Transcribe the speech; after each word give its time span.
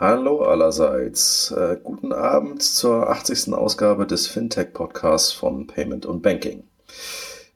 Hallo 0.00 0.40
allerseits. 0.44 1.50
Äh, 1.50 1.76
guten 1.84 2.14
Abend 2.14 2.62
zur 2.62 3.10
80. 3.10 3.52
Ausgabe 3.52 4.06
des 4.06 4.28
Fintech 4.28 4.72
Podcasts 4.72 5.30
von 5.30 5.66
Payment 5.66 6.06
und 6.06 6.22
Banking. 6.22 6.64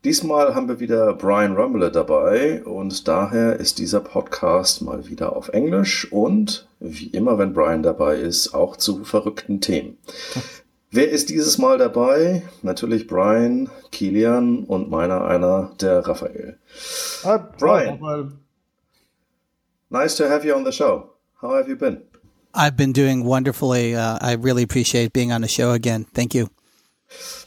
Diesmal 0.04 0.54
haben 0.54 0.68
wir 0.68 0.78
wieder 0.78 1.14
Brian 1.14 1.56
Rumble 1.56 1.90
dabei 1.90 2.62
und 2.64 3.08
daher 3.08 3.58
ist 3.58 3.78
dieser 3.78 4.00
Podcast 4.00 4.82
mal 4.82 5.08
wieder 5.08 5.34
auf 5.34 5.48
Englisch 5.48 6.12
und 6.12 6.68
wie 6.80 7.06
immer, 7.06 7.38
wenn 7.38 7.54
Brian 7.54 7.82
dabei 7.82 8.16
ist, 8.16 8.52
auch 8.52 8.76
zu 8.76 9.04
verrückten 9.04 9.62
Themen. 9.62 9.96
Wer 10.90 11.10
ist 11.10 11.30
dieses 11.30 11.56
Mal 11.56 11.78
dabei? 11.78 12.42
Natürlich 12.60 13.06
Brian, 13.06 13.70
Kilian 13.90 14.64
und 14.64 14.90
meiner 14.90 15.24
einer, 15.24 15.72
der 15.80 16.06
Raphael. 16.06 16.58
Hi, 17.24 17.38
Brian. 17.58 18.38
Nice 19.88 20.16
to 20.16 20.24
have 20.28 20.46
you 20.46 20.54
on 20.54 20.66
the 20.66 20.72
show. 20.72 21.08
How 21.40 21.54
have 21.54 21.70
you 21.70 21.76
been? 21.76 22.02
I've 22.54 22.76
been 22.76 22.92
doing 22.92 23.24
wonderfully. 23.24 23.94
Uh, 23.94 24.18
I 24.20 24.32
really 24.34 24.62
appreciate 24.62 25.12
being 25.12 25.32
on 25.32 25.40
the 25.40 25.48
show 25.48 25.72
again. 25.72 26.04
Thank 26.04 26.34
you. 26.34 26.50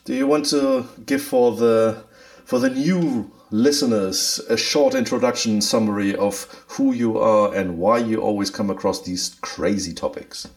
Do 0.05 0.13
you 0.13 0.27
want 0.27 0.45
to 0.47 0.88
give 1.05 1.21
for 1.21 1.55
the 1.55 2.03
for 2.45 2.59
the 2.59 2.70
new 2.70 3.31
listeners 3.49 4.39
a 4.49 4.57
short 4.57 4.93
introduction 4.93 5.61
summary 5.61 6.16
of 6.16 6.43
who 6.67 6.93
you 6.93 7.17
are 7.17 7.53
and 7.53 7.77
why 7.77 7.97
you 7.97 8.21
always 8.21 8.49
come 8.49 8.70
across 8.70 9.03
these 9.03 9.35
crazy 9.41 9.93
topics? 9.93 10.47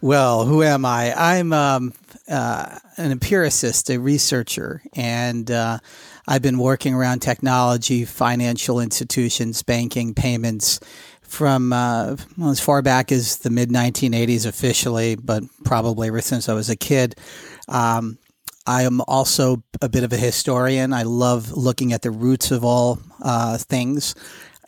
Well, 0.00 0.44
who 0.44 0.62
am 0.62 0.84
I? 0.84 1.14
I'm 1.16 1.52
um, 1.52 1.94
uh, 2.28 2.78
an 2.98 3.10
empiricist, 3.10 3.88
a 3.90 3.98
researcher, 3.98 4.82
and 4.94 5.50
uh, 5.50 5.78
I've 6.28 6.42
been 6.42 6.58
working 6.58 6.94
around 6.94 7.20
technology, 7.20 8.04
financial 8.04 8.80
institutions, 8.80 9.62
banking, 9.62 10.12
payments 10.12 10.78
from 11.34 11.72
uh, 11.72 12.16
well, 12.38 12.50
as 12.50 12.60
far 12.60 12.80
back 12.80 13.10
as 13.10 13.38
the 13.38 13.50
mid 13.50 13.68
1980s 13.68 14.46
officially, 14.46 15.16
but 15.16 15.42
probably 15.64 16.08
ever 16.08 16.20
since 16.20 16.48
I 16.48 16.54
was 16.54 16.70
a 16.70 16.76
kid. 16.76 17.16
Um, 17.68 18.18
I 18.66 18.82
am 18.84 19.02
also 19.02 19.62
a 19.82 19.88
bit 19.88 20.04
of 20.04 20.12
a 20.12 20.16
historian. 20.16 20.94
I 20.94 21.02
love 21.02 21.52
looking 21.52 21.92
at 21.92 22.02
the 22.02 22.10
roots 22.10 22.50
of 22.50 22.64
all 22.64 22.98
uh, 23.20 23.58
things. 23.58 24.14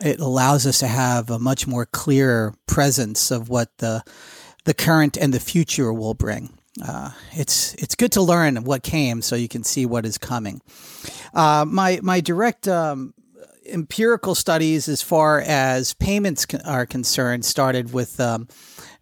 It 0.01 0.19
allows 0.19 0.67
us 0.67 0.79
to 0.79 0.87
have 0.87 1.31
a 1.31 1.39
much 1.39 1.65
more 1.65 1.85
clear 1.85 2.53
presence 2.67 3.31
of 3.31 3.49
what 3.49 3.75
the 3.79 4.03
the 4.65 4.73
current 4.73 5.17
and 5.17 5.33
the 5.33 5.39
future 5.39 5.91
will 5.93 6.13
bring. 6.13 6.49
Uh, 6.85 7.11
it's 7.31 7.73
it's 7.75 7.95
good 7.95 8.11
to 8.11 8.21
learn 8.21 8.63
what 8.65 8.83
came, 8.83 9.21
so 9.21 9.35
you 9.35 9.47
can 9.47 9.63
see 9.63 9.85
what 9.85 10.05
is 10.05 10.17
coming. 10.17 10.61
Uh, 11.33 11.65
my 11.67 11.99
my 12.03 12.19
direct 12.19 12.67
um, 12.67 13.13
empirical 13.67 14.35
studies 14.35 14.87
as 14.87 15.01
far 15.01 15.41
as 15.41 15.93
payments 15.93 16.45
are 16.65 16.85
concerned 16.85 17.45
started 17.45 17.93
with 17.93 18.19
um, 18.19 18.47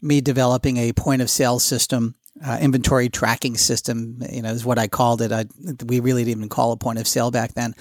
me 0.02 0.22
developing 0.22 0.78
a 0.78 0.94
point 0.94 1.22
of 1.22 1.30
sale 1.30 1.60
system. 1.60 2.16
Uh, 2.46 2.58
inventory 2.60 3.08
tracking 3.08 3.56
system, 3.56 4.18
you 4.30 4.42
know, 4.42 4.52
is 4.52 4.66
what 4.66 4.78
I 4.78 4.88
called 4.88 5.22
it. 5.22 5.32
I, 5.32 5.46
we 5.86 6.02
really 6.02 6.26
didn't 6.26 6.40
even 6.40 6.50
call 6.50 6.74
it 6.74 6.82
point 6.82 7.00
of 7.00 7.08
sale 7.08 7.32
back 7.32 7.54
then. 7.54 7.74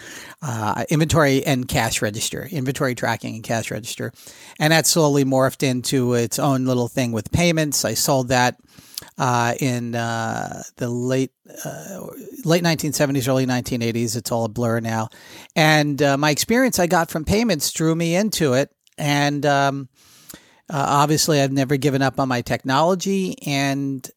Uh, 0.42 0.84
inventory 0.91 1.44
and 1.44 1.66
cash 1.66 2.00
register, 2.00 2.47
inventory 2.48 2.94
tracking 2.94 3.34
and 3.34 3.42
cash 3.42 3.72
register, 3.72 4.12
and 4.60 4.72
that 4.72 4.86
slowly 4.86 5.25
morphed 5.25 5.64
into 5.64 6.14
its 6.14 6.38
own 6.38 6.66
little 6.66 6.86
thing 6.86 7.10
with 7.10 7.32
payments. 7.32 7.84
I 7.84 7.94
sold 7.94 8.28
that 8.28 8.56
uh, 9.19 9.55
in 9.60 9.94
uh, 9.94 10.62
the 10.77 10.88
late 10.88 11.30
uh, 11.64 12.06
late 12.44 12.62
1970s, 12.62 13.28
early 13.28 13.47
1980s. 13.47 14.16
It's 14.16 14.32
all 14.32 14.44
a 14.44 14.48
blur 14.48 14.80
now. 14.80 15.08
And 15.55 16.00
uh, 16.02 16.16
my 16.16 16.30
experience 16.30 16.78
I 16.78 16.86
got 16.86 17.10
from 17.10 17.25
payments 17.25 17.72
drew 17.72 17.94
me 17.94 18.16
into 18.16 18.55
it. 18.55 18.70
And 18.98 19.44
um, 19.47 19.88
obviously, 20.70 21.41
I've 21.41 21.52
never 21.52 21.77
given 21.77 22.02
up 22.02 22.19
on 22.19 22.28
my 22.28 22.42
technology. 22.42 23.36
And 23.47 24.08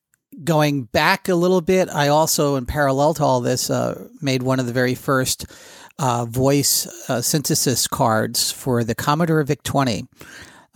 going 0.43 0.83
back 0.83 1.29
a 1.29 1.35
little 1.35 1.61
bit, 1.61 1.89
I 1.89 2.09
also, 2.09 2.55
in 2.55 2.65
parallel 2.65 3.13
to 3.15 3.23
all 3.23 3.41
this, 3.41 3.69
uh, 3.69 4.07
made 4.21 4.43
one 4.43 4.59
of 4.59 4.65
the 4.65 4.73
very 4.73 4.95
first. 4.95 5.45
voice 5.99 6.87
synthesis 7.21 7.87
cards 7.87 8.51
for 8.51 8.83
the 8.83 8.93
Commodore 8.93 9.43
VIC 9.43 9.63
20. 9.63 10.07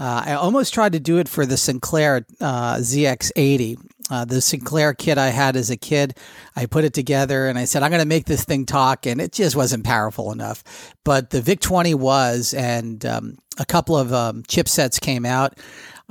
Uh, 0.02 0.24
I 0.26 0.34
almost 0.34 0.74
tried 0.74 0.94
to 0.94 1.00
do 1.00 1.20
it 1.20 1.30
for 1.30 1.46
the 1.46 1.58
Sinclair 1.58 2.26
uh, 2.40 2.78
ZX80. 2.78 3.78
Uh, 4.10 4.26
the 4.26 4.42
Sinclair 4.42 4.96
kit 4.96 5.20
I 5.20 5.28
had 5.28 5.56
as 5.56 5.70
a 5.70 5.78
kid, 5.78 6.18
I 6.56 6.66
put 6.66 6.86
it 6.86 6.96
together 6.96 7.48
and 7.48 7.58
I 7.58 7.66
said, 7.66 7.84
I'm 7.84 7.92
going 7.92 8.02
to 8.02 8.08
make 8.08 8.26
this 8.26 8.44
thing 8.44 8.66
talk. 8.66 9.06
And 9.06 9.22
it 9.22 9.32
just 9.32 9.56
wasn't 9.56 9.86
powerful 9.86 10.32
enough. 10.32 10.64
But 11.04 11.30
the 11.30 11.40
VIC 11.40 11.60
20 11.60 11.94
was, 11.94 12.56
and 12.56 13.06
um, 13.06 13.38
a 13.60 13.66
couple 13.66 13.96
of 13.96 14.12
um, 14.12 14.42
chipsets 14.44 15.00
came 15.00 15.24
out. 15.24 15.60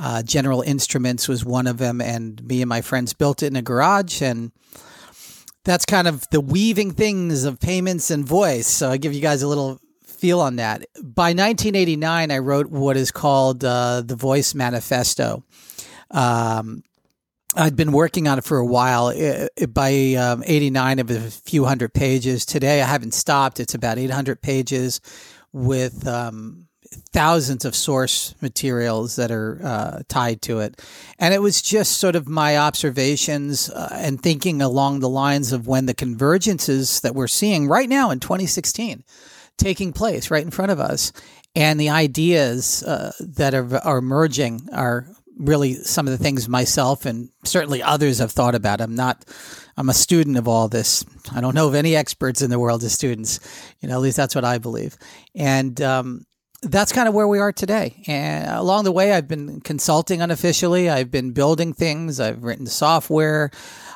Uh, 0.00 0.22
General 0.22 0.62
Instruments 0.62 1.28
was 1.28 1.44
one 1.44 1.66
of 1.66 1.78
them. 1.78 2.00
And 2.00 2.43
me 2.43 2.62
and 2.62 2.69
my 2.69 2.81
friends 2.81 3.12
built 3.12 3.43
it 3.43 3.49
in 3.49 3.56
a 3.56 3.62
garage. 3.62 4.22
And 4.22 4.50
that's 5.65 5.84
kind 5.84 6.09
of 6.09 6.27
the 6.31 6.41
weaving 6.41 6.93
things 6.93 7.44
of 7.44 7.61
payments 7.61 8.10
and 8.10 8.25
voice. 8.27 8.66
So 8.66 8.91
I 8.91 8.97
give 8.97 9.12
you 9.12 9.21
guys 9.21 9.43
a 9.43 9.49
little 9.49 9.78
feel 10.03 10.41
on 10.41 10.56
that. 10.56 10.87
By 11.03 11.31
1989, 11.31 12.31
I 12.31 12.39
wrote 12.39 12.69
what 12.69 12.97
is 12.97 13.10
called 13.10 13.65
uh, 13.65 14.03
the 14.05 14.16
Voice 14.16 14.55
Manifesto. 14.55 15.44
Um, 16.10 16.83
I'd 17.56 17.77
been 17.77 17.93
working 17.93 18.28
on 18.28 18.39
it 18.39 18.44
for 18.44 18.59
a 18.59 18.66
while. 18.66 19.09
It, 19.09 19.50
it, 19.56 19.75
by 19.75 20.15
um, 20.15 20.44
89, 20.47 20.99
it 20.99 21.09
was 21.09 21.16
a 21.16 21.31
few 21.31 21.65
hundred 21.65 21.93
pages. 21.93 22.47
Today, 22.47 22.81
I 22.81 22.87
haven't 22.87 23.12
stopped. 23.12 23.60
It's 23.60 23.75
about 23.75 23.99
800 23.99 24.41
pages 24.41 25.00
with 25.53 26.06
um, 26.06 26.69
thousands 27.12 27.65
of 27.65 27.75
source 27.75 28.34
materials 28.41 29.17
that 29.17 29.31
are 29.31 29.61
uh, 29.62 30.03
tied 30.09 30.43
to 30.43 30.61
it. 30.61 30.81
And 31.19 31.33
it 31.33 31.43
was 31.43 31.62
just 31.62 31.99
sort 31.99 32.17
of 32.17 32.28
my 32.28 32.56
observations 32.56 33.71
uh, 33.71 33.89
and 33.93 34.21
thinking 34.21 34.61
along 34.61 35.01
the 35.01 35.09
lines 35.09 35.53
of 35.53 35.67
when 35.67 35.87
the 35.87 35.95
convergences 35.95 37.01
that 37.03 37.15
we're 37.15 37.28
seeing 37.28 37.69
right 37.69 37.89
now 37.89 38.11
in 38.11 38.21
2016 38.21 39.05
taking 39.56 39.93
place 39.93 40.31
right 40.31 40.43
in 40.43 40.51
front 40.51 40.73
of 40.73 40.81
us. 40.81 41.12
And 41.55 41.78
the 41.78 41.91
ideas 41.91 42.83
uh, 42.83 43.12
that 43.21 43.55
are, 43.55 43.77
are 43.78 43.99
emerging 43.99 44.69
are 44.72 45.07
really 45.37 45.75
some 45.75 46.07
of 46.07 46.12
the 46.12 46.22
things 46.22 46.49
myself 46.49 47.07
and 47.07 47.31
certainly 47.45 47.83
others 47.83 48.19
have 48.19 48.31
thought 48.31 48.55
about. 48.55 48.81
I'm 48.81 48.95
not, 48.95 49.25
I'm 49.77 49.89
a 49.89 49.95
student 49.95 50.37
of 50.37 50.47
all 50.47 50.69
this. 50.69 51.05
I 51.33 51.41
don't 51.41 51.55
know 51.55 51.69
of 51.69 51.75
any 51.75 51.97
experts 51.97 52.43
in 52.43 52.51
the 52.51 52.59
world 52.59 52.83
as 52.83 52.93
students. 52.93 53.41
You 53.81 53.89
know, 53.89 53.95
at 53.95 54.01
least 54.01 54.17
that's 54.17 54.34
what 54.34 54.45
I 54.45 54.59
believe. 54.59 54.97
And 55.34 55.81
um, 55.81 56.27
that's 56.62 56.93
kind 56.93 57.09
of 57.09 57.15
where 57.15 57.28
we 57.28 57.38
are 57.38 57.53
today. 57.53 58.03
And 58.06 58.50
along 58.50 58.84
the 58.84 58.93
way, 58.93 59.12
I've 59.12 59.28
been 59.28 59.60
consulting 59.60 60.21
unofficially. 60.21 60.91
I've 60.91 61.10
been 61.10 61.32
building 61.32 61.72
things. 61.72 62.21
I've 62.21 62.44
written 62.44 62.66
software. 62.66 63.50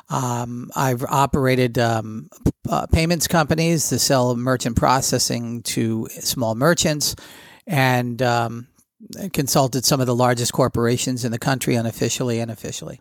Um, 0.09 0.69
I've 0.75 1.03
operated 1.03 1.77
um, 1.77 2.29
uh, 2.69 2.87
payments 2.87 3.27
companies 3.27 3.89
to 3.89 3.99
sell 3.99 4.35
merchant 4.35 4.77
processing 4.77 5.61
to 5.63 6.07
small 6.19 6.55
merchants 6.55 7.15
and 7.67 8.21
um, 8.21 8.67
consulted 9.33 9.85
some 9.85 9.99
of 9.99 10.07
the 10.07 10.15
largest 10.15 10.53
corporations 10.53 11.25
in 11.25 11.31
the 11.31 11.39
country 11.39 11.75
unofficially 11.75 12.39
and 12.39 12.51
officially. 12.51 12.99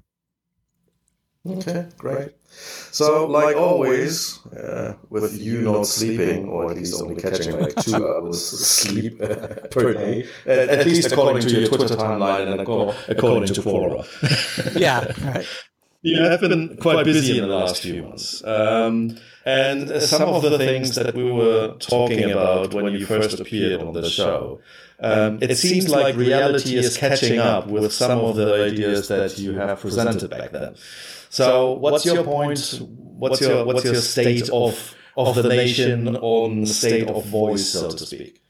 Okay, 1.47 1.87
great. 1.99 2.33
So, 2.91 3.27
like 3.27 3.57
always, 3.57 4.45
uh, 4.47 4.95
with 5.11 5.39
you 5.39 5.63
not 5.63 5.87
sleeping, 5.87 6.49
or 6.49 6.71
at 6.71 6.77
least 6.77 7.03
only 7.03 7.21
catching 7.21 7.59
like 7.61 7.75
two 7.77 7.97
hours 7.97 8.41
sleep 8.43 9.19
per 9.71 9.93
day, 9.93 10.27
at, 10.47 10.69
at 10.69 10.87
least 10.87 11.11
according 11.13 11.43
to 11.43 11.61
your 11.61 11.69
Twitter 11.69 11.97
timeline 11.97 12.51
and 12.53 12.61
according 12.61 13.49
to 13.53 13.61
Quora. 13.61 14.77
yeah, 14.81 15.13
right. 15.27 15.47
You 16.03 16.23
have 16.23 16.41
been 16.41 16.77
quite 16.77 17.05
busy 17.05 17.39
in 17.39 17.49
the 17.49 17.55
last 17.55 17.83
few 17.83 18.03
months. 18.03 18.45
Um, 18.45 19.17
and 19.47 20.03
some 20.03 20.29
of 20.29 20.43
the 20.43 20.59
things 20.59 20.95
that 20.97 21.15
we 21.15 21.31
were 21.31 21.77
talking 21.79 22.31
about 22.31 22.75
when 22.75 22.93
you 22.93 23.07
first 23.07 23.41
appeared 23.41 23.81
on 23.81 23.95
the 23.95 24.09
show, 24.09 24.61
um, 25.01 25.39
it 25.43 25.57
seems 25.57 25.89
like 25.89 26.15
reality 26.17 26.77
is 26.77 26.97
catching 26.97 27.39
up 27.39 27.67
with 27.67 27.93
some 27.93 28.19
of 28.21 28.37
the 28.37 28.65
ideas 28.65 29.09
that 29.09 29.39
you 29.39 29.55
have 29.55 29.81
presented 29.81 30.31
back 30.31 30.53
then. 30.53 30.77
So, 31.35 31.73
what's 31.73 32.05
your 32.05 32.23
point? 32.23 32.81
What's 32.81 33.41
your 33.41 33.65
what's 33.65 33.85
your 33.85 33.97
state 33.97 34.49
of 34.51 34.95
of 35.17 35.35
the 35.35 35.49
nation 35.49 36.17
on 36.17 36.65
state 36.65 37.11
of 37.11 37.27
voice, 37.27 37.71
so 37.71 37.91
to 37.91 38.07
speak? 38.07 38.41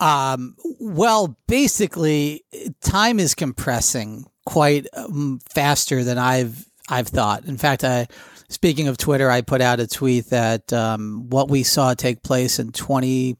Um, 0.00 0.56
well, 0.80 1.38
basically, 1.46 2.44
time 2.80 3.20
is 3.20 3.36
compressing 3.36 4.26
quite 4.44 4.88
um, 4.94 5.38
faster 5.48 6.02
than 6.02 6.18
I've 6.18 6.68
I've 6.88 7.06
thought. 7.06 7.44
In 7.44 7.56
fact, 7.56 7.84
I 7.84 8.08
speaking 8.48 8.88
of 8.88 8.96
Twitter, 8.96 9.30
I 9.30 9.42
put 9.42 9.60
out 9.60 9.78
a 9.78 9.86
tweet 9.86 10.30
that 10.30 10.72
um, 10.72 11.30
what 11.30 11.48
we 11.48 11.62
saw 11.62 11.94
take 11.94 12.24
place 12.24 12.58
in 12.58 12.72
twenty, 12.72 13.36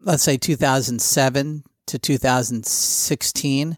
let's 0.00 0.22
say 0.22 0.38
two 0.38 0.56
thousand 0.56 1.02
seven 1.02 1.62
to 1.88 1.98
two 1.98 2.16
thousand 2.16 2.64
sixteen, 2.64 3.76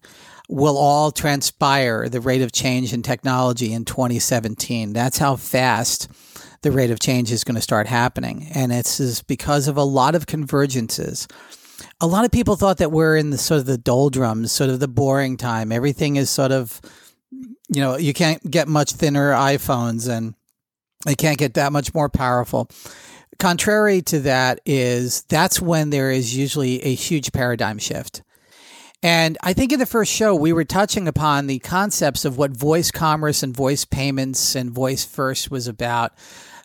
will 0.49 0.79
all 0.79 1.11
transpire 1.11 2.09
the 2.09 2.21
rate 2.21 2.43
of 2.43 2.53
change 2.53 2.93
in 2.93 3.03
technology 3.03 3.73
in 3.73 3.85
2017. 3.85 4.93
That's 4.93 5.19
how 5.19 5.37
fast 5.37 6.09
the 6.63 6.73
rate 6.73 6.91
of 6.91 7.01
change 7.01 7.33
is 7.33 7.45
going 7.45 7.57
to 7.57 7.61
start 7.61 7.87
happening. 7.87 8.49
And 8.55 8.73
it's 8.73 9.23
because 9.23 9.69
of 9.69 9.77
a 9.77 9.85
lot 9.85 10.15
of 10.15 10.27
convergences 10.27 11.27
a 12.01 12.07
lot 12.07 12.25
of 12.25 12.31
people 12.31 12.57
thought 12.57 12.79
that 12.79 12.93
we're 12.93 13.17
in 13.17 13.31
the 13.31 13.39
sort 13.39 13.61
of 13.61 13.67
the 13.67 13.79
doldrums, 13.79 14.53
sort 14.53 14.71
of 14.71 14.81
the 14.81 14.89
boring 14.89 15.37
time. 15.37 15.73
Everything 15.73 16.17
is 16.17 16.31
sort 16.31 16.53
of, 16.53 16.81
you 17.31 17.81
know, 17.81 17.97
you 17.97 18.13
can't 18.13 18.51
get 18.51 18.69
much 18.69 18.93
thinner 18.93 19.33
iPhones 19.33 20.09
and 20.09 20.35
they 21.05 21.15
can't 21.15 21.39
get 21.39 21.55
that 21.55 21.73
much 21.73 21.95
more 21.95 22.09
powerful. 22.09 22.69
Contrary 23.39 24.01
to 24.03 24.21
that 24.21 24.61
is 24.65 25.23
that's 25.25 25.61
when 25.61 25.91
there 25.91 26.11
is 26.11 26.37
usually 26.37 26.83
a 26.83 26.95
huge 26.95 27.33
paradigm 27.33 27.79
shift. 27.79 28.23
And 29.03 29.37
I 29.43 29.53
think 29.53 29.73
in 29.73 29.79
the 29.79 29.87
first 29.87 30.13
show, 30.13 30.35
we 30.35 30.53
were 30.53 30.65
touching 30.65 31.07
upon 31.07 31.47
the 31.47 31.59
concepts 31.59 32.25
of 32.25 32.39
what 32.39 32.51
voice 32.57 32.91
commerce 32.91 33.43
and 33.43 33.55
voice 33.55 33.85
payments 33.85 34.55
and 34.55 34.71
voice 34.71 35.05
first 35.05 35.51
was 35.51 35.69
about. 35.69 36.13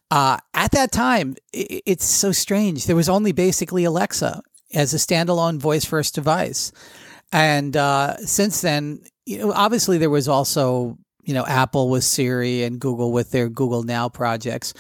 Uh, 0.10 0.38
at 0.54 0.72
that 0.72 0.92
time, 0.92 1.36
it's 1.54 2.06
so 2.06 2.32
strange. 2.32 2.86
There 2.86 2.96
was 2.96 3.10
only 3.10 3.32
basically 3.32 3.84
Alexa 3.84 4.42
as 4.74 4.94
a 4.94 4.98
standalone 4.98 5.58
voice 5.58 5.86
first 5.86 6.16
device. 6.16 6.72
And 7.32 7.76
uh, 7.78 8.18
since 8.18 8.62
then, 8.62 9.04
you 9.26 9.38
know, 9.38 9.52
obviously 9.54 9.98
there 9.98 10.10
was 10.10 10.28
also, 10.28 10.98
you 11.24 11.34
know, 11.34 11.46
Apple 11.46 11.90
with 11.90 12.04
Siri 12.04 12.64
and 12.64 12.80
Google 12.80 13.12
with 13.12 13.32
their 13.32 13.50
Google 13.50 13.84
Now 13.84 14.10
projects. 14.10 14.74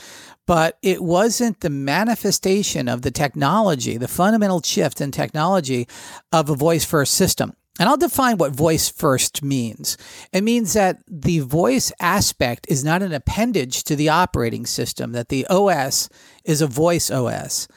But 0.47 0.77
it 0.81 1.03
wasn't 1.03 1.61
the 1.61 1.69
manifestation 1.69 2.87
of 2.87 3.03
the 3.03 3.11
technology, 3.11 3.97
the 3.97 4.07
fundamental 4.07 4.61
shift 4.61 4.99
in 4.99 5.11
technology 5.11 5.87
of 6.31 6.49
a 6.49 6.55
voice 6.55 6.83
first 6.83 7.13
system. 7.13 7.53
And 7.79 7.87
I'll 7.87 7.97
define 7.97 8.37
what 8.37 8.51
voice 8.51 8.89
first 8.89 9.41
means. 9.41 9.97
It 10.33 10.43
means 10.43 10.73
that 10.73 10.99
the 11.07 11.39
voice 11.39 11.91
aspect 11.99 12.67
is 12.69 12.83
not 12.83 13.01
an 13.01 13.13
appendage 13.13 13.83
to 13.85 13.95
the 13.95 14.09
operating 14.09 14.65
system, 14.65 15.13
that 15.13 15.29
the 15.29 15.47
OS 15.47 16.09
is 16.43 16.61
a 16.61 16.67
voice 16.67 17.09
OS. 17.09 17.67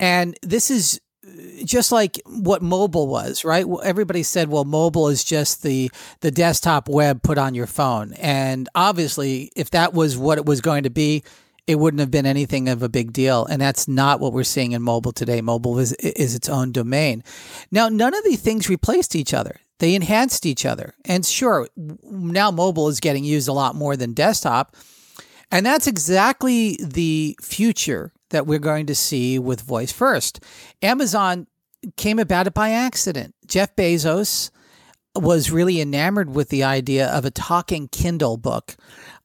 And 0.00 0.36
this 0.42 0.70
is 0.70 1.00
uh, 1.26 1.64
just 1.64 1.92
like 1.92 2.20
what 2.26 2.62
mobile 2.62 3.06
was, 3.06 3.44
right? 3.44 3.64
Everybody 3.84 4.22
said, 4.22 4.48
well, 4.48 4.64
mobile 4.64 5.08
is 5.08 5.24
just 5.24 5.62
the 5.62 5.90
the 6.20 6.30
desktop 6.30 6.88
web 6.88 7.22
put 7.22 7.38
on 7.38 7.54
your 7.54 7.66
phone. 7.66 8.12
And 8.14 8.68
obviously, 8.74 9.50
if 9.56 9.70
that 9.70 9.94
was 9.94 10.18
what 10.18 10.38
it 10.38 10.46
was 10.46 10.60
going 10.60 10.82
to 10.82 10.90
be, 10.90 11.22
it 11.68 11.78
wouldn't 11.78 12.00
have 12.00 12.10
been 12.10 12.24
anything 12.24 12.66
of 12.66 12.82
a 12.82 12.88
big 12.88 13.12
deal. 13.12 13.44
And 13.44 13.60
that's 13.60 13.86
not 13.86 14.20
what 14.20 14.32
we're 14.32 14.42
seeing 14.42 14.72
in 14.72 14.80
mobile 14.80 15.12
today. 15.12 15.42
Mobile 15.42 15.78
is, 15.78 15.92
is 15.92 16.34
its 16.34 16.48
own 16.48 16.72
domain. 16.72 17.22
Now, 17.70 17.90
none 17.90 18.14
of 18.14 18.24
these 18.24 18.40
things 18.40 18.70
replaced 18.70 19.14
each 19.14 19.34
other. 19.34 19.60
They 19.78 19.94
enhanced 19.94 20.46
each 20.46 20.64
other. 20.64 20.94
And 21.04 21.26
sure, 21.26 21.68
now 21.76 22.50
mobile 22.50 22.88
is 22.88 23.00
getting 23.00 23.22
used 23.22 23.48
a 23.48 23.52
lot 23.52 23.74
more 23.74 23.96
than 23.96 24.14
desktop. 24.14 24.74
And 25.52 25.64
that's 25.64 25.86
exactly 25.86 26.78
the 26.82 27.36
future 27.42 28.12
that 28.30 28.46
we're 28.46 28.58
going 28.58 28.86
to 28.86 28.94
see 28.94 29.38
with 29.38 29.60
voice 29.60 29.92
first. 29.92 30.42
Amazon 30.80 31.46
came 31.98 32.18
about 32.18 32.46
it 32.46 32.54
by 32.54 32.70
accident. 32.70 33.34
Jeff 33.46 33.76
Bezos 33.76 34.50
was 35.14 35.50
really 35.50 35.80
enamored 35.82 36.34
with 36.34 36.48
the 36.48 36.64
idea 36.64 37.08
of 37.08 37.26
a 37.26 37.30
talking 37.30 37.88
Kindle 37.88 38.38
book. 38.38 38.74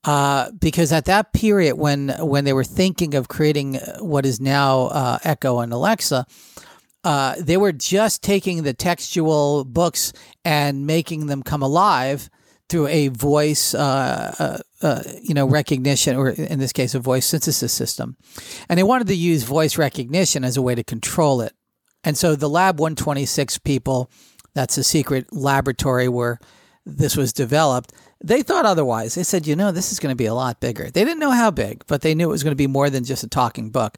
Uh, 0.05 0.51
because 0.51 0.91
at 0.91 1.05
that 1.05 1.31
period, 1.33 1.75
when 1.77 2.09
when 2.19 2.43
they 2.43 2.53
were 2.53 2.63
thinking 2.63 3.15
of 3.15 3.29
creating 3.29 3.75
what 3.99 4.25
is 4.25 4.41
now 4.41 4.87
uh, 4.87 5.17
Echo 5.23 5.59
and 5.59 5.71
Alexa, 5.71 6.25
uh, 7.03 7.35
they 7.39 7.57
were 7.57 7.71
just 7.71 8.21
taking 8.21 8.63
the 8.63 8.73
textual 8.73 9.63
books 9.63 10.13
and 10.43 10.85
making 10.85 11.27
them 11.27 11.43
come 11.43 11.61
alive 11.61 12.29
through 12.69 12.87
a 12.87 13.09
voice, 13.09 13.73
uh, 13.73 14.33
uh, 14.39 14.57
uh, 14.81 15.03
you 15.21 15.33
know, 15.33 15.45
recognition, 15.45 16.15
or 16.15 16.29
in 16.29 16.59
this 16.59 16.73
case, 16.73 16.95
a 16.95 16.99
voice 16.99 17.25
synthesis 17.25 17.73
system. 17.73 18.17
And 18.69 18.79
they 18.79 18.83
wanted 18.83 19.07
to 19.07 19.15
use 19.15 19.43
voice 19.43 19.77
recognition 19.77 20.43
as 20.43 20.57
a 20.57 20.61
way 20.61 20.75
to 20.75 20.83
control 20.83 21.41
it. 21.41 21.53
And 22.03 22.17
so 22.17 22.35
the 22.35 22.49
Lab 22.49 22.79
126 22.79 23.59
people, 23.59 24.09
that's 24.53 24.77
a 24.77 24.83
secret 24.83 25.31
laboratory 25.31 26.07
where 26.07 26.39
this 26.85 27.15
was 27.15 27.33
developed, 27.33 27.93
they 28.23 28.41
thought 28.41 28.65
otherwise. 28.65 29.15
They 29.15 29.23
said, 29.23 29.47
you 29.47 29.55
know, 29.55 29.71
this 29.71 29.91
is 29.91 29.99
going 29.99 30.11
to 30.11 30.17
be 30.17 30.25
a 30.25 30.33
lot 30.33 30.59
bigger. 30.59 30.89
They 30.89 31.03
didn't 31.03 31.19
know 31.19 31.31
how 31.31 31.51
big, 31.51 31.83
but 31.87 32.01
they 32.01 32.15
knew 32.15 32.27
it 32.27 32.31
was 32.31 32.43
going 32.43 32.51
to 32.51 32.55
be 32.55 32.67
more 32.67 32.89
than 32.89 33.03
just 33.03 33.23
a 33.23 33.29
talking 33.29 33.69
book. 33.69 33.97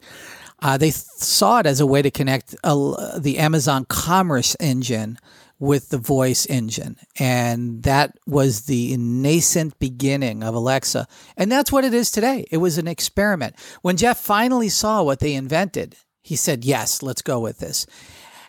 Uh, 0.60 0.78
they 0.78 0.86
th- 0.86 0.94
saw 0.94 1.58
it 1.58 1.66
as 1.66 1.80
a 1.80 1.86
way 1.86 2.02
to 2.02 2.10
connect 2.10 2.50
the 2.62 3.36
Amazon 3.38 3.84
Commerce 3.84 4.56
Engine 4.58 5.18
with 5.58 5.88
the 5.88 5.98
voice 5.98 6.46
engine. 6.46 6.96
And 7.18 7.82
that 7.84 8.18
was 8.26 8.66
the 8.66 8.96
nascent 8.96 9.78
beginning 9.78 10.42
of 10.42 10.54
Alexa. 10.54 11.06
And 11.36 11.50
that's 11.50 11.72
what 11.72 11.84
it 11.84 11.94
is 11.94 12.10
today. 12.10 12.46
It 12.50 12.58
was 12.58 12.78
an 12.78 12.88
experiment. 12.88 13.56
When 13.82 13.96
Jeff 13.96 14.18
finally 14.18 14.68
saw 14.68 15.02
what 15.02 15.20
they 15.20 15.34
invented, 15.34 15.96
he 16.22 16.36
said, 16.36 16.64
yes, 16.64 17.02
let's 17.02 17.22
go 17.22 17.40
with 17.40 17.58
this. 17.58 17.86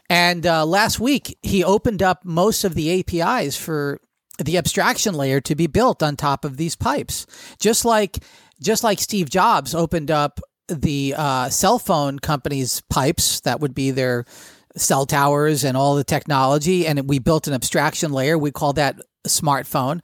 And 0.09 0.45
uh, 0.45 0.65
last 0.65 0.99
week, 0.99 1.37
he 1.41 1.63
opened 1.63 2.01
up 2.01 2.23
most 2.23 2.63
of 2.63 2.75
the 2.75 2.99
APIs 2.99 3.57
for 3.57 4.01
the 4.37 4.57
abstraction 4.57 5.15
layer 5.15 5.41
to 5.41 5.55
be 5.55 5.67
built 5.67 6.03
on 6.03 6.15
top 6.15 6.45
of 6.45 6.57
these 6.57 6.75
pipes. 6.75 7.25
Just 7.59 7.85
like, 7.85 8.19
just 8.61 8.83
like 8.83 8.99
Steve 8.99 9.29
Jobs 9.29 9.73
opened 9.73 10.11
up 10.11 10.39
the 10.67 11.15
uh, 11.17 11.49
cell 11.49 11.79
phone 11.79 12.19
company's 12.19 12.81
pipes, 12.89 13.39
that 13.41 13.59
would 13.59 13.73
be 13.73 13.91
their 13.91 14.25
cell 14.75 15.05
towers 15.05 15.63
and 15.63 15.75
all 15.75 15.95
the 15.95 16.03
technology, 16.03 16.85
and 16.85 17.07
we 17.09 17.19
built 17.19 17.47
an 17.47 17.53
abstraction 17.53 18.11
layer. 18.11 18.37
We 18.37 18.51
call 18.51 18.73
that 18.73 18.99
a 19.25 19.29
smartphone. 19.29 20.01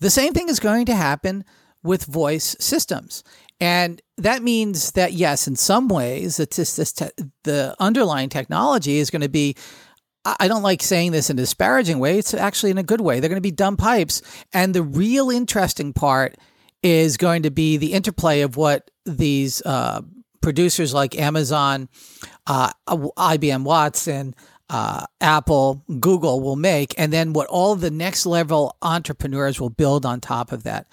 The 0.00 0.10
same 0.10 0.32
thing 0.32 0.48
is 0.48 0.60
going 0.60 0.86
to 0.86 0.94
happen 0.94 1.44
with 1.82 2.04
voice 2.04 2.54
systems. 2.60 3.24
And 3.60 4.00
that 4.18 4.42
means 4.42 4.92
that, 4.92 5.12
yes, 5.12 5.48
in 5.48 5.56
some 5.56 5.88
ways, 5.88 6.38
it's 6.38 6.56
just 6.56 6.98
te- 6.98 7.24
the 7.44 7.74
underlying 7.80 8.28
technology 8.28 8.98
is 8.98 9.10
going 9.10 9.22
to 9.22 9.28
be. 9.28 9.56
I 10.24 10.46
don't 10.46 10.62
like 10.62 10.82
saying 10.82 11.12
this 11.12 11.30
in 11.30 11.38
a 11.38 11.42
disparaging 11.42 11.98
way. 11.98 12.18
It's 12.18 12.32
actually 12.32 12.70
in 12.70 12.78
a 12.78 12.84
good 12.84 13.00
way. 13.00 13.18
They're 13.18 13.28
going 13.28 13.36
to 13.36 13.40
be 13.40 13.50
dumb 13.50 13.76
pipes. 13.76 14.22
And 14.52 14.72
the 14.72 14.82
real 14.82 15.30
interesting 15.30 15.92
part 15.92 16.36
is 16.82 17.16
going 17.16 17.42
to 17.42 17.50
be 17.50 17.76
the 17.76 17.92
interplay 17.92 18.42
of 18.42 18.56
what 18.56 18.90
these 19.04 19.62
uh, 19.62 20.02
producers 20.40 20.94
like 20.94 21.18
Amazon, 21.18 21.88
uh, 22.46 22.70
IBM 22.88 23.64
Watson, 23.64 24.34
uh, 24.70 25.06
Apple, 25.20 25.84
Google 26.00 26.40
will 26.40 26.56
make, 26.56 26.94
and 26.98 27.12
then 27.12 27.32
what 27.32 27.46
all 27.48 27.74
the 27.74 27.90
next 27.90 28.24
level 28.24 28.76
entrepreneurs 28.80 29.60
will 29.60 29.70
build 29.70 30.06
on 30.06 30.20
top 30.20 30.52
of 30.52 30.62
that. 30.62 30.86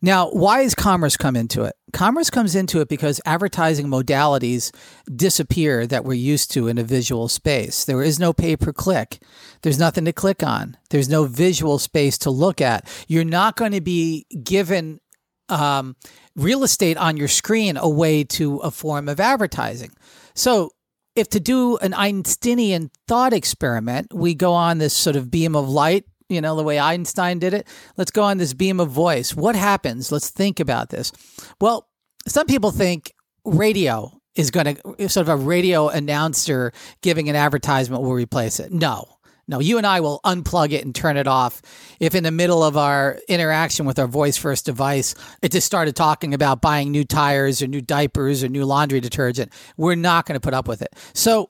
Now, 0.00 0.30
why 0.30 0.62
does 0.62 0.74
commerce 0.74 1.16
come 1.16 1.36
into 1.36 1.64
it? 1.64 1.74
Commerce 1.92 2.30
comes 2.30 2.54
into 2.54 2.80
it 2.80 2.88
because 2.88 3.20
advertising 3.24 3.86
modalities 3.86 4.74
disappear 5.14 5.86
that 5.86 6.04
we're 6.04 6.14
used 6.14 6.50
to 6.52 6.68
in 6.68 6.78
a 6.78 6.82
visual 6.82 7.28
space. 7.28 7.84
There 7.84 8.02
is 8.02 8.18
no 8.18 8.32
pay 8.32 8.56
per 8.56 8.72
click. 8.72 9.22
There's 9.62 9.78
nothing 9.78 10.04
to 10.04 10.12
click 10.12 10.42
on. 10.42 10.76
There's 10.90 11.08
no 11.08 11.24
visual 11.24 11.78
space 11.78 12.18
to 12.18 12.30
look 12.30 12.60
at. 12.60 12.86
You're 13.08 13.24
not 13.24 13.56
going 13.56 13.72
to 13.72 13.80
be 13.80 14.26
given 14.42 15.00
um, 15.48 15.96
real 16.36 16.62
estate 16.62 16.96
on 16.96 17.16
your 17.16 17.28
screen 17.28 17.76
a 17.76 17.88
way 17.88 18.24
to 18.24 18.58
a 18.58 18.70
form 18.70 19.08
of 19.08 19.20
advertising. 19.20 19.92
So, 20.34 20.70
if 21.16 21.28
to 21.30 21.40
do 21.40 21.78
an 21.78 21.94
Einsteinian 21.94 22.90
thought 23.08 23.32
experiment, 23.32 24.14
we 24.14 24.34
go 24.34 24.52
on 24.52 24.78
this 24.78 24.94
sort 24.94 25.16
of 25.16 25.32
beam 25.32 25.56
of 25.56 25.68
light, 25.68 26.04
you 26.28 26.40
know, 26.40 26.56
the 26.56 26.62
way 26.62 26.78
Einstein 26.78 27.38
did 27.38 27.54
it, 27.54 27.66
let's 27.96 28.10
go 28.10 28.22
on 28.22 28.38
this 28.38 28.54
beam 28.54 28.80
of 28.80 28.90
voice. 28.90 29.34
What 29.34 29.56
happens? 29.56 30.12
Let's 30.12 30.30
think 30.30 30.60
about 30.60 30.90
this. 30.90 31.12
Well, 31.60 31.88
some 32.26 32.46
people 32.46 32.70
think 32.70 33.14
radio 33.44 34.12
is 34.34 34.50
going 34.50 34.76
to, 34.76 35.08
sort 35.08 35.28
of 35.28 35.28
a 35.28 35.36
radio 35.36 35.88
announcer 35.88 36.72
giving 37.02 37.28
an 37.28 37.36
advertisement 37.36 38.02
will 38.02 38.12
replace 38.12 38.60
it. 38.60 38.72
No, 38.72 39.06
no, 39.48 39.58
you 39.58 39.78
and 39.78 39.86
I 39.86 40.00
will 40.00 40.20
unplug 40.24 40.72
it 40.72 40.84
and 40.84 40.94
turn 40.94 41.16
it 41.16 41.26
off. 41.26 41.62
If 41.98 42.14
in 42.14 42.22
the 42.22 42.30
middle 42.30 42.62
of 42.62 42.76
our 42.76 43.18
interaction 43.28 43.86
with 43.86 43.98
our 43.98 44.06
voice 44.06 44.36
first 44.36 44.66
device, 44.66 45.14
it 45.40 45.52
just 45.52 45.66
started 45.66 45.96
talking 45.96 46.34
about 46.34 46.60
buying 46.60 46.90
new 46.90 47.04
tires 47.04 47.62
or 47.62 47.66
new 47.66 47.80
diapers 47.80 48.44
or 48.44 48.48
new 48.48 48.66
laundry 48.66 49.00
detergent, 49.00 49.50
we're 49.78 49.94
not 49.94 50.26
going 50.26 50.34
to 50.34 50.40
put 50.40 50.52
up 50.52 50.68
with 50.68 50.82
it. 50.82 50.94
So 51.14 51.48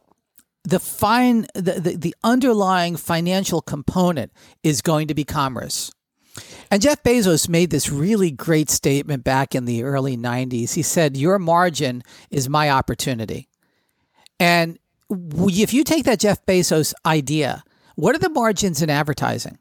the 0.65 0.81
fine 0.81 1.47
the, 1.55 1.81
the, 1.81 1.97
the 1.97 2.15
underlying 2.23 2.97
financial 2.97 3.61
component 3.61 4.33
is 4.63 4.83
going 4.83 5.09
to 5.09 5.15
be 5.15 5.25
commerce. 5.25 5.93
And 6.71 6.83
Jeff 6.83 7.03
Bezos 7.03 7.49
made 7.49 7.71
this 7.71 7.91
really 7.91 8.31
great 8.31 8.71
statement 8.71 9.25
back 9.25 9.55
in 9.55 9.65
the 9.65 9.83
early 9.83 10.17
90s. 10.17 10.75
He 10.75 10.83
said, 10.83 11.17
Your 11.17 11.39
margin 11.39 12.03
is 12.31 12.49
my 12.49 12.71
opportunity. 12.71 13.49
And 14.39 14.79
if 15.11 15.73
you 15.73 15.85
take 15.85 16.05
that 16.05 16.21
Jeff 16.21 16.45
Bezos 16.47 16.93
idea 17.05 17.65
what 17.99 18.15
are 18.15 18.21
the 18.21 18.29
margins 18.29 18.81
in 18.81 18.91
advertising? 18.91 19.59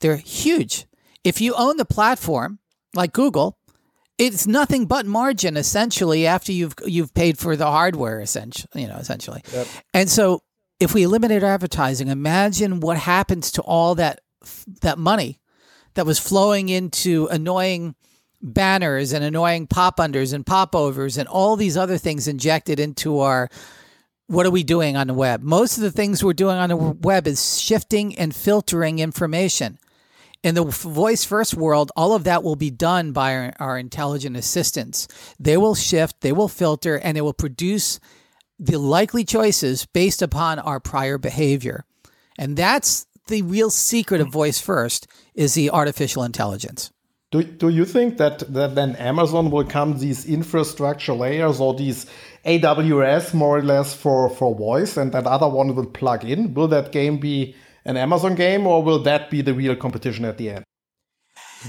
They're 0.00 0.16
huge. 0.16 0.84
If 1.24 1.40
you 1.40 1.54
own 1.54 1.78
the 1.78 1.86
platform, 1.86 2.58
like 2.94 3.14
Google, 3.14 3.56
it's 4.18 4.46
nothing 4.46 4.86
but 4.86 5.06
margin 5.06 5.56
essentially 5.56 6.26
after 6.26 6.52
you've 6.52 6.74
you've 6.86 7.14
paid 7.14 7.38
for 7.38 7.56
the 7.56 7.66
hardware 7.66 8.20
essentially, 8.20 8.82
you 8.82 8.88
know, 8.88 8.96
essentially. 8.96 9.42
Yep. 9.52 9.66
And 9.94 10.10
so 10.10 10.42
if 10.80 10.94
we 10.94 11.02
eliminate 11.02 11.42
advertising, 11.42 12.08
imagine 12.08 12.80
what 12.80 12.98
happens 12.98 13.52
to 13.52 13.62
all 13.62 13.94
that 13.96 14.20
that 14.82 14.98
money 14.98 15.40
that 15.94 16.06
was 16.06 16.18
flowing 16.18 16.68
into 16.68 17.26
annoying 17.30 17.94
banners 18.40 19.12
and 19.12 19.24
annoying 19.24 19.66
pop 19.66 19.98
unders 19.98 20.34
and 20.34 20.44
pop 20.44 20.74
overs 20.74 21.16
and 21.16 21.28
all 21.28 21.56
these 21.56 21.76
other 21.76 21.96
things 21.96 22.26
injected 22.26 22.80
into 22.80 23.20
our 23.20 23.48
what 24.26 24.46
are 24.46 24.50
we 24.50 24.62
doing 24.62 24.96
on 24.96 25.08
the 25.08 25.14
web? 25.14 25.42
Most 25.42 25.76
of 25.76 25.82
the 25.82 25.90
things 25.90 26.24
we're 26.24 26.32
doing 26.32 26.56
on 26.56 26.70
the 26.70 26.76
web 26.76 27.26
is 27.26 27.60
shifting 27.60 28.16
and 28.18 28.34
filtering 28.34 28.98
information. 28.98 29.78
In 30.42 30.56
the 30.56 30.64
voice 30.64 31.24
first 31.24 31.54
world, 31.54 31.92
all 31.94 32.14
of 32.14 32.24
that 32.24 32.42
will 32.42 32.56
be 32.56 32.70
done 32.70 33.12
by 33.12 33.36
our, 33.36 33.52
our, 33.60 33.78
intelligent 33.78 34.36
assistants. 34.36 35.06
They 35.38 35.56
will 35.56 35.76
shift, 35.76 36.20
they 36.20 36.32
will 36.32 36.48
filter, 36.48 36.96
and 36.96 37.16
they 37.16 37.20
will 37.20 37.32
produce 37.32 38.00
the 38.58 38.78
likely 38.78 39.24
choices 39.24 39.86
based 39.86 40.20
upon 40.20 40.58
our 40.58 40.80
prior 40.80 41.16
behavior. 41.16 41.84
And 42.36 42.56
that's 42.56 43.06
the 43.28 43.42
real 43.42 43.70
secret 43.70 44.20
of 44.20 44.32
voice 44.32 44.60
first 44.60 45.06
is 45.34 45.54
the 45.54 45.70
artificial 45.70 46.24
intelligence. 46.24 46.90
Do, 47.30 47.44
do 47.44 47.68
you 47.68 47.84
think 47.84 48.18
that, 48.18 48.40
that 48.52 48.74
then 48.74 48.96
Amazon 48.96 49.50
will 49.50 49.64
come 49.64 49.98
these 49.98 50.26
infrastructure 50.26 51.14
layers 51.14 51.60
or 51.60 51.72
these 51.72 52.06
AWS 52.44 53.32
more 53.32 53.58
or 53.58 53.62
less 53.62 53.94
for, 53.94 54.28
for 54.28 54.54
voice 54.54 54.96
and 54.96 55.12
that 55.12 55.26
other 55.26 55.48
one 55.48 55.74
will 55.74 55.86
plug 55.86 56.24
in? 56.24 56.52
Will 56.52 56.68
that 56.68 56.92
game 56.92 57.18
be 57.18 57.54
an 57.84 57.96
Amazon 57.96 58.34
game 58.34 58.66
or 58.66 58.82
will 58.82 59.02
that 59.02 59.30
be 59.30 59.42
the 59.42 59.54
real 59.54 59.76
competition 59.76 60.24
at 60.24 60.38
the 60.38 60.50
end? 60.50 60.64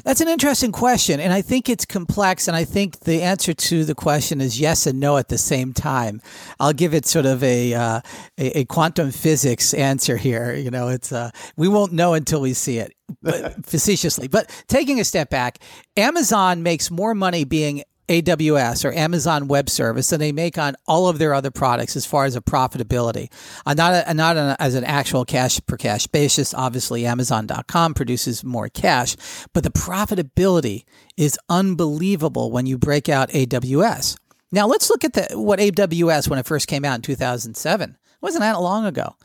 That's 0.03 0.21
an 0.21 0.27
interesting 0.27 0.71
question. 0.71 1.19
And 1.19 1.31
I 1.31 1.41
think 1.41 1.69
it's 1.69 1.85
complex. 1.85 2.47
And 2.47 2.57
I 2.57 2.63
think 2.63 3.01
the 3.01 3.21
answer 3.21 3.53
to 3.53 3.85
the 3.85 3.93
question 3.93 4.41
is 4.41 4.59
yes 4.59 4.87
and 4.87 4.99
no 4.99 5.17
at 5.17 5.29
the 5.29 5.37
same 5.37 5.73
time. 5.73 6.21
I'll 6.59 6.73
give 6.73 6.93
it 6.93 7.05
sort 7.05 7.25
of 7.25 7.43
a, 7.43 7.73
uh, 7.73 8.01
a, 8.39 8.59
a, 8.59 8.65
quantum 8.65 9.11
physics 9.11 9.73
answer 9.73 10.17
here. 10.17 10.53
You 10.55 10.71
know, 10.71 10.87
it's, 10.87 11.11
uh, 11.11 11.29
we 11.57 11.67
won't 11.67 11.93
know 11.93 12.13
until 12.13 12.41
we 12.41 12.53
see 12.53 12.79
it. 12.79 12.93
But, 13.21 13.65
facetiously. 13.65 14.27
But 14.27 14.49
taking 14.67 14.99
a 14.99 15.03
step 15.03 15.29
back, 15.29 15.59
Amazon 15.95 16.63
makes 16.63 16.89
more 16.89 17.13
money 17.13 17.43
being 17.43 17.83
AWS 18.07 18.85
or 18.85 18.93
Amazon 18.93 19.47
Web 19.47 19.69
Service 19.69 20.09
than 20.09 20.19
they 20.19 20.31
make 20.31 20.57
on 20.57 20.75
all 20.85 21.07
of 21.07 21.19
their 21.19 21.33
other 21.33 21.51
products 21.51 21.95
as 21.95 22.05
far 22.05 22.25
as 22.25 22.35
a 22.35 22.41
profitability. 22.41 23.31
Uh, 23.65 23.73
not 23.73 24.07
a, 24.07 24.13
not 24.13 24.37
a, 24.37 24.55
as 24.59 24.75
an 24.75 24.83
actual 24.83 25.25
cash 25.25 25.59
per 25.65 25.77
cash 25.77 26.07
basis. 26.07 26.53
Obviously, 26.53 27.05
Amazon.com 27.05 27.93
produces 27.93 28.43
more 28.43 28.69
cash, 28.69 29.15
but 29.53 29.63
the 29.63 29.71
profitability 29.71 30.83
is 31.17 31.39
unbelievable 31.49 32.51
when 32.51 32.65
you 32.65 32.77
break 32.77 33.09
out 33.09 33.29
AWS. 33.29 34.17
Now 34.51 34.67
let's 34.67 34.89
look 34.89 35.03
at 35.03 35.13
the, 35.13 35.27
what 35.39 35.59
AWS 35.59 36.29
when 36.29 36.39
it 36.39 36.45
first 36.45 36.67
came 36.67 36.85
out 36.85 36.95
in 36.95 37.01
2007. 37.01 37.89
It 37.89 37.97
wasn't 38.21 38.41
that 38.41 38.61
long 38.61 38.85
ago. 38.85 39.15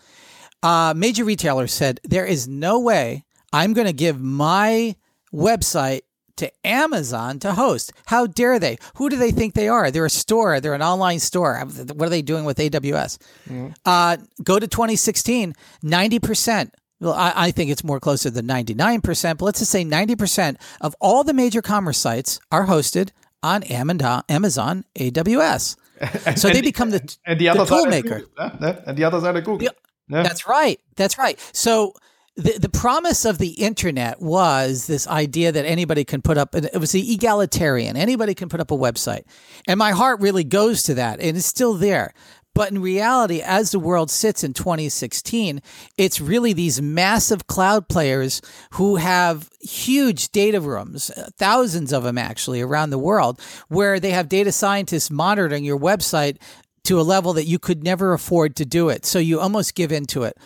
Uh, 0.62 0.94
major 0.97 1.25
retailers 1.25 1.73
said 1.73 2.00
there 2.02 2.26
is 2.26 2.49
no 2.49 2.80
way 2.80 3.25
I'm 3.52 3.73
going 3.73 3.87
to 3.87 3.92
give 3.92 4.20
my 4.20 4.97
website 5.32 6.00
to 6.38 6.50
Amazon 6.66 7.38
to 7.40 7.54
host. 7.54 7.92
How 8.07 8.26
dare 8.26 8.59
they? 8.59 8.78
Who 8.97 9.09
do 9.09 9.16
they 9.16 9.30
think 9.30 9.54
they 9.54 9.68
are? 9.68 9.90
They're 9.90 10.07
a 10.07 10.11
store. 10.11 10.61
They're 10.61 10.75
an 10.75 10.83
online 10.83 11.21
store. 11.21 11.59
What 11.59 12.07
are 12.07 12.11
they 12.11 12.23
doing 12.23 12.45
with 12.45 12.59
AWS? 12.59 13.18
Mm-hmm. 13.49 13.68
Uh, 13.85 14.16
go 14.42 14.59
to 14.59 14.66
2016, 14.66 15.54
90%. 15.85 16.71
Well, 17.00 17.12
I, 17.12 17.33
I, 17.37 17.50
think 17.52 17.71
it's 17.71 17.85
more 17.85 18.00
closer 18.00 18.28
to 18.28 18.42
99%, 18.42 19.38
but 19.38 19.45
let's 19.45 19.61
just 19.61 19.71
say 19.71 19.85
90% 19.85 20.57
of 20.80 20.97
all 21.00 21.23
the 21.23 21.33
major 21.33 21.62
commerce 21.62 21.99
sites 21.99 22.40
are 22.50 22.66
hosted 22.66 23.11
on 23.42 23.62
Amazon 23.62 24.25
AWS. 24.28 25.76
So 26.37 26.49
they 26.49 26.61
become 26.61 26.90
the, 26.90 27.16
and 27.26 27.40
the, 27.40 27.49
the 27.49 27.64
tool 27.64 27.87
maker. 27.87 28.23
And 28.37 28.97
the 28.97 29.02
other 29.02 29.21
side 29.21 29.35
of 29.35 29.42
Google. 29.42 29.64
Yeah. 29.64 30.23
That's 30.23 30.47
right. 30.47 30.80
That's 30.97 31.18
right. 31.18 31.38
So 31.52 31.95
the, 32.38 32.57
the 32.57 32.68
promise 32.68 33.25
of 33.25 33.38
the 33.38 33.50
internet 33.50 34.23
was 34.23 34.87
this 34.87 35.09
idea 35.09 35.50
that 35.50 35.64
anybody 35.64 36.04
can 36.04 36.23
put 36.23 36.38
up 36.38 36.54
it 36.54 36.78
was 36.78 36.92
the 36.92 37.12
egalitarian. 37.12 37.97
Anybody 37.97 38.35
can 38.35 38.49
put 38.49 38.61
up 38.61 38.71
a 38.71 38.76
website. 38.76 39.25
And 39.66 39.76
my 39.76 39.90
heart 39.90 40.21
really 40.21 40.45
goes 40.45 40.85
to 40.85 40.95
that 40.95 41.21
and 41.21 41.37
it's 41.37 41.47
still 41.47 41.75
there. 41.75 42.14
But 42.54 42.71
in 42.71 42.80
reality 42.80 43.42
as 43.42 43.73
the 43.73 43.80
world 43.80 44.09
sits 44.09 44.45
in 44.45 44.52
2016 44.52 45.61
it's 45.97 46.21
really 46.21 46.52
these 46.52 46.80
massive 46.80 47.49
cloud 47.49 47.88
players 47.88 48.40
who 48.73 48.97
have 48.97 49.50
huge 49.61 50.30
data 50.30 50.61
rooms 50.61 51.11
uh, 51.11 51.28
thousands 51.37 51.92
of 51.92 52.04
them 52.04 52.18
actually 52.18 52.61
around 52.61 52.90
the 52.90 52.99
world 52.99 53.40
where 53.68 53.99
they 53.99 54.11
have 54.11 54.28
data 54.28 54.52
scientists 54.52 55.11
monitoring 55.11 55.64
your 55.64 55.78
website 55.78 56.38
to 56.85 57.00
a 57.00 57.02
level 57.02 57.33
that 57.33 57.45
you 57.45 57.59
could 57.59 57.85
never 57.85 58.12
afford 58.12 58.57
to 58.57 58.64
do 58.64 58.88
it. 58.88 59.04
So 59.04 59.18
you 59.18 59.40
almost 59.40 59.75
give 59.75 59.92
in 59.92 60.07
to 60.07 60.23
it 60.23 60.38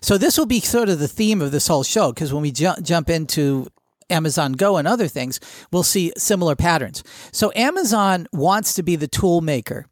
so 0.00 0.18
this 0.18 0.38
will 0.38 0.46
be 0.46 0.60
sort 0.60 0.88
of 0.88 0.98
the 0.98 1.08
theme 1.08 1.42
of 1.42 1.50
this 1.50 1.68
whole 1.68 1.82
show 1.82 2.12
because 2.12 2.32
when 2.32 2.42
we 2.42 2.52
ju- 2.52 2.74
jump 2.82 3.10
into 3.10 3.66
Amazon 4.10 4.52
Go 4.52 4.76
and 4.76 4.88
other 4.88 5.08
things, 5.08 5.40
we'll 5.72 5.82
see 5.82 6.12
similar 6.16 6.56
patterns. 6.56 7.04
So 7.32 7.52
Amazon 7.54 8.26
wants 8.32 8.74
to 8.74 8.82
be 8.82 8.96
the 8.96 9.08
tool 9.08 9.40
maker. 9.40 9.86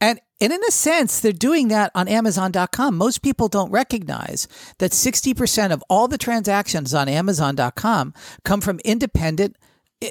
And, 0.00 0.20
and 0.40 0.52
in 0.52 0.60
a 0.66 0.70
sense, 0.70 1.20
they're 1.20 1.32
doing 1.32 1.68
that 1.68 1.90
on 1.94 2.08
Amazon.com. 2.08 2.96
Most 2.96 3.22
people 3.22 3.48
don't 3.48 3.70
recognize 3.70 4.48
that 4.78 4.92
60% 4.92 5.72
of 5.72 5.82
all 5.90 6.08
the 6.08 6.18
transactions 6.18 6.94
on 6.94 7.08
Amazon.com 7.08 8.14
come 8.44 8.60
from 8.60 8.80
independent 8.84 9.56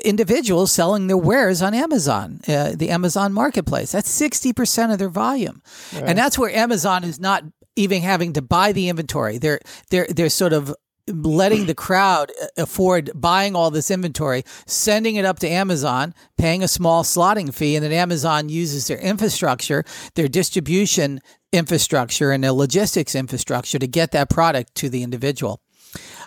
individuals 0.04 0.72
selling 0.72 1.08
their 1.08 1.18
wares 1.18 1.62
on 1.62 1.74
Amazon, 1.74 2.42
uh, 2.48 2.74
the 2.76 2.90
Amazon 2.90 3.32
marketplace. 3.32 3.94
That's 3.94 4.22
60% 4.22 4.92
of 4.92 5.00
their 5.00 5.10
volume. 5.10 5.62
Right. 5.94 6.04
And 6.04 6.18
that's 6.18 6.38
where 6.38 6.52
Amazon 6.52 7.04
is 7.04 7.20
not 7.20 7.44
even 7.78 8.02
having 8.02 8.34
to 8.34 8.42
buy 8.42 8.72
the 8.72 8.90
inventory. 8.90 9.38
They're 9.38 9.60
they're 9.90 10.08
they're 10.10 10.30
sort 10.30 10.54
of 10.54 10.76
letting 11.08 11.68
the 11.68 11.76
crowd 11.76 12.32
afford 12.58 13.12
buying 13.16 13.56
all 13.56 13.72
this 13.72 13.90
inventory, 13.90 14.44
sending 14.66 15.16
it 15.16 15.24
up 15.24 15.40
to 15.40 15.48
Amazon, 15.48 16.14
paying 16.38 16.64
a 16.64 16.68
small 16.68 17.04
slotting 17.04 17.54
fee, 17.54 17.76
and 17.76 17.86
then 17.86 17.94
Amazon 17.94 18.50
uses 18.50 18.88
their 18.88 18.98
infrastructure, 18.98 19.86
their 20.16 20.28
distribution 20.28 21.22
infrastructure, 21.54 22.32
and 22.32 22.44
their 22.44 22.52
logistics 22.52 23.16
infrastructure 23.16 23.80
to 23.80 23.88
get 23.88 24.12
that 24.12 24.30
product 24.30 24.76
to 24.76 24.90
the 24.90 25.04
individual. 25.04 25.62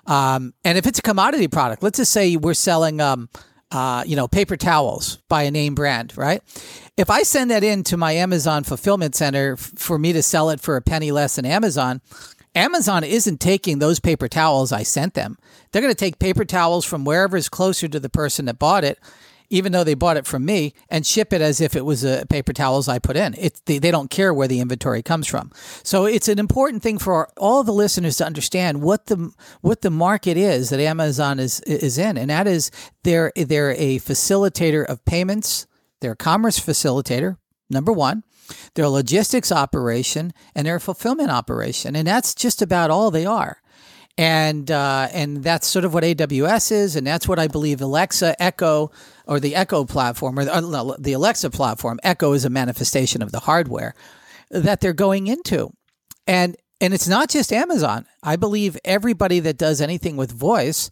Um, 0.07 0.54
and 0.64 0.78
if 0.78 0.87
it's 0.87 0.99
a 0.99 1.02
commodity 1.02 1.49
product, 1.49 1.83
let's 1.83 1.99
just 1.99 2.12
say 2.12 2.37
we're 2.37 2.54
selling, 2.54 3.00
um, 3.00 3.28
uh, 3.71 4.03
you 4.07 4.17
know, 4.17 4.29
paper 4.29 4.57
towels 4.57 5.19
by 5.29 5.45
a 5.45 5.50
name 5.50 5.75
brand, 5.75 6.17
right? 6.17 6.43
If 6.97 7.09
I 7.11 7.23
send 7.23 7.50
that 7.50 7.65
in 7.65 7.83
to 7.85 7.97
my 7.97 8.12
Amazon 8.12 8.65
fulfillment 8.65 9.15
center 9.15 9.53
f- 9.53 9.73
for 9.77 9.99
me 9.99 10.12
to 10.12 10.23
sell 10.23 10.50
it 10.50 10.61
for 10.61 10.77
a 10.77 10.83
penny 10.83 11.12
less 11.12 11.37
than 11.37 11.47
Amazon, 11.47 12.00
Amazon 12.55 13.05
isn't 13.05 13.41
taking 13.41 13.79
those 13.79 14.00
paper 14.00 14.27
towels 14.29 14.73
I 14.73 14.83
sent 14.83 15.15
them. 15.15 15.39
They're 15.71 15.83
going 15.83 15.95
to 15.95 15.99
take 15.99 16.19
paper 16.19 16.45
towels 16.45 16.85
from 16.85 17.05
wherever 17.05 17.37
is 17.37 17.49
closer 17.49 17.87
to 17.87 18.00
the 18.00 18.09
person 18.09 18.47
that 18.47 18.59
bought 18.59 18.83
it, 18.83 18.99
even 19.50 19.73
though 19.73 19.85
they 19.85 19.95
bought 19.95 20.16
it 20.16 20.26
from 20.26 20.45
me, 20.45 20.73
and 20.88 21.07
ship 21.07 21.33
it 21.33 21.42
as 21.42 21.61
if 21.61 21.76
it 21.76 21.85
was 21.85 22.04
a 22.04 22.25
paper 22.30 22.52
towels 22.52 22.88
I 22.88 22.99
put 22.99 23.16
in. 23.16 23.35
It, 23.35 23.61
they, 23.66 23.78
they 23.78 23.90
don't 23.90 24.11
care 24.11 24.33
where 24.33 24.49
the 24.49 24.61
inventory 24.61 25.02
comes 25.02 25.26
from. 25.26 25.50
So 25.83 26.07
it's 26.07 26.28
an 26.28 26.38
important 26.38 26.83
thing 26.83 26.99
for 26.99 27.28
all 27.37 27.62
the 27.62 27.73
listeners 27.73 28.16
to 28.19 28.26
understand 28.26 28.80
what 28.80 29.07
the 29.07 29.33
what 29.61 29.83
the 29.83 29.90
market 29.90 30.37
is 30.37 30.71
that 30.71 30.80
Amazon 30.80 31.38
is 31.38 31.61
is 31.61 31.99
in, 31.99 32.16
and 32.16 32.30
that 32.30 32.47
is 32.47 32.71
they're 33.02 33.33
they're 33.37 33.73
a 33.73 33.99
facilitator 33.99 34.85
of 34.87 35.04
payments 35.04 35.66
they're 36.00 36.12
a 36.12 36.16
commerce 36.16 36.59
facilitator, 36.59 37.37
number 37.69 37.92
one. 37.92 38.25
They're 38.75 38.87
a 38.87 38.90
logistics 38.90 39.52
operation 39.52 40.33
and 40.54 40.66
they're 40.66 40.76
a 40.76 40.80
fulfillment 40.80 41.30
operation. 41.30 41.95
And 41.95 42.07
that's 42.07 42.35
just 42.35 42.62
about 42.62 42.90
all 42.90 43.11
they 43.11 43.26
are. 43.26 43.61
And 44.19 44.71
uh, 44.71 45.09
and 45.14 45.42
that's 45.42 45.66
sort 45.66 45.85
of 45.85 45.95
what 45.95 46.02
AWS 46.02 46.73
is, 46.73 46.97
and 46.97 47.07
that's 47.07 47.26
what 47.26 47.38
I 47.38 47.47
believe 47.47 47.80
Alexa, 47.80 48.42
Echo, 48.42 48.90
or 49.31 49.41
the 49.41 49.55
Echo 49.55 49.85
platform, 49.85 50.39
or 50.39 50.45
the, 50.45 50.53
uh, 50.53 50.97
the 50.99 51.13
Alexa 51.13 51.49
platform. 51.51 52.01
Echo 52.03 52.33
is 52.33 52.45
a 52.45 52.51
manifestation 52.51 53.23
of 53.23 53.31
the 53.31 53.41
hardware 53.41 53.95
that 54.51 54.81
they're 54.81 54.93
going 54.93 55.29
into, 55.29 55.71
and 56.27 56.57
and 56.81 56.93
it's 56.93 57.09
not 57.09 57.31
just 57.31 57.53
Amazon. 57.53 58.07
I 58.23 58.37
believe 58.37 58.77
everybody 58.85 59.41
that 59.41 59.57
does 59.57 59.81
anything 59.81 60.17
with 60.17 60.33
voice 60.33 60.91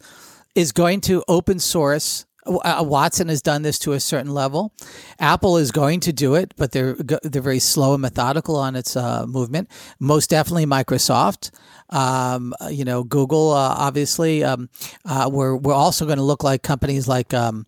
is 0.55 0.71
going 0.71 1.01
to 1.01 1.23
open 1.27 1.59
source 1.59 2.25
uh, 2.45 2.83
Watson 2.85 3.27
has 3.29 3.41
done 3.41 3.61
this 3.61 3.79
to 3.79 3.93
a 3.93 3.99
certain 3.99 4.33
level. 4.33 4.73
Apple 5.19 5.57
is 5.57 5.71
going 5.71 5.99
to 6.01 6.13
do 6.13 6.35
it, 6.35 6.53
but 6.57 6.71
they're 6.71 6.93
they're 6.93 7.41
very 7.41 7.59
slow 7.59 7.93
and 7.93 8.01
methodical 8.01 8.55
on 8.55 8.75
its 8.75 8.95
uh, 8.95 9.25
movement. 9.27 9.69
Most 9.99 10.29
definitely 10.29 10.65
Microsoft. 10.65 11.51
Um, 11.91 12.53
you 12.69 12.85
know, 12.85 13.03
Google. 13.03 13.51
Uh, 13.51 13.75
obviously, 13.77 14.43
um, 14.43 14.69
uh, 15.05 15.29
we're 15.31 15.55
we're 15.55 15.73
also 15.73 16.05
going 16.05 16.17
to 16.17 16.23
look 16.23 16.43
like 16.43 16.61
companies 16.61 17.07
like 17.07 17.33
um, 17.33 17.65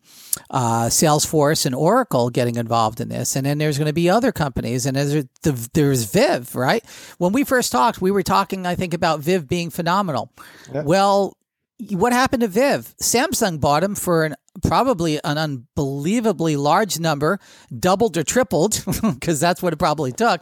uh, 0.49 0.85
Salesforce 0.85 1.65
and 1.65 1.73
Oracle 1.73 2.29
getting 2.29 2.55
involved 2.55 3.01
in 3.01 3.09
this, 3.09 3.35
and 3.35 3.45
then 3.45 3.57
there's 3.57 3.77
going 3.77 3.87
to 3.87 3.93
be 3.93 4.09
other 4.09 4.31
companies, 4.31 4.85
and 4.85 4.95
there's 4.95 5.25
there's 5.73 6.03
Viv. 6.05 6.55
Right 6.55 6.83
when 7.17 7.33
we 7.33 7.43
first 7.43 7.71
talked, 7.71 8.01
we 8.01 8.11
were 8.11 8.23
talking, 8.23 8.65
I 8.65 8.75
think, 8.75 8.93
about 8.93 9.21
Viv 9.21 9.47
being 9.47 9.69
phenomenal. 9.69 10.31
Yeah. 10.71 10.83
Well, 10.83 11.35
what 11.89 12.13
happened 12.13 12.41
to 12.41 12.47
Viv? 12.47 12.93
Samsung 13.01 13.59
bought 13.59 13.83
him 13.83 13.95
for 13.95 14.23
an 14.23 14.35
probably 14.63 15.19
an 15.23 15.37
unbelievably 15.37 16.55
large 16.55 16.99
number, 16.99 17.39
doubled 17.77 18.17
or 18.17 18.23
tripled, 18.23 18.83
because 19.13 19.39
that's 19.39 19.61
what 19.61 19.73
it 19.73 19.77
probably 19.77 20.11
took. 20.11 20.41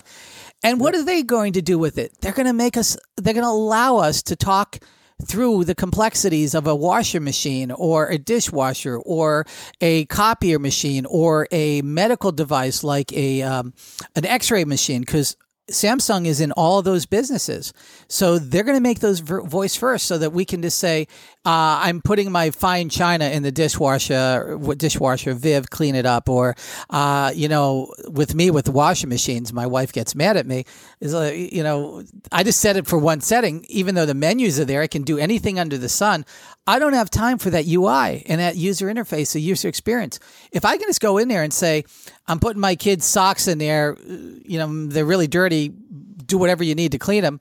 And 0.63 0.79
what 0.79 0.95
are 0.95 1.03
they 1.03 1.23
going 1.23 1.53
to 1.53 1.61
do 1.61 1.77
with 1.77 1.97
it? 1.97 2.19
They're 2.21 2.33
going 2.33 2.47
to 2.47 2.53
make 2.53 2.77
us, 2.77 2.97
they're 3.17 3.33
going 3.33 3.43
to 3.43 3.49
allow 3.49 3.97
us 3.97 4.23
to 4.23 4.35
talk 4.35 4.79
through 5.25 5.65
the 5.65 5.75
complexities 5.75 6.55
of 6.55 6.65
a 6.65 6.75
washer 6.75 7.19
machine 7.19 7.71
or 7.71 8.07
a 8.07 8.17
dishwasher 8.17 8.97
or 8.97 9.45
a 9.81 10.05
copier 10.05 10.59
machine 10.59 11.05
or 11.05 11.47
a 11.51 11.81
medical 11.81 12.31
device 12.31 12.83
like 12.83 13.11
a 13.13 13.41
um, 13.41 13.73
an 14.15 14.25
x-ray 14.25 14.63
machine 14.63 15.01
because 15.01 15.35
Samsung 15.69 16.25
is 16.25 16.41
in 16.41 16.51
all 16.53 16.81
those 16.81 17.05
businesses. 17.05 17.73
So 18.07 18.39
they're 18.39 18.63
going 18.63 18.77
to 18.77 18.81
make 18.81 18.99
those 18.99 19.19
voice 19.19 19.75
first 19.75 20.05
so 20.05 20.17
that 20.17 20.33
we 20.33 20.45
can 20.45 20.61
just 20.61 20.77
say, 20.77 21.07
uh, 21.45 21.79
I'm 21.83 22.01
putting 22.01 22.33
my 22.33 22.51
fine 22.51 22.89
china 22.89 23.25
in 23.25 23.43
the 23.43 23.51
dishwasher, 23.51 24.59
dishwasher 24.75 25.33
Viv, 25.33 25.69
clean 25.69 25.95
it 25.95 26.05
up. 26.05 26.27
Or, 26.27 26.53
uh, 26.89 27.31
you 27.33 27.47
know, 27.47 27.93
with 28.09 28.35
me 28.35 28.51
with 28.51 28.67
washing 28.67 29.07
machines, 29.07 29.53
my 29.53 29.65
wife 29.65 29.93
gets 29.93 30.15
mad 30.15 30.35
at 30.35 30.45
me. 30.45 30.65
Is 30.99 31.13
like, 31.13 31.53
you 31.53 31.63
know, 31.63 32.03
I 32.29 32.43
just 32.43 32.59
set 32.59 32.75
it 32.75 32.87
for 32.87 32.99
one 32.99 33.21
setting, 33.21 33.65
even 33.69 33.95
though 33.95 34.05
the 34.05 34.13
menus 34.13 34.59
are 34.59 34.65
there. 34.65 34.81
I 34.81 34.87
can 34.87 35.03
do 35.03 35.17
anything 35.17 35.59
under 35.59 35.77
the 35.77 35.87
sun. 35.87 36.25
I 36.67 36.77
don't 36.77 36.93
have 36.93 37.09
time 37.09 37.37
for 37.37 37.49
that 37.51 37.65
UI 37.65 38.23
and 38.25 38.41
that 38.41 38.57
user 38.57 38.87
interface, 38.87 39.31
the 39.31 39.39
user 39.39 39.69
experience. 39.69 40.19
If 40.51 40.65
I 40.65 40.75
can 40.75 40.89
just 40.89 40.99
go 40.99 41.17
in 41.17 41.29
there 41.29 41.41
and 41.41 41.53
say, 41.53 41.85
I'm 42.27 42.41
putting 42.41 42.59
my 42.59 42.75
kids' 42.75 43.05
socks 43.05 43.47
in 43.47 43.59
there, 43.59 43.95
you 44.05 44.59
know, 44.59 44.87
they're 44.87 45.05
really 45.05 45.27
dirty, 45.27 45.69
do 45.69 46.37
whatever 46.37 46.65
you 46.65 46.75
need 46.75 46.91
to 46.91 46.99
clean 46.99 47.23
them, 47.23 47.39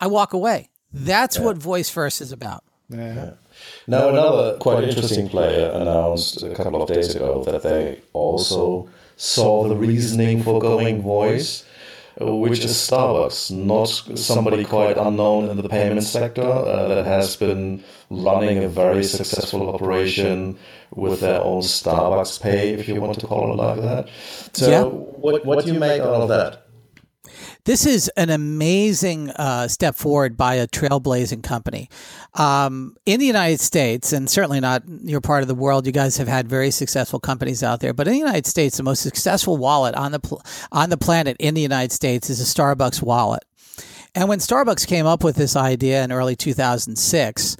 I 0.00 0.08
walk 0.08 0.34
away. 0.34 0.68
That's 0.92 1.38
yeah. 1.38 1.44
what 1.44 1.56
Voice 1.56 1.88
First 1.88 2.20
is 2.20 2.30
about. 2.30 2.62
Yeah. 2.90 3.14
yeah. 3.14 3.30
Now, 3.86 4.08
another 4.08 4.58
quite 4.58 4.84
interesting 4.84 5.28
player 5.28 5.70
announced 5.74 6.42
a 6.42 6.54
couple 6.54 6.82
of 6.82 6.88
days 6.88 7.14
ago 7.14 7.44
that 7.44 7.62
they 7.62 8.00
also 8.12 8.88
saw 9.16 9.68
the 9.68 9.76
reasoning 9.76 10.42
for 10.42 10.60
going 10.60 11.02
voice 11.02 11.64
which 12.20 12.64
is 12.64 12.72
Starbucks, 12.72 13.50
not 13.52 13.86
somebody 14.18 14.64
quite 14.64 14.96
unknown 14.96 15.48
in 15.48 15.56
the 15.56 15.68
payment 15.68 16.02
sector 16.02 16.42
uh, 16.42 16.88
that 16.88 17.06
has 17.06 17.36
been 17.36 17.84
running 18.10 18.64
a 18.64 18.68
very 18.68 19.04
successful 19.04 19.72
operation 19.72 20.58
with 20.90 21.20
their 21.20 21.40
own 21.40 21.62
Starbucks 21.62 22.40
Pay, 22.40 22.70
if 22.70 22.88
you 22.88 23.00
want 23.00 23.20
to 23.20 23.26
call 23.26 23.52
it 23.52 23.56
like 23.56 23.80
that. 23.82 24.08
So, 24.52 24.70
yeah. 24.70 24.82
what, 24.82 25.46
what 25.46 25.64
do 25.64 25.72
you 25.72 25.78
make 25.78 26.00
out 26.00 26.22
of 26.22 26.28
that? 26.28 26.67
This 27.68 27.84
is 27.84 28.08
an 28.16 28.30
amazing 28.30 29.28
uh, 29.28 29.68
step 29.68 29.94
forward 29.94 30.38
by 30.38 30.54
a 30.54 30.66
trailblazing 30.66 31.42
company. 31.42 31.90
Um, 32.32 32.96
in 33.04 33.20
the 33.20 33.26
United 33.26 33.60
States, 33.60 34.10
and 34.14 34.30
certainly 34.30 34.58
not 34.58 34.84
your 35.02 35.20
part 35.20 35.42
of 35.42 35.48
the 35.48 35.54
world, 35.54 35.84
you 35.84 35.92
guys 35.92 36.16
have 36.16 36.28
had 36.28 36.48
very 36.48 36.70
successful 36.70 37.20
companies 37.20 37.62
out 37.62 37.80
there. 37.80 37.92
But 37.92 38.06
in 38.06 38.14
the 38.14 38.20
United 38.20 38.46
States, 38.46 38.78
the 38.78 38.84
most 38.84 39.02
successful 39.02 39.58
wallet 39.58 39.94
on 39.96 40.12
the 40.12 40.18
pl- 40.18 40.40
on 40.72 40.88
the 40.88 40.96
planet 40.96 41.36
in 41.38 41.52
the 41.52 41.60
United 41.60 41.92
States 41.92 42.30
is 42.30 42.40
a 42.40 42.44
Starbucks 42.44 43.02
wallet. 43.02 43.44
And 44.14 44.30
when 44.30 44.38
Starbucks 44.38 44.86
came 44.86 45.04
up 45.04 45.22
with 45.22 45.36
this 45.36 45.54
idea 45.54 46.02
in 46.02 46.10
early 46.10 46.36
2006, 46.36 47.56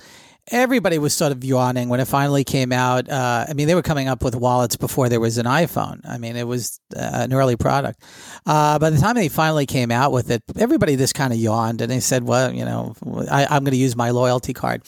everybody 0.50 0.98
was 0.98 1.14
sort 1.14 1.32
of 1.32 1.44
yawning 1.44 1.88
when 1.88 2.00
it 2.00 2.06
finally 2.06 2.44
came 2.44 2.72
out. 2.72 3.08
Uh, 3.08 3.46
I 3.48 3.52
mean, 3.54 3.66
they 3.66 3.74
were 3.74 3.82
coming 3.82 4.08
up 4.08 4.22
with 4.22 4.34
wallets 4.34 4.76
before 4.76 5.08
there 5.08 5.20
was 5.20 5.38
an 5.38 5.46
iPhone. 5.46 6.00
I 6.08 6.18
mean, 6.18 6.36
it 6.36 6.46
was 6.46 6.80
uh, 6.96 7.00
an 7.00 7.32
early 7.32 7.56
product. 7.56 8.02
Uh, 8.46 8.78
by 8.78 8.90
the 8.90 8.98
time 8.98 9.14
they 9.14 9.28
finally 9.28 9.66
came 9.66 9.90
out 9.90 10.12
with 10.12 10.30
it, 10.30 10.42
everybody 10.56 10.96
just 10.96 11.14
kind 11.14 11.32
of 11.32 11.38
yawned 11.38 11.80
and 11.80 11.90
they 11.90 12.00
said, 12.00 12.24
well, 12.24 12.52
you 12.52 12.64
know, 12.64 12.94
I, 13.30 13.56
am 13.56 13.64
going 13.64 13.72
to 13.72 13.76
use 13.76 13.96
my 13.96 14.10
loyalty 14.10 14.52
card. 14.52 14.82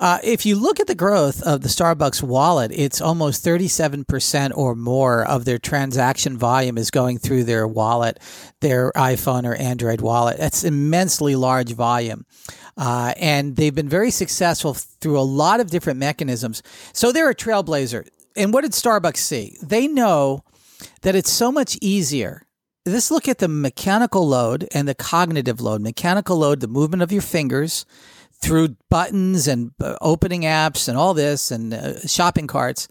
Uh, 0.00 0.18
if 0.24 0.46
you 0.46 0.56
look 0.56 0.80
at 0.80 0.86
the 0.86 0.94
growth 0.94 1.42
of 1.42 1.60
the 1.60 1.68
Starbucks 1.68 2.22
wallet, 2.22 2.72
it's 2.74 3.02
almost 3.02 3.44
37% 3.44 4.56
or 4.56 4.74
more 4.74 5.22
of 5.26 5.44
their 5.44 5.58
transaction 5.58 6.38
volume 6.38 6.78
is 6.78 6.90
going 6.90 7.18
through 7.18 7.44
their 7.44 7.68
wallet, 7.68 8.18
their 8.60 8.92
iPhone 8.92 9.46
or 9.46 9.54
Android 9.56 10.00
wallet. 10.00 10.38
That's 10.38 10.64
immensely 10.64 11.36
large 11.36 11.74
volume. 11.74 12.24
Uh, 12.78 13.12
and 13.18 13.56
they've 13.56 13.74
been 13.74 13.90
very 13.90 14.10
successful 14.10 14.72
through 14.72 15.20
a 15.20 15.22
lot 15.22 15.60
of 15.60 15.68
different 15.68 15.98
mechanisms. 15.98 16.62
So 16.94 17.12
they're 17.12 17.28
a 17.28 17.34
trailblazer. 17.34 18.08
And 18.34 18.54
what 18.54 18.62
did 18.62 18.72
Starbucks 18.72 19.18
see? 19.18 19.58
They 19.62 19.86
know 19.86 20.44
that 21.02 21.14
it's 21.14 21.30
so 21.30 21.52
much 21.52 21.76
easier. 21.82 22.46
Let's 22.86 23.10
look 23.10 23.28
at 23.28 23.36
the 23.36 23.48
mechanical 23.48 24.26
load 24.26 24.66
and 24.72 24.88
the 24.88 24.94
cognitive 24.94 25.60
load. 25.60 25.82
Mechanical 25.82 26.38
load, 26.38 26.60
the 26.60 26.68
movement 26.68 27.02
of 27.02 27.12
your 27.12 27.20
fingers 27.20 27.84
through 28.40 28.76
buttons 28.88 29.46
and 29.46 29.72
uh, 29.80 29.96
opening 30.00 30.42
apps 30.42 30.88
and 30.88 30.96
all 30.96 31.14
this 31.14 31.50
and 31.50 31.74
uh, 31.74 32.00
shopping 32.06 32.46
carts. 32.46 32.88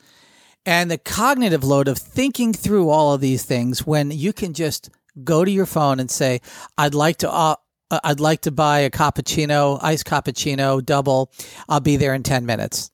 And 0.66 0.92
the 0.92 0.98
cognitive 0.98 1.64
load 1.64 1.88
of 1.88 1.98
thinking 1.98 2.54
through 2.54 2.90
all 2.90 3.14
of 3.14 3.22
these 3.22 3.44
things 3.44 3.88
when 3.88 4.12
you 4.12 4.34
can 4.34 4.54
just 4.54 4.90
go 5.24 5.44
to 5.44 5.52
your 5.52 5.66
phone 5.66 6.00
and 6.00 6.12
say, 6.12 6.42
I'd 6.78 6.94
like 6.94 7.18
to 7.18 7.32
uh, 7.32 7.56
uh, 7.92 8.00
I'd 8.04 8.20
like 8.20 8.42
to 8.42 8.52
buy 8.52 8.80
a 8.80 8.90
cappuccino, 8.90 9.80
iced 9.82 10.06
cappuccino, 10.06 10.84
double. 10.84 11.32
I'll 11.68 11.80
be 11.80 11.98
there 11.98 12.14
in 12.14 12.24
10 12.24 12.46
minutes. 12.46 12.92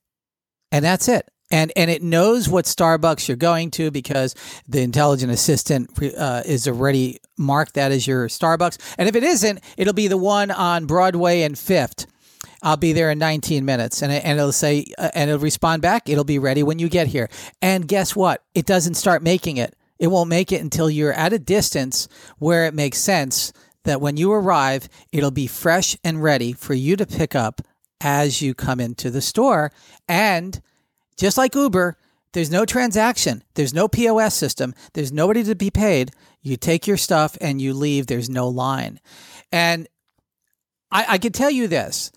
And 0.72 0.84
that's 0.84 1.08
it. 1.08 1.30
And, 1.52 1.72
and 1.76 1.92
it 1.92 2.02
knows 2.02 2.50
what 2.50 2.66
Starbucks 2.66 3.28
you're 3.28 3.38
going 3.38 3.72
to 3.72 3.92
because 3.92 4.34
the 4.68 4.82
intelligent 4.82 5.32
assistant 5.32 5.92
uh, 6.18 6.42
is 6.46 6.68
already 6.68 7.20
marked 7.38 7.76
that 7.76 7.92
as 7.92 8.08
your 8.08 8.28
Starbucks. 8.28 8.78
And 8.98 9.08
if 9.08 9.16
it 9.16 9.24
isn't, 9.24 9.60
it'll 9.78 9.94
be 9.94 10.08
the 10.08 10.18
one 10.18 10.50
on 10.50 10.86
Broadway 10.86 11.44
and 11.44 11.58
Fifth. 11.58 12.08
I'll 12.66 12.78
be 12.78 12.94
there 12.94 13.12
in 13.12 13.20
19 13.20 13.64
minutes. 13.64 14.02
And, 14.02 14.12
and 14.12 14.40
it'll 14.40 14.52
say, 14.52 14.86
uh, 14.98 15.12
and 15.14 15.30
it'll 15.30 15.40
respond 15.40 15.84
back, 15.84 16.10
it'll 16.10 16.24
be 16.24 16.40
ready 16.40 16.64
when 16.64 16.80
you 16.80 16.90
get 16.90 17.06
here. 17.06 17.30
And 17.62 17.88
guess 17.88 18.16
what? 18.16 18.44
It 18.56 18.66
doesn't 18.66 18.96
start 18.96 19.22
making 19.22 19.58
it. 19.58 19.76
It 20.00 20.08
won't 20.08 20.30
make 20.30 20.52
it 20.52 20.62
until 20.62 20.90
you're 20.90 21.14
at 21.14 21.32
a 21.32 21.40
distance 21.40 22.10
where 22.40 22.66
it 22.66 22.74
makes 22.74 22.98
sense 22.98 23.54
that 23.84 24.02
when 24.02 24.18
you 24.18 24.32
arrive, 24.32 24.90
it'll 25.12 25.32
be 25.32 25.46
fresh 25.46 25.96
and 26.04 26.24
ready 26.24 26.54
for 26.54 26.74
you 26.74 26.96
to 26.96 27.06
pick 27.06 27.36
up 27.36 27.62
as 28.02 28.42
you 28.42 28.56
come 28.56 28.80
into 28.80 29.12
the 29.12 29.22
store. 29.22 29.72
And 30.10 30.60
just 31.18 31.38
like 31.38 31.54
Uber, 31.54 31.98
there's 32.34 32.52
no 32.52 32.66
transaction, 32.66 33.44
there's 33.54 33.74
no 33.74 33.88
POS 33.88 34.34
system, 34.34 34.74
there's 34.94 35.14
nobody 35.14 35.44
to 35.44 35.56
be 35.56 35.70
paid. 35.70 36.12
You 36.42 36.58
take 36.58 36.88
your 36.88 36.98
stuff 36.98 37.38
and 37.40 37.62
you 37.62 37.74
leave, 37.74 38.08
there's 38.08 38.30
no 38.30 38.48
line. 38.50 39.00
And 39.52 39.88
I, 40.92 41.06
I 41.10 41.18
can 41.20 41.32
tell 41.32 41.52
you 41.52 41.68
this 41.68 42.12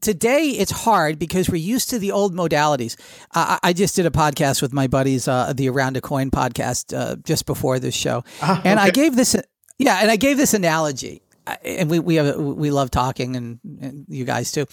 today 0.00 0.50
it's 0.50 0.70
hard 0.70 1.18
because 1.18 1.48
we're 1.48 1.56
used 1.56 1.90
to 1.90 1.98
the 1.98 2.12
old 2.12 2.34
modalities. 2.34 2.96
Uh, 3.34 3.58
I 3.62 3.72
just 3.72 3.96
did 3.96 4.06
a 4.06 4.10
podcast 4.10 4.62
with 4.62 4.72
my 4.72 4.86
buddies, 4.86 5.28
uh, 5.28 5.52
the 5.54 5.68
Around 5.68 5.96
a 5.96 6.00
Coin 6.00 6.30
podcast, 6.30 6.96
uh, 6.96 7.16
just 7.16 7.46
before 7.46 7.78
this 7.78 7.94
show, 7.94 8.24
ah, 8.42 8.60
and 8.64 8.80
I 8.80 8.90
gave 8.90 9.16
this. 9.16 9.36
Yeah, 9.78 9.98
and 10.02 10.10
I 10.10 10.16
gave 10.16 10.36
this 10.36 10.52
analogy, 10.54 11.22
and 11.64 11.88
we 11.88 11.98
we 11.98 12.16
have 12.16 12.36
we 12.36 12.70
love 12.70 12.90
talking, 12.90 13.36
and, 13.36 13.60
and 13.80 14.04
you 14.08 14.24
guys 14.24 14.52
too. 14.52 14.66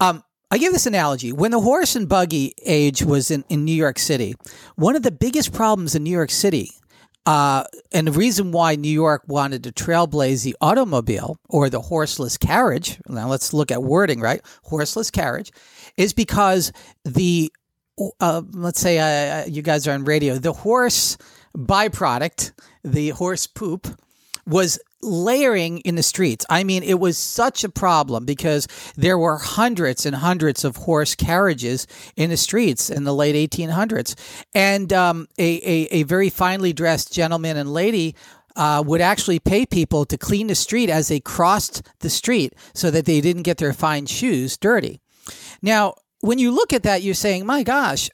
Um, 0.00 0.22
I 0.50 0.56
give 0.58 0.72
this 0.72 0.86
analogy. 0.86 1.32
When 1.32 1.50
the 1.50 1.60
horse 1.60 1.94
and 1.94 2.08
buggy 2.08 2.54
age 2.64 3.02
was 3.02 3.30
in, 3.30 3.44
in 3.50 3.64
New 3.64 3.74
York 3.74 3.98
City, 3.98 4.34
one 4.76 4.96
of 4.96 5.02
the 5.02 5.10
biggest 5.10 5.52
problems 5.52 5.94
in 5.94 6.02
New 6.02 6.10
York 6.10 6.30
City, 6.30 6.70
uh, 7.28 7.62
and 7.92 8.06
the 8.06 8.12
reason 8.12 8.52
why 8.52 8.74
New 8.74 8.88
York 8.88 9.22
wanted 9.26 9.62
to 9.64 9.70
trailblaze 9.70 10.44
the 10.44 10.56
automobile 10.62 11.38
or 11.50 11.68
the 11.68 11.82
horseless 11.82 12.38
carriage, 12.38 12.98
now 13.06 13.28
let's 13.28 13.52
look 13.52 13.70
at 13.70 13.82
wording, 13.82 14.18
right? 14.18 14.40
Horseless 14.62 15.10
carriage, 15.10 15.52
is 15.98 16.14
because 16.14 16.72
the, 17.04 17.52
uh, 18.18 18.40
let's 18.52 18.80
say 18.80 18.98
uh, 18.98 19.44
you 19.44 19.60
guys 19.60 19.86
are 19.86 19.92
on 19.92 20.06
radio, 20.06 20.38
the 20.38 20.54
horse 20.54 21.18
byproduct, 21.54 22.52
the 22.82 23.10
horse 23.10 23.46
poop, 23.46 23.86
was 24.46 24.78
layering 25.02 25.78
in 25.80 25.94
the 25.94 26.02
streets. 26.02 26.44
I 26.50 26.64
mean, 26.64 26.82
it 26.82 26.98
was 26.98 27.16
such 27.16 27.64
a 27.64 27.68
problem 27.68 28.24
because 28.24 28.66
there 28.96 29.18
were 29.18 29.38
hundreds 29.38 30.04
and 30.04 30.16
hundreds 30.16 30.64
of 30.64 30.76
horse 30.76 31.14
carriages 31.14 31.86
in 32.16 32.30
the 32.30 32.36
streets 32.36 32.90
in 32.90 33.04
the 33.04 33.14
late 33.14 33.50
1800s. 33.50 34.14
And 34.54 34.92
um, 34.92 35.28
a, 35.38 35.56
a, 35.56 35.88
a, 35.90 36.02
very 36.04 36.30
finely 36.30 36.72
dressed 36.72 37.12
gentleman 37.12 37.56
and 37.56 37.72
lady. 37.72 38.14
Uh, 38.56 38.82
would 38.84 39.00
actually 39.00 39.38
pay 39.38 39.64
people 39.64 40.04
to 40.04 40.18
clean 40.18 40.48
the 40.48 40.54
street 40.54 40.90
as 40.90 41.06
they 41.06 41.20
crossed 41.20 41.80
the 42.00 42.10
street 42.10 42.52
so 42.74 42.90
that 42.90 43.04
they 43.04 43.20
didn't 43.20 43.44
get 43.44 43.58
their 43.58 43.72
fine 43.72 44.04
shoes 44.04 44.56
dirty. 44.56 45.00
Now, 45.62 45.94
when 46.20 46.38
you 46.38 46.50
look 46.50 46.72
at 46.72 46.82
that, 46.82 47.02
you're 47.02 47.14
saying, 47.14 47.46
my 47.46 47.62
gosh, 47.62 48.10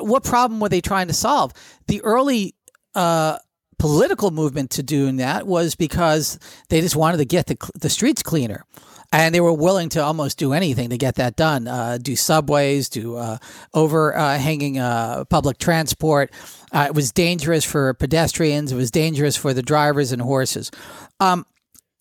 what 0.00 0.24
problem 0.24 0.60
were 0.60 0.70
they 0.70 0.80
trying 0.80 1.08
to 1.08 1.12
solve? 1.12 1.52
The 1.88 2.00
early 2.02 2.54
uh, 2.94 3.38
political 3.82 4.30
movement 4.30 4.70
to 4.70 4.80
doing 4.80 5.16
that 5.16 5.44
was 5.44 5.74
because 5.74 6.38
they 6.68 6.80
just 6.80 6.94
wanted 6.94 7.16
to 7.16 7.24
get 7.24 7.48
the, 7.48 7.56
the 7.74 7.90
streets 7.90 8.22
cleaner. 8.22 8.64
And 9.10 9.34
they 9.34 9.40
were 9.40 9.52
willing 9.52 9.88
to 9.88 10.00
almost 10.04 10.38
do 10.38 10.52
anything 10.52 10.90
to 10.90 10.96
get 10.96 11.16
that 11.16 11.34
done. 11.34 11.66
Uh, 11.66 11.98
do 12.00 12.14
subways, 12.14 12.88
do 12.88 13.16
uh, 13.16 13.38
overhanging 13.74 14.78
uh, 14.78 15.24
public 15.24 15.58
transport. 15.58 16.30
Uh, 16.70 16.84
it 16.90 16.94
was 16.94 17.10
dangerous 17.10 17.64
for 17.64 17.92
pedestrians. 17.94 18.70
It 18.70 18.76
was 18.76 18.92
dangerous 18.92 19.36
for 19.36 19.52
the 19.52 19.62
drivers 19.62 20.12
and 20.12 20.22
horses. 20.22 20.70
Um, 21.18 21.44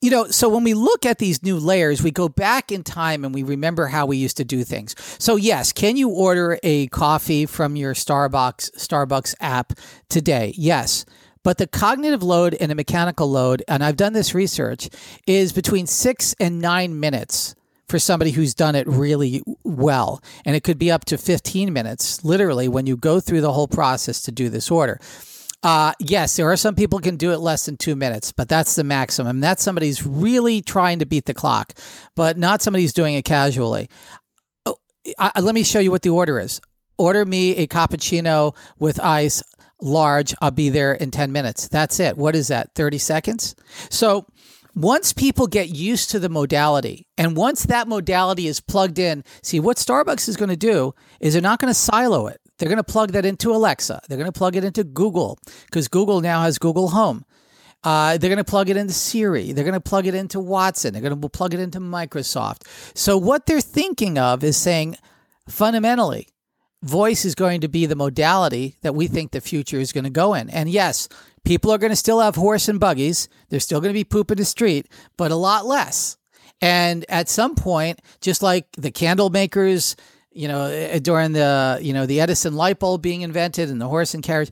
you 0.02 0.12
know, 0.12 0.28
so 0.28 0.50
when 0.50 0.63
we 0.63 0.76
look 0.76 1.04
at 1.04 1.17
these 1.17 1.41
new 1.41 1.58
layers, 1.58 2.04
we 2.04 2.12
go 2.12 2.30
back 2.30 2.72
in 2.72 2.84
time 2.84 3.26
and 3.26 3.34
we 3.34 3.41
remember 3.41 3.88
how 3.88 4.06
we 4.06 4.17
used 4.17 4.38
to 4.38 4.46
do 4.46 4.63
things. 4.63 4.94
So 5.17 5.36
yes, 5.36 5.74
can 5.74 5.98
you 5.98 6.10
order 6.10 6.60
a 6.62 6.86
coffee 6.89 7.48
from 7.48 7.76
your 7.76 7.96
Starbucks 7.96 8.70
Starbucks 8.78 9.34
app 9.41 9.74
today? 10.10 10.54
Yes. 10.56 11.06
But 11.44 11.58
the 11.58 11.68
cognitive 11.68 12.22
load 12.24 12.56
and 12.60 12.70
the 12.70 12.76
mechanical 12.76 13.30
load, 13.30 13.64
and 13.68 13.84
I've 13.84 13.98
done 13.98 14.14
this 14.14 14.36
research, 14.36 14.90
is 15.26 15.54
between 15.54 15.88
six 15.88 16.36
and 16.40 16.62
nine 16.62 17.00
minutes 17.00 17.56
for 17.88 18.00
somebody 18.00 18.32
who's 18.32 18.54
done 18.54 18.74
it 18.76 18.88
really 18.88 19.44
well. 19.64 20.24
And 20.46 20.56
it 20.56 20.64
could 20.64 20.80
be 20.80 20.90
up 20.90 21.06
to 21.06 21.18
15 21.18 21.74
minutes, 21.74 22.24
literally, 22.24 22.68
when 22.68 22.86
you 22.86 22.96
go 22.96 23.20
through 23.20 23.42
the 23.42 23.52
whole 23.52 23.68
process 23.68 24.22
to 24.24 24.32
do 24.32 24.50
this 24.50 24.72
order. 24.72 25.00
Uh, 25.64 25.94
yes, 26.00 26.38
there 26.38 26.50
are 26.52 26.58
some 26.58 26.74
people 26.74 27.00
can 27.00 27.18
do 27.18 27.32
it 27.32 27.38
less 27.38 27.66
than 27.66 27.78
two 27.78 27.96
minutes, 27.96 28.32
but 28.32 28.50
that's 28.50 28.76
the 28.76 28.84
maximum. 28.84 29.42
That's 29.42 29.62
somebody's 29.62 30.06
really 30.06 30.62
trying 30.62 31.00
to 31.00 31.06
beat 31.06 31.26
the 31.26 31.36
clock, 31.36 31.74
but 32.16 32.38
not 32.38 32.64
somebody 32.64 32.84
who's 32.84 32.94
doing 32.94 33.14
it 33.14 33.26
casually. 33.26 33.88
Oh, 34.66 34.78
I, 35.20 35.40
let 35.40 35.54
me 35.54 35.64
show 35.64 35.80
you 35.80 35.92
what 35.92 36.02
the 36.02 36.10
order 36.10 36.40
is. 36.40 36.62
Order 36.98 37.26
me 37.26 37.56
a 37.58 37.68
cappuccino 37.68 38.56
with 38.80 39.00
ice, 39.00 39.44
large. 39.82 40.34
I'll 40.41 40.52
be 40.52 40.70
there 40.70 40.94
in 40.94 41.12
10 41.12 41.32
minutes. 41.32 41.67
That's 41.67 42.00
it. 42.00 42.17
What 42.17 42.36
is 42.36 42.48
that? 42.48 42.74
30 42.76 42.98
seconds? 42.98 43.56
So 43.89 44.26
once 44.76 45.12
people 45.12 45.48
get 45.48 45.70
used 45.70 46.12
to 46.12 46.20
the 46.20 46.30
modality 46.30 47.08
and 47.17 47.36
once 47.36 47.65
that 47.65 47.88
modality 47.88 48.48
is 48.48 48.62
plugged 48.62 49.00
in, 49.00 49.24
see 49.44 49.60
what 49.60 49.78
Starbucks 49.78 50.30
is 50.30 50.38
going 50.38 50.50
to 50.50 50.56
do 50.56 50.94
is 51.20 51.34
they're 51.34 51.41
not 51.41 51.60
going 51.60 51.70
to 51.70 51.78
silo 51.78 52.28
it. 52.28 52.39
They're 52.58 52.70
going 52.70 52.78
to 52.78 52.84
plug 52.84 53.12
that 53.13 53.26
into 53.26 53.52
Alexa. 53.52 54.02
They're 54.08 54.17
going 54.17 54.32
to 54.32 54.38
plug 54.38 54.56
it 54.56 54.63
into 54.63 54.84
Google 54.84 55.39
because 55.65 55.88
Google 55.88 56.22
now 56.22 56.44
has 56.44 56.58
Google 56.60 56.89
Home. 56.89 57.26
Uh, 57.84 58.17
they're 58.17 58.30
going 58.30 58.38
to 58.38 58.44
plug 58.44 58.70
it 58.70 58.78
into 58.78 58.94
Siri. 58.94 59.52
They're 59.52 59.63
going 59.63 59.74
to 59.74 59.82
plug 59.82 60.06
it 60.06 60.13
into 60.13 60.39
Watson. 60.39 60.94
They're 60.94 61.02
going 61.02 61.20
to 61.20 61.30
plug 61.30 61.56
it 61.56 61.60
into 61.60 61.80
Microsoft. 61.80 62.67
So, 62.96 63.17
what 63.17 63.48
they're 63.48 63.60
thinking 63.60 64.20
of 64.20 64.44
is 64.44 64.56
saying 64.56 64.98
fundamentally, 65.50 66.28
voice 66.84 67.26
is 67.26 67.36
going 67.36 67.62
to 67.62 67.67
be 67.67 67.86
the 67.86 67.96
modality 67.96 68.78
that 68.82 68.96
we 68.96 69.08
think 69.08 69.32
the 69.32 69.41
future 69.41 69.80
is 69.80 69.91
going 69.91 70.04
to 70.04 70.10
go 70.10 70.34
in. 70.34 70.50
And 70.50 70.70
yes, 70.70 71.08
people 71.44 71.72
are 71.72 71.78
going 71.78 71.91
to 71.91 71.96
still 71.96 72.20
have 72.20 72.36
horse 72.36 72.67
and 72.67 72.80
buggies. 72.80 73.30
They're 73.50 73.60
still 73.60 73.82
going 73.82 73.94
to 73.94 74.00
be 74.00 74.04
poop 74.04 74.32
in 74.32 74.38
the 74.38 74.46
street, 74.46 74.88
but 75.17 75.32
a 75.32 75.36
lot 75.36 75.65
less. 75.65 76.17
And 76.62 77.06
at 77.10 77.30
some 77.30 77.56
point, 77.56 78.02
just 78.20 78.44
like 78.44 78.67
the 78.78 78.91
candle 78.91 79.30
makers, 79.30 79.96
you 80.32 80.48
know, 80.48 80.65
eh, 80.65 81.00
during 81.00 81.34
the, 81.34 81.80
you 81.82 81.94
know, 81.94 82.06
the 82.06 82.22
Edison 82.22 82.56
light 82.56 82.80
bulb 82.80 83.02
being 83.02 83.22
invented 83.22 83.70
and 83.70 83.82
the 83.82 83.88
horse 83.88 84.13
and 84.13 84.24
carriage, 84.24 84.52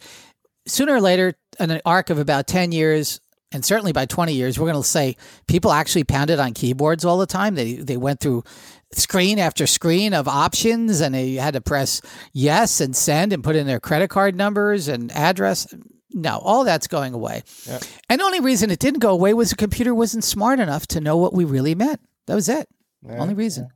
sooner 0.66 0.94
or 0.94 1.02
later, 1.02 1.36
in 1.60 1.72
an 1.72 1.82
arc 1.86 2.10
of 2.10 2.18
about 2.18 2.48
10 2.48 2.72
years, 2.72 3.20
and 3.52 3.66
certainly 3.66 3.92
by 3.92 4.06
20 4.06 4.34
years, 4.34 4.60
we're 4.60 4.72
going 4.72 4.82
to 4.82 4.88
say 4.88 5.16
people 5.48 5.72
actually 5.72 6.04
pounded 6.04 6.40
on 6.40 6.54
keyboards 6.54 7.06
all 7.06 7.18
the 7.18 7.26
time. 7.26 7.56
They, 7.56 7.74
they 7.74 7.98
went 7.98 8.20
through 8.20 8.44
screen 8.92 9.40
after 9.40 9.68
screen 9.68 10.14
of 10.14 10.28
options 10.28 11.02
and 11.02 11.14
they 11.14 11.34
had 11.34 11.54
to 11.54 11.62
press 11.62 12.02
yes 12.34 12.82
and 12.82 12.96
send 12.96 13.34
and 13.34 13.44
put 13.44 13.56
in 13.56 13.68
their 13.68 13.80
credit 13.80 14.10
card 14.10 14.36
numbers 14.36 14.88
and 14.88 15.12
address. 15.12 15.74
No, 16.12 16.40
all 16.40 16.64
that's 16.64 16.88
going 16.88 17.14
away. 17.14 17.44
Yeah. 17.68 17.80
And 18.10 18.20
the 18.20 18.26
only 18.26 18.40
reason 18.40 18.72
it 18.72 18.80
didn't 18.80 19.00
go 19.00 19.12
away 19.12 19.34
was 19.34 19.52
the 19.52 19.56
computer 19.56 19.94
wasn't 19.94 20.24
smart 20.24 20.60
enough 20.60 20.88
to 20.88 21.02
know 21.02 21.18
what 21.18 21.34
we 21.34 21.46
really 21.46 21.76
meant. 21.76 22.02
That 22.26 22.36
was 22.36 22.50
it. 22.50 22.68
Yeah. 23.04 23.20
Only 23.20 23.36
reason. 23.36 23.70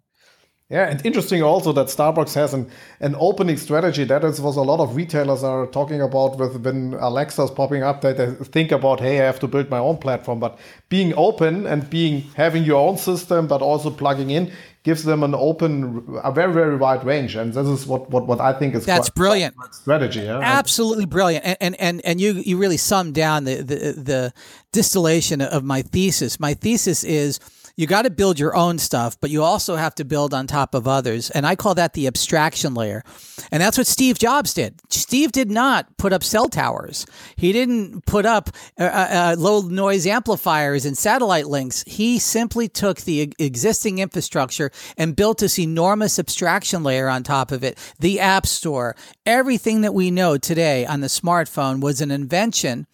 Yeah, 0.70 0.90
and 0.90 1.06
interesting 1.06 1.44
also 1.44 1.72
that 1.74 1.88
Starbucks 1.88 2.34
has 2.34 2.54
an, 2.56 2.68
an 3.00 3.16
opening 3.20 3.58
strategy. 3.58 4.06
That 4.06 4.24
is 4.24 4.42
was 4.42 4.58
a 4.58 4.62
lot 4.62 4.80
of 4.80 4.96
retailers 4.96 5.44
are 5.44 5.68
talking 5.68 6.02
about 6.02 6.38
with 6.38 6.66
when 6.66 6.96
Alexa's 6.96 7.52
popping 7.52 7.84
up 7.84 8.02
that 8.02 8.18
they 8.18 8.32
think 8.46 8.72
about, 8.72 9.00
hey, 9.00 9.22
I 9.22 9.26
have 9.26 9.40
to 9.42 9.48
build 9.48 9.70
my 9.70 9.78
own 9.78 9.98
platform. 9.98 10.40
But 10.40 10.58
being 10.90 11.14
open 11.16 11.68
and 11.68 11.88
being 11.92 12.22
having 12.36 12.64
your 12.64 12.80
own 12.88 12.98
system, 12.98 13.46
but 13.46 13.62
also 13.62 13.92
plugging 13.92 14.32
in 14.32 14.52
gives 14.84 15.04
them 15.04 15.24
an 15.24 15.34
open, 15.34 16.20
a 16.24 16.32
very, 16.32 16.54
very 16.54 16.76
wide 16.76 17.04
range. 17.06 17.36
And 17.36 17.54
this 17.54 17.68
is 17.68 17.88
what, 17.88 18.10
what, 18.10 18.28
what 18.28 18.42
I 18.42 18.52
think 18.52 18.76
is 18.76 18.86
that's 18.86 19.10
brilliant 19.10 19.56
strategy. 19.72 20.20
Yeah? 20.22 20.40
Absolutely 20.40 21.06
brilliant. 21.06 21.46
And, 21.46 21.58
and, 21.62 21.76
and, 21.80 22.02
and 22.04 22.22
you, 22.22 22.34
you 22.34 22.58
really 22.58 22.78
summed 22.78 23.16
down 23.16 23.46
the, 23.46 23.56
the, 23.56 23.76
the 23.94 24.34
distillation 24.74 25.42
of 25.42 25.64
my 25.64 25.84
thesis. 25.84 26.40
My 26.40 26.54
thesis 26.54 27.04
is, 27.04 27.40
you 27.76 27.88
got 27.88 28.04
to 28.04 28.12
build 28.12 28.40
your 28.40 28.56
own 28.56 28.78
stuff, 28.78 29.20
but 29.20 29.32
you 29.32 29.42
also 29.42 29.76
have 29.76 29.96
to 29.96 30.06
build 30.06 30.34
on 30.34 30.46
top 30.46 30.76
of 30.76 30.88
others. 30.88 31.32
And 31.32 31.46
I 31.46 31.56
call 31.56 31.74
that 31.76 31.94
the 31.94 32.06
abstraction 32.06 32.76
layer. 32.76 33.04
And 33.52 33.62
that's 33.62 33.78
what 33.78 33.88
Steve 33.88 34.20
Jobs 34.20 34.54
did. 34.54 34.80
Steve 34.90 35.32
did 35.32 35.50
not 35.50 35.98
put 35.98 36.14
up 36.14 36.24
cell 36.24 36.50
towers. 36.50 37.08
He 37.36 37.52
didn't 37.52 38.06
put 38.06 38.26
up 38.26 38.50
uh, 38.80 38.84
uh, 38.84 39.08
uh 39.12 39.36
low 39.40 39.62
noise 39.62 40.06
amplifiers 40.06 40.86
and 40.86 40.98
satellite 40.98 41.48
links. 41.48 41.84
He 41.88 42.20
simply 42.20 42.68
took 42.68 43.02
the 43.02 43.34
existing 43.40 44.00
infrastructure 44.00 44.72
and 44.96 45.16
built 45.16 45.40
this 45.40 45.58
enormous 45.58 46.20
abstraction 46.20 46.84
layer 46.84 47.10
on 47.10 47.24
top 47.24 47.52
of 47.52 47.64
it. 47.64 47.78
The 48.00 48.20
App 48.20 48.46
Store, 48.46 48.96
everything 49.26 49.82
that 49.82 49.94
we 49.94 50.12
know 50.12 50.38
today 50.38 50.86
on 50.86 51.02
the 51.02 51.08
smartphone 51.08 51.82
was 51.82 52.02
an 52.02 52.12
invention 52.12 52.86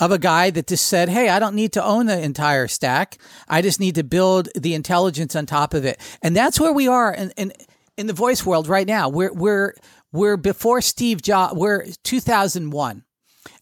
of 0.00 0.10
a 0.10 0.18
guy 0.18 0.50
that 0.50 0.66
just 0.66 0.86
said, 0.86 1.08
Hey, 1.08 1.28
I 1.28 1.38
don't 1.38 1.54
need 1.54 1.72
to 1.74 1.84
own 1.84 2.06
the 2.06 2.20
entire 2.20 2.66
stack. 2.66 3.18
I 3.48 3.62
just 3.62 3.78
need 3.78 3.94
to 3.94 4.02
build 4.02 4.48
the 4.56 4.74
intelligence 4.74 5.36
on 5.36 5.46
top 5.46 5.74
of 5.74 5.84
it. 5.84 6.00
And 6.22 6.34
that's 6.34 6.58
where 6.58 6.72
we 6.72 6.88
are 6.88 7.12
in, 7.12 7.30
in, 7.36 7.52
in 7.96 8.06
the 8.06 8.12
voice 8.12 8.44
world 8.44 8.66
right 8.66 8.86
now. 8.86 9.08
We're, 9.08 9.32
we're, 9.32 9.74
we're 10.10 10.36
before 10.36 10.80
Steve 10.80 11.22
Jobs, 11.22 11.54
we're 11.54 11.86
2001 12.02 13.04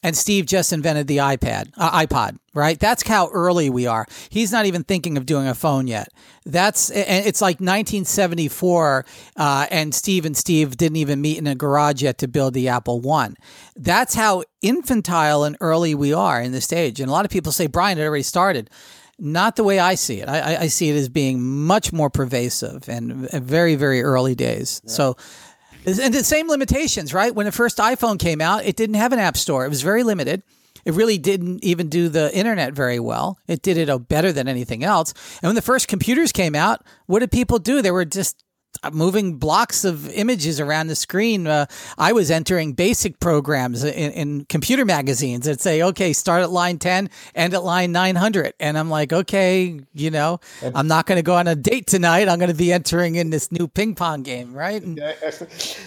and 0.02 0.16
Steve 0.16 0.46
just 0.46 0.72
invented 0.72 1.06
the 1.06 1.18
iPad, 1.18 1.72
uh, 1.76 2.04
iPod, 2.04 2.38
right? 2.54 2.78
That's 2.78 3.06
how 3.06 3.28
early 3.30 3.70
we 3.70 3.86
are. 3.86 4.06
He's 4.28 4.52
not 4.52 4.66
even 4.66 4.84
thinking 4.84 5.16
of 5.16 5.26
doing 5.26 5.46
a 5.46 5.54
phone 5.54 5.86
yet. 5.86 6.08
That's 6.44 6.90
and 6.90 7.26
it's 7.26 7.40
like 7.40 7.56
1974, 7.56 9.04
uh, 9.36 9.66
and 9.70 9.94
Steve 9.94 10.24
and 10.24 10.36
Steve 10.36 10.76
didn't 10.76 10.96
even 10.96 11.20
meet 11.20 11.38
in 11.38 11.46
a 11.46 11.54
garage 11.54 12.02
yet 12.02 12.18
to 12.18 12.28
build 12.28 12.54
the 12.54 12.68
Apple 12.68 13.00
One. 13.00 13.36
That's 13.76 14.14
how 14.14 14.44
infantile 14.62 15.44
and 15.44 15.56
early 15.60 15.94
we 15.94 16.12
are 16.12 16.40
in 16.40 16.52
the 16.52 16.60
stage. 16.60 17.00
And 17.00 17.08
a 17.08 17.12
lot 17.12 17.24
of 17.24 17.30
people 17.30 17.52
say, 17.52 17.66
Brian, 17.66 17.98
it 17.98 18.04
already 18.04 18.22
started. 18.22 18.70
Not 19.20 19.56
the 19.56 19.64
way 19.64 19.80
I 19.80 19.96
see 19.96 20.20
it. 20.20 20.28
I, 20.28 20.58
I 20.58 20.66
see 20.68 20.90
it 20.90 20.94
as 20.94 21.08
being 21.08 21.42
much 21.42 21.92
more 21.92 22.08
pervasive 22.08 22.88
and 22.88 23.28
very, 23.32 23.74
very 23.74 24.00
early 24.00 24.36
days. 24.36 24.80
Yeah. 24.84 24.92
So 24.92 25.16
and 25.96 26.12
the 26.12 26.24
same 26.24 26.48
limitations, 26.48 27.14
right? 27.14 27.34
When 27.34 27.46
the 27.46 27.52
first 27.52 27.78
iPhone 27.78 28.18
came 28.18 28.40
out, 28.40 28.64
it 28.64 28.76
didn't 28.76 28.96
have 28.96 29.12
an 29.12 29.18
app 29.18 29.36
store. 29.36 29.64
It 29.64 29.70
was 29.70 29.82
very 29.82 30.02
limited. 30.02 30.42
It 30.84 30.94
really 30.94 31.18
didn't 31.18 31.64
even 31.64 31.88
do 31.88 32.08
the 32.08 32.34
internet 32.34 32.72
very 32.72 32.98
well. 32.98 33.38
It 33.46 33.62
did 33.62 33.76
it 33.76 34.08
better 34.08 34.32
than 34.32 34.48
anything 34.48 34.84
else. 34.84 35.12
And 35.42 35.48
when 35.48 35.54
the 35.54 35.62
first 35.62 35.88
computers 35.88 36.32
came 36.32 36.54
out, 36.54 36.84
what 37.06 37.20
did 37.20 37.30
people 37.30 37.58
do? 37.58 37.82
They 37.82 37.90
were 37.90 38.04
just 38.04 38.42
moving 38.92 39.36
blocks 39.36 39.84
of 39.84 40.08
images 40.10 40.60
around 40.60 40.88
the 40.88 40.96
screen. 40.96 41.46
Uh, 41.46 41.66
I 41.96 42.12
was 42.12 42.30
entering 42.30 42.72
basic 42.72 43.20
programs 43.20 43.84
in, 43.84 44.12
in, 44.12 44.44
computer 44.46 44.84
magazines 44.84 45.46
that 45.46 45.60
say, 45.60 45.82
okay, 45.82 46.12
start 46.12 46.42
at 46.42 46.50
line 46.50 46.78
10, 46.78 47.10
end 47.34 47.54
at 47.54 47.64
line 47.64 47.92
900. 47.92 48.54
And 48.60 48.78
I'm 48.78 48.90
like, 48.90 49.12
okay, 49.12 49.80
you 49.94 50.10
know, 50.10 50.40
I'm 50.74 50.88
not 50.88 51.06
going 51.06 51.16
to 51.16 51.22
go 51.22 51.34
on 51.34 51.48
a 51.48 51.54
date 51.54 51.86
tonight. 51.86 52.28
I'm 52.28 52.38
going 52.38 52.50
to 52.50 52.56
be 52.56 52.72
entering 52.72 53.16
in 53.16 53.30
this 53.30 53.50
new 53.52 53.68
ping 53.68 53.94
pong 53.94 54.22
game, 54.22 54.52
right? 54.52 54.82
And, 54.82 54.98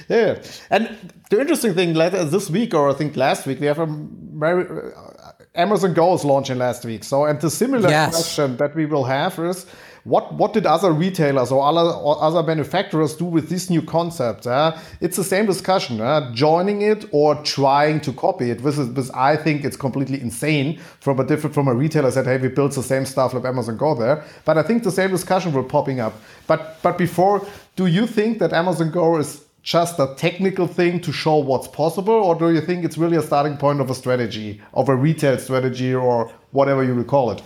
yeah. 0.09 0.41
And 0.69 1.13
the 1.29 1.39
interesting 1.39 1.73
thing, 1.73 1.93
this 1.93 2.49
week, 2.49 2.73
or 2.73 2.89
I 2.89 2.93
think 2.93 3.15
last 3.15 3.45
week, 3.45 3.59
we 3.59 3.67
have 3.67 3.79
a 3.79 3.87
very, 3.87 4.65
uh, 4.93 5.31
Amazon 5.55 5.93
Go 5.93 6.13
is 6.13 6.23
launching 6.23 6.57
last 6.57 6.85
week. 6.85 7.03
So, 7.03 7.25
and 7.25 7.39
the 7.39 7.49
similar 7.49 7.89
yes. 7.89 8.13
question 8.13 8.57
that 8.57 8.75
we 8.75 8.85
will 8.85 9.03
have 9.03 9.37
is, 9.39 9.65
what 10.03 10.33
what 10.33 10.53
did 10.53 10.65
other 10.65 10.91
retailers 10.91 11.51
or 11.51 11.63
other 11.63 11.91
or 11.91 12.21
other 12.21 12.41
manufacturers 12.41 13.15
do 13.15 13.25
with 13.25 13.49
this 13.49 13.69
new 13.69 13.81
concept? 13.81 14.47
Uh, 14.47 14.75
it's 14.99 15.17
the 15.17 15.23
same 15.23 15.45
discussion, 15.45 16.01
uh, 16.01 16.33
joining 16.33 16.81
it 16.81 17.05
or 17.11 17.35
trying 17.43 18.01
to 18.01 18.13
copy 18.13 18.49
it. 18.49 18.63
This 18.63 18.77
is 18.77 18.93
this 18.93 19.11
I 19.11 19.35
think 19.35 19.63
it's 19.63 19.77
completely 19.77 20.19
insane 20.19 20.79
from 20.99 21.19
a 21.19 21.23
different 21.23 21.53
from 21.53 21.67
a 21.67 21.73
retailer 21.73 22.11
said, 22.11 22.25
hey, 22.25 22.37
we 22.37 22.47
built 22.47 22.73
the 22.73 22.83
same 22.83 23.05
stuff 23.05 23.33
like 23.33 23.45
Amazon 23.45 23.77
Go 23.77 23.93
there. 23.93 24.23
But 24.45 24.57
I 24.57 24.63
think 24.63 24.83
the 24.83 24.91
same 24.91 25.11
discussion 25.11 25.53
will 25.53 25.63
popping 25.63 25.99
up. 25.99 26.13
But 26.47 26.77
but 26.81 26.97
before, 26.97 27.45
do 27.75 27.85
you 27.85 28.07
think 28.07 28.39
that 28.39 28.53
Amazon 28.53 28.91
Go 28.91 29.17
is 29.17 29.45
just 29.63 29.99
a 29.99 30.15
technical 30.17 30.65
thing 30.65 30.99
to 31.01 31.11
show 31.11 31.35
what's 31.35 31.67
possible, 31.67 32.13
or 32.13 32.33
do 32.35 32.51
you 32.51 32.61
think 32.61 32.83
it's 32.83 32.97
really 32.97 33.17
a 33.17 33.21
starting 33.21 33.57
point 33.57 33.79
of 33.79 33.91
a 33.91 33.95
strategy, 33.95 34.59
of 34.73 34.89
a 34.89 34.95
retail 34.95 35.37
strategy, 35.37 35.93
or 35.93 36.31
whatever 36.51 36.83
you 36.83 36.95
will 36.95 37.03
call 37.03 37.29
it? 37.29 37.43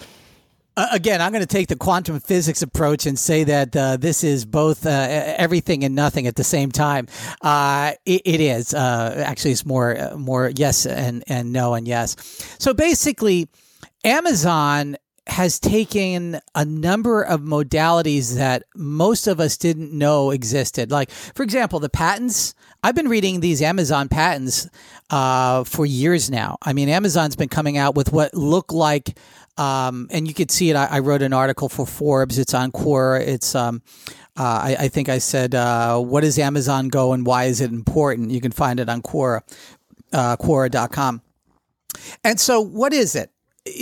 Again, 0.78 1.22
I'm 1.22 1.32
going 1.32 1.42
to 1.42 1.48
take 1.48 1.68
the 1.68 1.76
quantum 1.76 2.20
physics 2.20 2.62
approach 2.62 3.06
and 3.06 3.18
say 3.18 3.44
that 3.46 3.76
uh, 3.76 3.98
this 3.98 4.24
is 4.24 4.46
both 4.46 4.86
uh, 4.86 4.90
everything 4.90 5.84
and 5.84 5.96
nothing 5.96 6.28
at 6.28 6.36
the 6.36 6.44
same 6.44 6.72
time. 6.72 7.08
Uh, 7.42 7.94
it, 8.06 8.22
it 8.26 8.42
is 8.42 8.74
uh, 8.74 9.24
actually 9.26 9.52
it's 9.52 9.66
more 9.66 9.98
uh, 9.98 10.18
more 10.18 10.52
yes 10.56 10.86
and 10.86 11.24
and 11.28 11.52
no 11.52 11.74
and 11.74 11.88
yes. 11.88 12.16
So 12.60 12.74
basically, 12.74 13.48
Amazon 14.04 14.98
has 15.28 15.60
taken 15.60 16.40
a 16.54 16.64
number 16.64 17.24
of 17.24 17.42
modalities 17.42 18.36
that 18.36 18.64
most 18.76 19.26
of 19.26 19.40
us 19.40 19.58
didn't 19.58 19.92
know 19.92 20.30
existed. 20.30 20.92
Like, 20.92 21.10
for 21.10 21.44
example, 21.44 21.80
the 21.80 21.90
patents. 21.90 22.54
I've 22.84 22.94
been 22.94 23.08
reading 23.10 23.40
these 23.40 23.64
Amazon 23.64 24.08
patents 24.10 24.70
uh, 25.10 25.64
for 25.64 25.88
years 25.88 26.30
now. 26.30 26.58
I 26.62 26.74
mean, 26.74 26.88
Amazon's 26.88 27.36
been 27.36 27.50
coming 27.50 27.78
out 27.78 27.96
with 27.96 28.12
what 28.12 28.36
look 28.36 28.72
like 28.72 29.18
um, 29.58 30.08
and 30.12 30.28
you 30.28 30.34
could 30.34 30.52
see 30.52 30.70
it. 30.70 30.76
I, 30.76 30.86
I, 30.86 31.00
wrote 31.00 31.22
an 31.22 31.34
article 31.34 31.70
for 31.70 31.86
Forbes. 31.86 32.38
It's 32.38 32.54
on 32.54 32.72
Quora. 32.72 33.22
It's 33.22 33.56
um, 33.56 33.82
uh, 34.38 34.44
I, 34.44 34.76
I, 34.82 34.88
think 34.90 35.08
I 35.08 35.20
said, 35.20 35.56
uh, 35.56 36.00
"What 36.00 36.24
is 36.24 36.38
Amazon 36.38 36.90
Go 36.90 37.14
and 37.14 37.26
why 37.26 37.46
is 37.46 37.62
it 37.62 37.72
important?" 37.72 38.32
You 38.32 38.42
can 38.42 38.52
find 38.52 38.80
it 38.80 38.90
on 38.90 39.02
Quora, 39.02 39.42
uh, 40.12 40.36
Quora.com. 40.38 41.22
And 42.24 42.40
so, 42.40 42.60
what 42.60 42.92
is 42.92 43.16
it? 43.16 43.32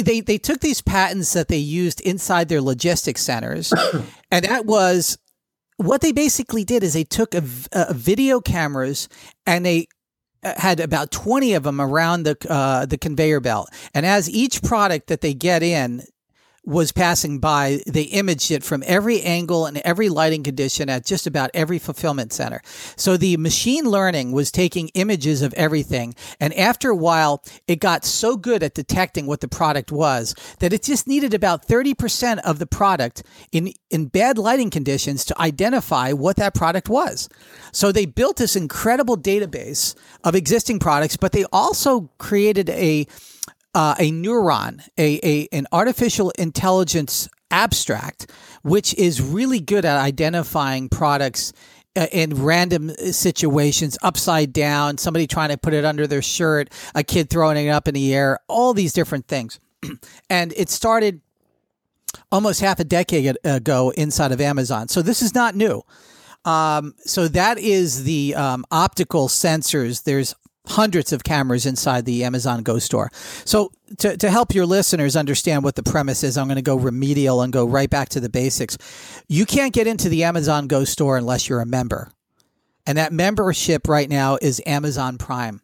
They 0.04 0.22
they 0.22 0.38
took 0.38 0.60
these 0.60 0.82
patents 0.82 1.34
that 1.34 1.48
they 1.48 1.58
used 1.58 2.02
inside 2.02 2.50
their 2.50 2.62
logistics 2.62 3.22
centers, 3.22 3.74
and 4.32 4.46
that 4.46 4.66
was 4.66 5.18
what 5.78 6.02
they 6.02 6.12
basically 6.12 6.64
did. 6.64 6.84
Is 6.84 6.94
they 6.94 7.04
took 7.04 7.34
a, 7.34 7.44
a 7.72 7.94
video 7.96 8.40
cameras 8.40 9.10
and 9.48 9.66
they 9.66 9.88
had 10.44 10.80
about 10.80 11.12
20 11.12 11.54
of 11.54 11.64
them 11.64 11.80
around 11.80 12.24
the 12.24 12.38
uh, 12.50 12.86
the 12.86 12.98
conveyor 12.98 13.40
belt. 13.40 13.70
And 13.94 14.06
as 14.06 14.30
each 14.30 14.62
product 14.62 15.08
that 15.08 15.22
they 15.22 15.34
get 15.34 15.64
in 15.64 16.04
was 16.66 16.94
passing 16.94 17.40
by, 17.40 17.82
they 17.86 18.04
imaged 18.04 18.50
it 18.50 18.64
from 18.64 18.84
every 18.86 19.22
angle 19.22 19.66
and 19.66 19.78
every 19.80 20.08
lighting 20.08 20.44
condition 20.44 20.90
at 20.90 21.06
just 21.06 21.28
about 21.28 21.50
every 21.54 21.78
fulfillment 21.78 22.32
center. 22.32 22.62
So 22.96 23.18
the 23.18 23.36
machine 23.38 23.86
learning 23.86 24.32
was 24.32 24.50
taking 24.50 24.88
images 24.90 25.42
of 25.42 25.54
everything. 25.56 26.16
And 26.40 26.54
after 26.54 26.90
a 26.90 26.96
while, 26.96 27.44
it 27.68 27.80
got 27.80 28.06
so 28.06 28.38
good 28.38 28.64
at 28.64 28.76
detecting 28.76 29.26
what 29.28 29.42
the 29.42 29.48
product 29.48 29.92
was 29.92 30.36
that 30.60 30.72
it 30.72 30.84
just 30.84 31.08
needed 31.08 31.34
about 31.34 31.68
30% 31.68 32.40
of 32.40 32.60
the 32.60 32.68
product 32.68 33.24
in, 33.52 33.74
in 33.90 34.06
bad 34.06 34.38
lighting 34.38 34.70
conditions 34.70 35.26
to 35.26 35.42
identify 35.42 36.14
what 36.14 36.38
that 36.38 36.56
product 36.56 36.88
was. 36.88 37.28
So 37.74 37.92
they 37.92 38.06
built 38.06 38.38
this 38.38 38.56
incredible 38.56 39.18
database 39.18 39.96
of 40.24 40.34
existing 40.34 40.80
products, 40.80 41.18
but 41.18 41.34
they 41.34 41.46
also 41.52 42.10
created 42.18 42.70
a 42.70 43.06
uh, 43.74 43.96
a 44.00 44.12
neuron, 44.12 44.82
a, 44.98 45.20
a 45.24 45.48
an 45.52 45.68
artificial 45.72 46.32
intelligence 46.32 47.30
abstract, 47.52 48.32
which 48.64 48.94
is 48.96 49.22
really 49.22 49.60
good 49.60 49.86
at 49.86 49.98
identifying 49.98 50.90
products 50.90 51.54
uh, 51.96 52.08
in 52.12 52.34
random 52.34 52.90
situations, 52.90 53.98
upside 54.02 54.52
down, 54.52 54.98
somebody 54.98 55.28
trying 55.28 55.50
to 55.50 55.58
put 55.58 55.74
it 55.74 55.86
under 55.86 56.08
their 56.08 56.22
shirt, 56.22 56.70
a 56.96 57.04
kid 57.04 57.30
throwing 57.30 57.68
it 57.68 57.70
up 57.70 57.88
in 57.88 57.94
the 57.94 58.14
air, 58.14 58.40
all 58.48 58.74
these 58.74 58.94
different 58.94 59.28
things. 59.28 59.60
and 60.30 60.54
it 60.58 60.70
started 60.70 61.22
almost 62.32 62.62
half 62.62 62.80
a 62.80 62.84
decade 62.84 63.38
ago 63.44 63.92
inside 63.92 64.32
of 64.32 64.42
Amazon. 64.42 64.88
So 64.88 65.02
this 65.02 65.22
is 65.22 65.36
not 65.36 65.56
new. 65.56 65.84
Um, 66.46 66.96
so 67.00 67.28
that 67.30 67.58
is 67.58 68.04
the 68.04 68.36
um, 68.36 68.66
optical 68.72 69.28
sensors. 69.28 70.04
There's 70.04 70.36
hundreds 70.68 71.12
of 71.12 71.24
cameras 71.24 71.66
inside 71.66 72.06
the 72.06 72.24
Amazon 72.24 72.64
Go 72.64 72.80
store. 72.80 73.10
So 73.46 73.72
to, 73.98 74.16
to 74.18 74.30
help 74.30 74.56
your 74.56 74.66
listeners 74.66 75.16
understand 75.16 75.64
what 75.64 75.76
the 75.76 75.84
premise 75.84 76.24
is, 76.24 76.38
I'm 76.38 76.48
going 76.48 76.56
to 76.56 76.62
go 76.62 76.76
remedial 76.76 77.42
and 77.42 77.52
go 77.52 77.66
right 77.66 77.90
back 77.90 78.10
to 78.10 78.20
the 78.20 78.30
basics. 78.30 78.78
You 79.28 79.46
can't 79.46 79.74
get 79.74 79.88
into 79.88 80.10
the 80.10 80.24
Amazon 80.24 80.68
Go 80.68 80.84
store 80.86 81.18
unless 81.18 81.50
you're 81.50 81.62
a 81.62 81.66
member. 81.66 82.12
And 82.86 82.98
that 82.98 83.14
membership 83.14 83.88
right 83.88 84.10
now 84.10 84.38
is 84.42 84.62
Amazon 84.66 85.18
Prime. 85.18 85.62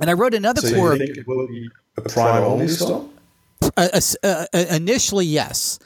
And 0.00 0.08
I 0.08 0.12
wrote 0.12 0.34
another 0.34 0.60
so 0.60 0.74
core. 0.74 0.92
You 0.92 1.06
think 1.06 1.18
it 1.18 1.26
will 1.26 1.46
be 1.46 1.68
a 1.96 2.02
Prime 2.02 2.42
only 2.44 2.68
store? 2.68 3.08
Uh, 3.76 3.88
uh, 4.22 4.46
uh, 4.52 4.64
initially, 4.70 5.26
yes. 5.26 5.78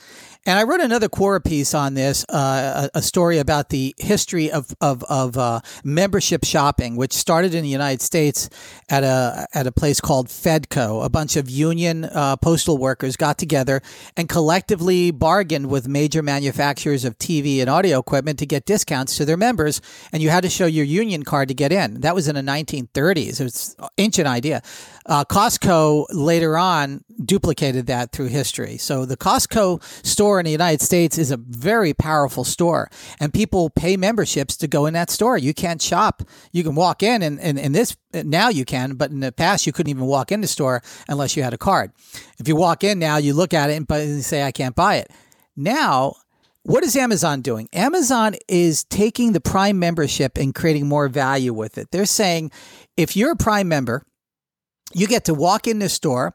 And 0.46 0.58
I 0.58 0.64
wrote 0.64 0.80
another 0.80 1.08
Quora 1.08 1.42
piece 1.42 1.72
on 1.72 1.94
this, 1.94 2.26
uh, 2.28 2.90
a, 2.94 2.98
a, 2.98 3.02
story 3.02 3.38
about 3.38 3.70
the 3.70 3.94
history 3.96 4.50
of 4.50 4.74
of, 4.78 5.02
of 5.04 5.38
uh, 5.38 5.60
membership 5.84 6.44
shopping, 6.44 6.96
which 6.96 7.14
started 7.14 7.54
in 7.54 7.62
the 7.62 7.68
United 7.70 8.02
States 8.02 8.50
at 8.90 9.04
a 9.04 9.46
at 9.54 9.66
a 9.66 9.72
place 9.72 10.02
called 10.02 10.28
Fedco. 10.28 11.02
A 11.02 11.08
bunch 11.08 11.36
of 11.36 11.48
union 11.48 12.04
uh, 12.04 12.36
postal 12.36 12.76
workers 12.76 13.16
got 13.16 13.38
together 13.38 13.80
and 14.18 14.28
collectively 14.28 15.10
bargained 15.10 15.70
with 15.70 15.88
major 15.88 16.22
manufacturers 16.22 17.06
of 17.06 17.16
TV 17.16 17.60
and 17.60 17.70
audio 17.70 17.98
equipment 17.98 18.38
to 18.40 18.44
get 18.44 18.66
discounts 18.66 19.16
to 19.16 19.24
their 19.24 19.38
members, 19.38 19.80
and 20.12 20.22
you 20.22 20.28
had 20.28 20.42
to 20.42 20.50
show 20.50 20.66
your 20.66 20.84
union 20.84 21.22
card 21.22 21.48
to 21.48 21.54
get 21.54 21.72
in. 21.72 22.02
That 22.02 22.14
was 22.14 22.28
in 22.28 22.34
the 22.34 22.42
1930s. 22.42 23.40
It 23.40 23.44
was 23.44 23.76
an 23.78 23.88
ancient 23.96 24.28
idea. 24.28 24.60
Uh, 25.06 25.24
Costco 25.24 26.06
later 26.12 26.56
on 26.56 27.04
duplicated 27.22 27.86
that 27.88 28.12
through 28.12 28.28
history. 28.28 28.78
So 28.78 29.04
the 29.04 29.16
Costco 29.16 29.82
store 30.04 30.40
in 30.40 30.44
the 30.44 30.50
United 30.50 30.80
States 30.80 31.18
is 31.18 31.30
a 31.30 31.36
very 31.36 31.92
powerful 31.92 32.44
store, 32.44 32.90
and 33.20 33.32
people 33.32 33.68
pay 33.68 33.96
memberships 33.96 34.56
to 34.58 34.66
go 34.66 34.86
in 34.86 34.94
that 34.94 35.10
store. 35.10 35.36
You 35.36 35.52
can't 35.52 35.82
shop. 35.82 36.22
You 36.52 36.62
can 36.62 36.74
walk 36.74 37.02
in, 37.02 37.22
and, 37.22 37.38
and 37.40 37.74
this 37.74 37.96
now 38.12 38.48
you 38.48 38.64
can, 38.64 38.94
but 38.94 39.10
in 39.10 39.20
the 39.20 39.32
past 39.32 39.66
you 39.66 39.72
couldn't 39.72 39.90
even 39.90 40.06
walk 40.06 40.32
in 40.32 40.40
the 40.40 40.46
store 40.46 40.82
unless 41.08 41.36
you 41.36 41.42
had 41.42 41.52
a 41.52 41.58
card. 41.58 41.92
If 42.38 42.48
you 42.48 42.56
walk 42.56 42.82
in 42.82 42.98
now, 42.98 43.18
you 43.18 43.34
look 43.34 43.52
at 43.52 43.70
it 43.70 43.76
and, 43.76 44.24
say, 44.24 44.42
I 44.42 44.52
can't 44.52 44.74
buy 44.74 44.96
it. 44.96 45.10
Now, 45.56 46.14
what 46.62 46.82
is 46.82 46.96
Amazon 46.96 47.42
doing? 47.42 47.68
Amazon 47.74 48.36
is 48.48 48.84
taking 48.84 49.32
the 49.32 49.40
Prime 49.40 49.78
membership 49.78 50.38
and 50.38 50.54
creating 50.54 50.88
more 50.88 51.08
value 51.08 51.52
with 51.52 51.76
it. 51.76 51.90
They're 51.90 52.06
saying 52.06 52.52
if 52.96 53.16
you're 53.16 53.32
a 53.32 53.36
Prime 53.36 53.68
member, 53.68 54.06
you 54.94 55.06
get 55.06 55.24
to 55.24 55.34
walk 55.34 55.66
in 55.66 55.78
the 55.78 55.88
store 55.88 56.34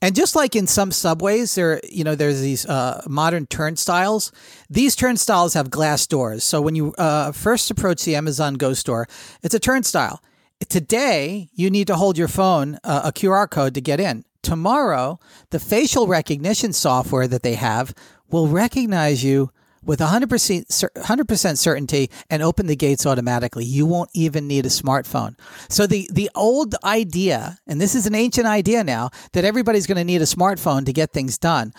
and 0.00 0.14
just 0.14 0.36
like 0.36 0.54
in 0.54 0.66
some 0.66 0.92
subways 0.92 1.54
there 1.54 1.80
you 1.88 2.04
know 2.04 2.14
there's 2.14 2.40
these 2.40 2.66
uh, 2.66 3.02
modern 3.08 3.46
turnstiles. 3.46 4.32
These 4.68 4.96
turnstiles 4.96 5.54
have 5.54 5.70
glass 5.70 6.06
doors. 6.06 6.44
So 6.44 6.60
when 6.60 6.74
you 6.74 6.92
uh, 6.94 7.32
first 7.32 7.70
approach 7.70 8.04
the 8.04 8.16
amazon 8.16 8.54
go 8.54 8.74
store 8.74 9.08
it's 9.42 9.54
a 9.54 9.60
turnstile. 9.60 10.22
Today 10.68 11.48
you 11.54 11.70
need 11.70 11.86
to 11.86 11.96
hold 11.96 12.18
your 12.18 12.28
phone 12.28 12.78
uh, 12.84 13.02
a 13.04 13.12
qr 13.12 13.50
code 13.50 13.74
to 13.74 13.80
get 13.80 14.00
in. 14.00 14.24
Tomorrow 14.42 15.18
the 15.50 15.60
facial 15.60 16.06
recognition 16.06 16.72
software 16.72 17.28
that 17.28 17.42
they 17.42 17.54
have 17.54 17.94
will 18.28 18.48
recognize 18.48 19.22
you 19.22 19.50
with 19.84 20.00
100%, 20.00 20.66
100% 20.66 21.58
certainty 21.58 22.10
and 22.30 22.42
open 22.42 22.66
the 22.66 22.76
gates 22.76 23.06
automatically. 23.06 23.64
You 23.64 23.86
won't 23.86 24.10
even 24.14 24.46
need 24.46 24.66
a 24.66 24.70
smartphone. 24.70 25.38
So 25.68 25.86
the, 25.86 26.08
the 26.12 26.30
old 26.34 26.74
idea, 26.84 27.58
and 27.66 27.80
this 27.80 27.94
is 27.94 28.06
an 28.06 28.14
ancient 28.14 28.46
idea 28.46 28.84
now, 28.84 29.10
that 29.32 29.44
everybody's 29.44 29.86
going 29.86 29.98
to 29.98 30.04
need 30.04 30.22
a 30.22 30.26
smartphone 30.26 30.86
to 30.86 30.92
get 30.92 31.12
things 31.12 31.38
done 31.38 31.72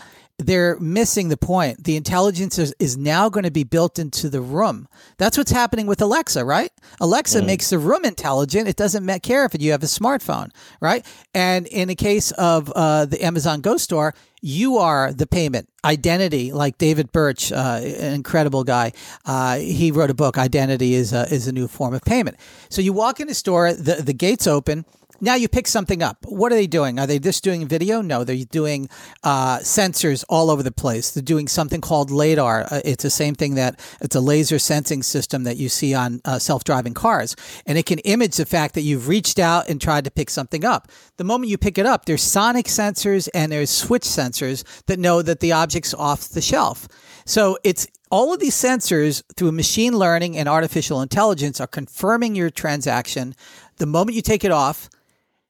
they're 0.45 0.79
missing 0.79 1.29
the 1.29 1.38
point. 1.38 1.84
The 1.84 1.95
intelligence 1.95 2.58
is, 2.58 2.73
is 2.79 2.97
now 2.97 3.29
going 3.29 3.43
to 3.43 3.51
be 3.51 3.63
built 3.63 3.99
into 3.99 4.29
the 4.29 4.41
room. 4.41 4.88
That's 5.17 5.38
what's 5.38 5.51
happening 5.51 5.88
with 5.88 6.01
Alexa, 6.01 6.45
right? 6.45 6.71
Alexa 6.99 7.41
mm. 7.41 7.45
makes 7.45 7.69
the 7.69 7.79
room 7.79 8.06
intelligent. 8.06 8.67
It 8.67 8.75
doesn't 8.75 9.08
care 9.21 9.45
if 9.45 9.60
you 9.60 9.71
have 9.71 9.84
a 9.84 9.88
smartphone, 9.88 10.49
right? 10.82 11.06
And 11.34 11.67
in 11.67 11.88
the 11.88 11.95
case 11.95 12.32
of 12.32 12.71
uh, 12.71 13.06
the 13.06 13.23
Amazon 13.23 13.62
Go 13.62 13.77
store, 13.77 14.13
you 14.41 14.77
are 14.77 15.13
the 15.13 15.25
payment 15.25 15.69
identity. 15.86 16.51
Like 16.51 16.77
David 16.77 17.12
Birch, 17.12 17.51
uh, 17.51 17.79
an 17.82 18.13
incredible 18.13 18.63
guy, 18.63 18.91
uh, 19.25 19.58
he 19.58 19.91
wrote 19.91 20.10
a 20.10 20.13
book. 20.13 20.38
Identity 20.38 20.95
is 20.95 21.13
a, 21.13 21.23
is 21.34 21.47
a 21.47 21.53
new 21.53 21.67
form 21.67 21.93
of 21.93 22.01
payment. 22.03 22.38
So 22.69 22.82
you 22.82 22.91
walk 22.91 23.19
in 23.19 23.27
the 23.27 23.34
store, 23.34 23.73
the 23.73 23.95
the 23.95 24.13
gates 24.13 24.45
open 24.45 24.86
now 25.21 25.36
you 25.36 25.47
pick 25.47 25.67
something 25.67 26.02
up. 26.02 26.26
What 26.26 26.52
are 26.52 26.56
they 26.56 26.67
doing? 26.67 26.99
Are 26.99 27.08
they 27.08 27.19
just 27.19 27.43
doing 27.43 27.67
video? 27.67 28.02
No, 28.02 28.23
they're 28.23 28.45
doing 28.45 28.89
uh, 29.23 29.60
sensors 29.60 30.23
all 30.30 30.49
over 30.49 30.63
the 30.63 30.71
place. 30.71 31.12
They're 31.12 31.23
doing 31.23 31.47
something 31.47 31.82
called 31.82 32.12
LADAR. 32.12 32.67
Uh, 32.69 32.82
it's 32.84 33.04
the 33.04 33.10
same 33.10 33.36
thing 33.36 33.56
that 33.56 33.80
it's 34.02 34.15
a 34.15 34.21
laser 34.21 34.60
sensing 34.60 35.04
system 35.04 35.43
that 35.43 35.58
you 35.58 35.69
see 35.69 35.93
on 35.93 36.21
uh, 36.26 36.39
self 36.39 36.63
driving 36.63 36.93
cars. 36.93 37.36
And 37.65 37.78
it 37.78 37.86
can 37.86 37.99
image 37.99 38.38
the 38.38 38.45
fact 38.45 38.73
that 38.76 38.82
you've 38.82 39.08
reached 39.08 39.39
out 39.39 39.69
and 39.69 39.80
tried 39.80 40.06
to 40.06 40.12
pick 40.12 40.30
something 40.30 40.65
up. 40.65 40.89
The 41.17 41.23
moment 41.23 41.49
you 41.49 41.58
pick 41.58 41.78
it 41.78 41.86
up, 41.86 42.06
there's 42.06 42.23
sonic 42.23 42.65
sensors 42.65 43.30
and 43.34 43.52
there's 43.52 43.69
switch 43.69 44.04
sensors 44.04 44.63
that 44.86 44.99
know 44.99 45.21
that 45.21 45.39
the 45.39 45.52
object's 45.52 45.93
off 45.93 46.30
the 46.30 46.41
shelf. 46.41 46.88
So 47.26 47.58
it's 47.63 47.88
all 48.12 48.34
of 48.34 48.39
these 48.39 48.56
sensors 48.56 49.23
through 49.36 49.52
machine 49.52 49.97
learning 49.97 50.38
and 50.38 50.47
artificial 50.47 51.02
intelligence 51.02 51.60
are 51.60 51.67
confirming 51.67 52.36
your 52.36 52.49
transaction. 52.49 53.34
The 53.78 53.88
moment 53.88 54.15
you 54.15 54.21
take 54.21 54.43
it 54.43 54.52
off, 54.52 54.89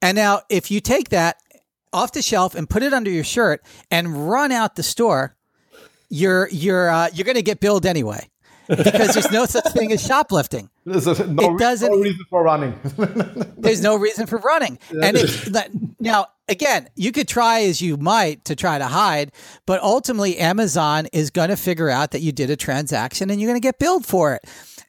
and 0.03 0.17
now, 0.17 0.41
if 0.49 0.69
you 0.69 0.81
take 0.81 1.09
that 1.09 1.37
off 1.93 2.11
the 2.11 2.21
shelf 2.21 2.55
and 2.55 2.69
put 2.69 2.83
it 2.83 2.93
under 2.93 3.09
your 3.09 3.23
shirt 3.23 3.63
and 3.89 4.29
run 4.29 4.51
out 4.51 4.75
the 4.75 4.83
store, 4.83 5.37
you're 6.09 6.49
you're 6.49 6.89
uh, 6.89 7.07
you're 7.13 7.23
going 7.23 7.37
to 7.37 7.41
get 7.41 7.61
billed 7.61 7.85
anyway 7.85 8.29
because 8.67 9.13
there's 9.13 9.31
no 9.31 9.45
such 9.45 9.71
thing 9.71 9.93
as 9.93 10.05
shoplifting. 10.05 10.69
There's 10.85 11.07
a, 11.07 11.25
no, 11.25 11.55
it 11.55 11.57
doesn't. 11.57 11.89
No 11.89 11.97
reason 11.99 12.25
for 12.29 12.43
running. 12.43 12.77
there's 13.57 13.81
no 13.81 13.95
reason 13.95 14.27
for 14.27 14.39
running, 14.39 14.77
and 15.01 15.17
now 16.01 16.27
again, 16.49 16.89
you 16.97 17.13
could 17.13 17.29
try 17.29 17.61
as 17.61 17.81
you 17.81 17.95
might 17.95 18.43
to 18.43 18.57
try 18.57 18.77
to 18.77 18.87
hide, 18.87 19.31
but 19.65 19.81
ultimately 19.81 20.37
Amazon 20.37 21.07
is 21.13 21.29
going 21.29 21.49
to 21.49 21.55
figure 21.55 21.89
out 21.89 22.11
that 22.11 22.19
you 22.19 22.33
did 22.33 22.49
a 22.49 22.57
transaction 22.57 23.29
and 23.29 23.39
you're 23.39 23.49
going 23.49 23.61
to 23.61 23.65
get 23.65 23.79
billed 23.79 24.05
for 24.05 24.33
it. 24.33 24.43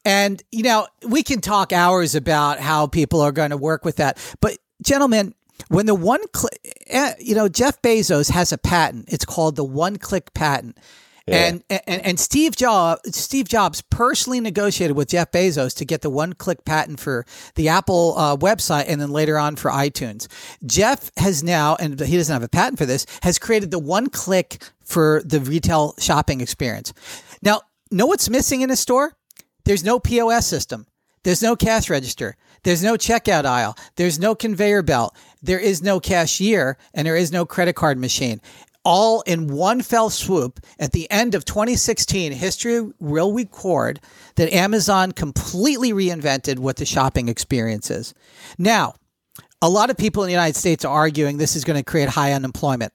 And 0.04 0.42
you 0.50 0.64
know, 0.64 0.88
we 1.06 1.22
can 1.22 1.40
talk 1.40 1.72
hours 1.72 2.16
about 2.16 2.58
how 2.58 2.88
people 2.88 3.20
are 3.20 3.30
going 3.30 3.50
to 3.50 3.56
work 3.56 3.84
with 3.84 3.96
that, 3.96 4.18
but 4.40 4.58
gentlemen, 4.82 5.34
when 5.68 5.86
the 5.86 5.94
one 5.94 6.20
click, 6.32 6.58
eh, 6.86 7.14
you 7.18 7.34
know, 7.34 7.48
Jeff 7.48 7.80
Bezos 7.82 8.30
has 8.30 8.52
a 8.52 8.58
patent. 8.58 9.06
It's 9.08 9.24
called 9.24 9.56
the 9.56 9.64
one 9.64 9.96
click 9.96 10.34
patent. 10.34 10.78
Yeah. 11.26 11.46
And, 11.46 11.64
and 11.70 12.02
and 12.06 12.20
Steve 12.20 12.54
Jobs 12.54 13.16
Steve 13.16 13.48
Jobs 13.48 13.80
personally 13.80 14.40
negotiated 14.40 14.94
with 14.94 15.08
Jeff 15.08 15.32
Bezos 15.32 15.74
to 15.76 15.86
get 15.86 16.02
the 16.02 16.10
one 16.10 16.34
click 16.34 16.66
patent 16.66 17.00
for 17.00 17.24
the 17.54 17.68
Apple 17.68 18.14
uh, 18.18 18.36
website 18.36 18.84
and 18.88 19.00
then 19.00 19.10
later 19.10 19.38
on 19.38 19.56
for 19.56 19.70
iTunes. 19.70 20.26
Jeff 20.66 21.10
has 21.16 21.42
now, 21.42 21.76
and 21.76 21.98
he 21.98 22.18
doesn't 22.18 22.32
have 22.32 22.42
a 22.42 22.48
patent 22.48 22.76
for 22.76 22.84
this, 22.84 23.06
has 23.22 23.38
created 23.38 23.70
the 23.70 23.78
one 23.78 24.08
click 24.08 24.62
for 24.82 25.22
the 25.24 25.40
retail 25.40 25.94
shopping 25.98 26.42
experience. 26.42 26.92
Now, 27.40 27.62
know 27.90 28.04
what's 28.04 28.28
missing 28.28 28.60
in 28.60 28.70
a 28.70 28.76
store? 28.76 29.16
There's 29.64 29.82
no 29.82 29.98
POS 29.98 30.46
system. 30.46 30.86
There's 31.24 31.42
no 31.42 31.56
cash 31.56 31.90
register. 31.90 32.36
There's 32.62 32.82
no 32.82 32.94
checkout 32.94 33.44
aisle. 33.44 33.76
There's 33.96 34.18
no 34.18 34.34
conveyor 34.34 34.82
belt. 34.82 35.14
There 35.42 35.58
is 35.58 35.82
no 35.82 36.00
cashier 36.00 36.78
and 36.94 37.06
there 37.06 37.16
is 37.16 37.32
no 37.32 37.44
credit 37.44 37.74
card 37.74 37.98
machine. 37.98 38.40
all 38.84 39.22
in 39.22 39.48
one 39.48 39.80
fell 39.80 40.10
swoop 40.10 40.60
at 40.78 40.92
the 40.92 41.10
end 41.10 41.34
of 41.34 41.44
2016 41.44 42.32
history 42.32 42.92
will 43.00 43.32
record 43.32 43.98
that 44.36 44.52
amazon 44.52 45.10
completely 45.10 45.92
reinvented 45.92 46.58
what 46.58 46.76
the 46.76 46.84
shopping 46.84 47.28
experience 47.28 47.90
is 47.90 48.12
now 48.58 48.94
a 49.62 49.70
lot 49.70 49.88
of 49.88 49.96
people 49.96 50.22
in 50.22 50.26
the 50.26 50.32
united 50.32 50.54
states 50.54 50.84
are 50.84 50.94
arguing 50.94 51.38
this 51.38 51.56
is 51.56 51.64
going 51.64 51.78
to 51.78 51.82
create 51.82 52.10
high 52.10 52.32
unemployment 52.32 52.92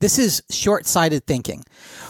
this 0.00 0.18
is 0.18 0.42
short-sighted 0.50 1.24
thinking 1.26 1.62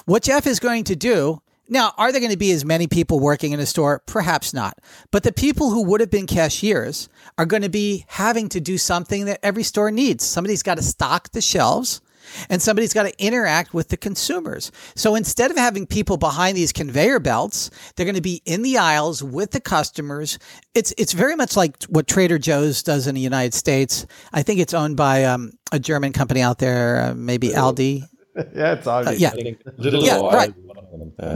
what 0.07 0.22
jeff 0.22 0.46
is 0.46 0.59
going 0.59 0.83
to 0.83 0.96
do 0.96 1.42
now, 1.68 1.92
are 1.96 2.12
there 2.12 2.20
going 2.20 2.33
to 2.33 2.37
be 2.37 2.53
as 2.53 2.64
many 2.64 2.87
people 2.87 3.20
working 3.20 3.53
in 3.53 3.61
a 3.61 3.66
store? 3.66 4.03
Perhaps 4.07 4.53
not. 4.53 4.79
But 5.11 5.22
the 5.22 5.33
people 5.33 5.70
who 5.70 5.85
would 5.85 6.00
have 6.00 6.11
been 6.11 6.27
cashiers 6.27 7.09
are 7.38 7.46
going 7.46 7.62
to 7.62 7.70
be 7.70 8.05
having 8.09 8.48
to 8.50 8.61
do 8.61 8.77
something 8.77 9.24
that 9.27 9.40
every 9.42 9.62
store 9.62 9.90
needs. 9.90 10.24
Somebody's 10.24 10.62
got 10.62 10.77
to 10.77 10.83
stock 10.83 11.31
the 11.33 11.40
shelves 11.40 12.00
and 12.48 12.61
somebody's 12.61 12.92
got 12.92 13.05
to 13.05 13.24
interact 13.24 13.74
with 13.74 13.88
the 13.88 13.96
consumers. 13.96 14.72
So 14.94 15.14
instead 15.14 15.50
of 15.50 15.57
having 15.57 15.87
people 15.87 16.16
behind 16.16 16.57
these 16.57 16.72
conveyor 16.72 17.20
belts, 17.20 17.70
they're 17.96 18.07
going 18.07 18.14
to 18.14 18.20
be 18.20 18.42
in 18.44 18.62
the 18.62 18.79
aisles 18.79 19.22
with 19.22 19.53
the 19.53 19.61
customers. 19.61 20.38
It's 20.74 20.92
it's 20.98 21.12
very 21.12 21.37
much 21.37 21.57
like 21.57 21.83
what 21.85 22.07
Trader 22.07 22.38
Joe's 22.38 22.83
does 22.83 23.07
in 23.07 23.14
the 23.14 23.20
United 23.20 23.55
States. 23.55 24.07
I 24.33 24.42
think 24.42 24.61
it's 24.61 24.74
owned 24.74 24.96
by 24.96 25.24
um, 25.24 25.53
a 25.72 25.79
German 25.79 26.12
company 26.12 26.40
out 26.40 26.59
there, 26.59 27.03
uh, 27.03 27.14
maybe 27.14 27.50
Aldi. 27.50 28.05
yeah, 28.37 28.72
it's 28.72 28.87
Aldi. 28.87 29.07
Uh, 29.07 29.11
yeah, 29.12 29.33
yeah, 29.79 30.20
right. 30.20 30.55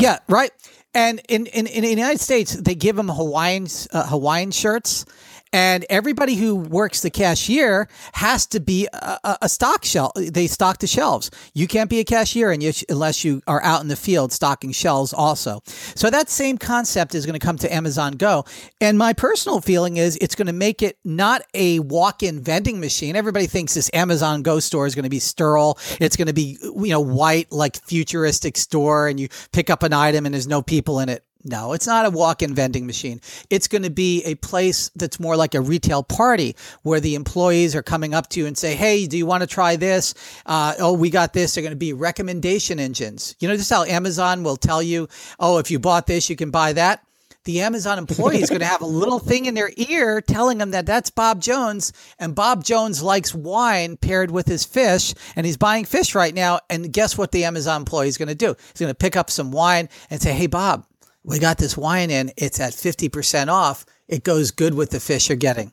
Yeah, 0.00 0.18
right. 0.28 0.50
And 0.94 1.20
in, 1.28 1.46
in, 1.46 1.66
in 1.66 1.82
the 1.82 1.90
United 1.90 2.20
States, 2.20 2.54
they 2.54 2.74
give 2.74 2.96
them 2.96 3.08
Hawaiian 3.08 3.66
uh, 3.92 4.06
Hawaiian 4.06 4.50
shirts, 4.50 5.04
and 5.52 5.84
everybody 5.88 6.34
who 6.34 6.56
works 6.56 7.00
the 7.02 7.10
cashier 7.10 7.88
has 8.12 8.46
to 8.46 8.60
be 8.60 8.88
a, 8.92 9.38
a, 9.42 9.48
stock 9.48 9.84
shelf. 9.84 10.12
They 10.14 10.46
stock 10.46 10.78
the 10.78 10.86
shelves. 10.86 11.30
You 11.54 11.66
can't 11.66 11.90
be 11.90 12.00
a 12.00 12.04
cashier 12.04 12.52
you, 12.52 12.72
unless 12.88 13.24
you 13.24 13.42
are 13.46 13.62
out 13.62 13.82
in 13.82 13.88
the 13.88 13.96
field 13.96 14.32
stocking 14.32 14.72
shelves 14.72 15.12
also. 15.12 15.60
So 15.66 16.10
that 16.10 16.28
same 16.28 16.58
concept 16.58 17.14
is 17.14 17.26
going 17.26 17.38
to 17.38 17.44
come 17.44 17.56
to 17.58 17.72
Amazon 17.72 18.12
Go. 18.12 18.44
And 18.80 18.98
my 18.98 19.12
personal 19.12 19.60
feeling 19.60 19.96
is 19.96 20.16
it's 20.20 20.34
going 20.34 20.46
to 20.46 20.52
make 20.52 20.82
it 20.82 20.98
not 21.04 21.42
a 21.54 21.80
walk-in 21.80 22.40
vending 22.40 22.80
machine. 22.80 23.16
Everybody 23.16 23.46
thinks 23.46 23.74
this 23.74 23.90
Amazon 23.92 24.42
Go 24.42 24.60
store 24.60 24.86
is 24.86 24.94
going 24.94 25.04
to 25.04 25.10
be 25.10 25.18
sterile. 25.18 25.78
It's 26.00 26.16
going 26.16 26.28
to 26.28 26.34
be, 26.34 26.58
you 26.62 26.90
know, 26.90 27.00
white, 27.00 27.50
like 27.50 27.76
futuristic 27.84 28.56
store 28.56 29.08
and 29.08 29.18
you 29.18 29.28
pick 29.52 29.70
up 29.70 29.82
an 29.82 29.92
item 29.92 30.26
and 30.26 30.34
there's 30.34 30.48
no 30.48 30.62
people 30.62 31.00
in 31.00 31.08
it. 31.08 31.24
No, 31.44 31.72
it's 31.72 31.86
not 31.86 32.04
a 32.04 32.10
walk 32.10 32.42
in 32.42 32.52
vending 32.52 32.86
machine. 32.86 33.20
It's 33.48 33.68
going 33.68 33.84
to 33.84 33.90
be 33.90 34.24
a 34.24 34.34
place 34.34 34.90
that's 34.96 35.20
more 35.20 35.36
like 35.36 35.54
a 35.54 35.60
retail 35.60 36.02
party 36.02 36.56
where 36.82 36.98
the 36.98 37.14
employees 37.14 37.76
are 37.76 37.82
coming 37.82 38.12
up 38.12 38.28
to 38.30 38.40
you 38.40 38.46
and 38.46 38.58
say, 38.58 38.74
Hey, 38.74 39.06
do 39.06 39.16
you 39.16 39.24
want 39.24 39.42
to 39.42 39.46
try 39.46 39.76
this? 39.76 40.14
Uh, 40.46 40.74
oh, 40.80 40.92
we 40.92 41.10
got 41.10 41.32
this. 41.32 41.54
They're 41.54 41.62
going 41.62 41.70
to 41.70 41.76
be 41.76 41.92
recommendation 41.92 42.80
engines. 42.80 43.36
You 43.38 43.48
know, 43.48 43.56
just 43.56 43.70
how 43.70 43.84
Amazon 43.84 44.42
will 44.42 44.56
tell 44.56 44.82
you, 44.82 45.08
Oh, 45.38 45.58
if 45.58 45.70
you 45.70 45.78
bought 45.78 46.08
this, 46.08 46.28
you 46.28 46.34
can 46.34 46.50
buy 46.50 46.72
that. 46.72 47.04
The 47.44 47.60
Amazon 47.60 47.98
employee 47.98 48.42
is 48.42 48.50
going 48.50 48.60
to 48.60 48.66
have 48.66 48.82
a 48.82 48.86
little 48.86 49.20
thing 49.20 49.46
in 49.46 49.54
their 49.54 49.70
ear 49.76 50.20
telling 50.20 50.58
them 50.58 50.72
that 50.72 50.86
that's 50.86 51.08
Bob 51.08 51.40
Jones 51.40 51.92
and 52.18 52.34
Bob 52.34 52.64
Jones 52.64 53.02
likes 53.02 53.34
wine 53.34 53.96
paired 53.96 54.30
with 54.30 54.46
his 54.46 54.64
fish 54.64 55.14
and 55.34 55.46
he's 55.46 55.56
buying 55.56 55.86
fish 55.86 56.14
right 56.14 56.34
now. 56.34 56.60
And 56.68 56.92
guess 56.92 57.16
what 57.16 57.32
the 57.32 57.44
Amazon 57.44 57.82
employee 57.82 58.08
is 58.08 58.18
going 58.18 58.28
to 58.28 58.34
do? 58.34 58.54
He's 58.72 58.80
going 58.80 58.90
to 58.90 58.94
pick 58.94 59.16
up 59.16 59.30
some 59.30 59.50
wine 59.50 59.88
and 60.10 60.20
say, 60.20 60.34
Hey, 60.34 60.46
Bob, 60.46 60.84
we 61.28 61.38
got 61.38 61.58
this 61.58 61.76
wine 61.76 62.10
in. 62.10 62.32
It's 62.36 62.58
at 62.60 62.72
50% 62.72 63.48
off. 63.48 63.84
It 64.08 64.24
goes 64.24 64.50
good 64.50 64.74
with 64.74 64.90
the 64.90 65.00
fish 65.00 65.28
you're 65.28 65.36
getting. 65.36 65.72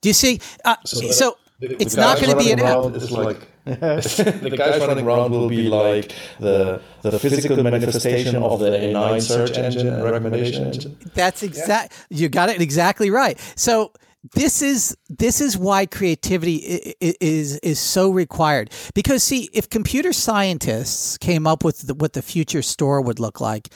Do 0.00 0.08
you 0.08 0.12
see? 0.12 0.40
Uh, 0.64 0.76
so, 0.84 1.10
so 1.10 1.38
the, 1.60 1.80
it's 1.80 1.94
the 1.94 2.00
not 2.00 2.20
going 2.20 2.30
to 2.30 2.36
be 2.36 2.50
an 2.52 2.60
app. 2.60 2.84
Like, 3.10 3.48
the 3.64 4.54
guys 4.56 4.80
running 4.80 5.06
around 5.06 5.30
will 5.30 5.48
be 5.48 5.68
like 5.68 6.12
the 6.40 6.80
the 7.02 7.18
physical 7.18 7.62
manifestation 7.62 8.36
of 8.36 8.60
the 8.60 8.70
A9 8.70 9.22
search 9.22 9.58
engine 9.58 10.02
recommendation 10.02 10.66
engine. 10.66 10.96
That's 11.14 11.42
exact. 11.42 12.06
Yeah. 12.08 12.18
You 12.18 12.28
got 12.28 12.48
it 12.48 12.60
exactly 12.62 13.10
right. 13.10 13.38
So 13.56 13.92
this 14.34 14.62
is 14.62 14.96
this 15.08 15.40
is 15.40 15.56
why 15.56 15.86
creativity 15.86 16.56
is 17.00 17.56
is 17.58 17.78
so 17.78 18.10
required. 18.10 18.70
Because 18.94 19.22
see 19.22 19.48
if 19.52 19.70
computer 19.70 20.12
scientists 20.12 21.16
came 21.18 21.46
up 21.46 21.64
with 21.64 21.86
the, 21.86 21.94
what 21.94 22.14
the 22.14 22.22
future 22.22 22.62
store 22.62 23.00
would 23.00 23.20
look 23.20 23.40
like 23.40 23.68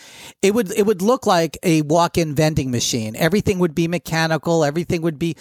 it 0.43 0.53
would 0.55 0.73
it 0.73 0.85
would 0.85 1.01
look 1.01 1.27
like 1.27 1.59
a 1.63 1.83
walk-in 1.83 2.35
vending 2.35 2.71
machine. 2.71 3.15
Everything 3.17 3.61
would 3.61 3.75
be 3.75 3.87
mechanical. 3.87 4.65
Everything 4.65 5.03
would 5.03 5.19
be 5.19 5.37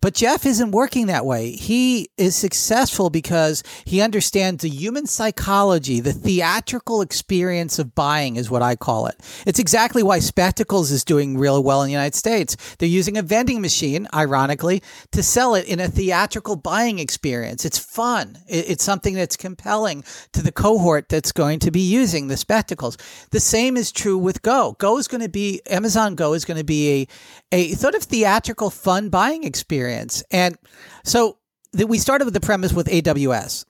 but 0.00 0.14
Jeff 0.14 0.46
isn't 0.46 0.70
working 0.70 1.06
that 1.06 1.26
way. 1.26 1.52
He 1.52 2.08
is 2.16 2.34
successful 2.34 3.10
because 3.10 3.62
he 3.84 4.00
understands 4.00 4.62
the 4.62 4.70
human 4.70 5.06
psychology, 5.06 6.00
the 6.00 6.12
theatrical 6.12 7.02
experience 7.02 7.78
of 7.78 7.94
buying 7.94 8.36
is 8.36 8.50
what 8.50 8.62
I 8.62 8.76
call 8.76 9.06
it. 9.06 9.16
It's 9.46 9.58
exactly 9.58 10.02
why 10.02 10.20
Spectacles 10.20 10.90
is 10.90 11.04
doing 11.04 11.36
really 11.36 11.60
well 11.60 11.82
in 11.82 11.86
the 11.86 11.92
United 11.92 12.14
States. 12.14 12.56
They're 12.78 12.88
using 12.88 13.18
a 13.18 13.22
vending 13.22 13.60
machine, 13.60 14.08
ironically, 14.14 14.82
to 15.12 15.22
sell 15.22 15.54
it 15.54 15.66
in 15.66 15.80
a 15.80 15.88
theatrical 15.88 16.56
buying 16.56 16.98
experience. 16.98 17.64
It's 17.64 17.78
fun. 17.78 18.38
It's 18.46 18.84
something 18.84 19.14
that's 19.14 19.36
compelling 19.36 20.04
to 20.32 20.42
the 20.42 20.52
cohort 20.52 21.08
that's 21.08 21.32
going 21.32 21.58
to 21.60 21.70
be 21.70 21.80
using 21.80 22.28
the 22.28 22.36
Spectacles. 22.36 22.96
The 23.30 23.40
same 23.40 23.76
is 23.76 23.92
true 23.92 24.16
with 24.16 24.42
Go. 24.42 24.76
Go 24.78 24.98
is 24.98 25.08
going 25.08 25.22
to 25.22 25.28
be, 25.28 25.60
Amazon 25.68 26.14
Go 26.14 26.32
is 26.32 26.44
going 26.44 26.58
to 26.58 26.64
be 26.64 27.08
a, 27.52 27.56
a 27.56 27.72
sort 27.72 27.94
of 27.94 28.02
theatrical 28.02 28.70
fun 28.70 29.08
buying 29.08 29.44
experience 29.44 29.89
experience. 29.90 30.22
And 30.30 30.56
so 31.04 31.38
that 31.72 31.88
we 31.88 31.98
started 31.98 32.24
with 32.24 32.34
the 32.34 32.40
premise 32.40 32.72
with 32.72 32.88
AWS. 32.88 33.64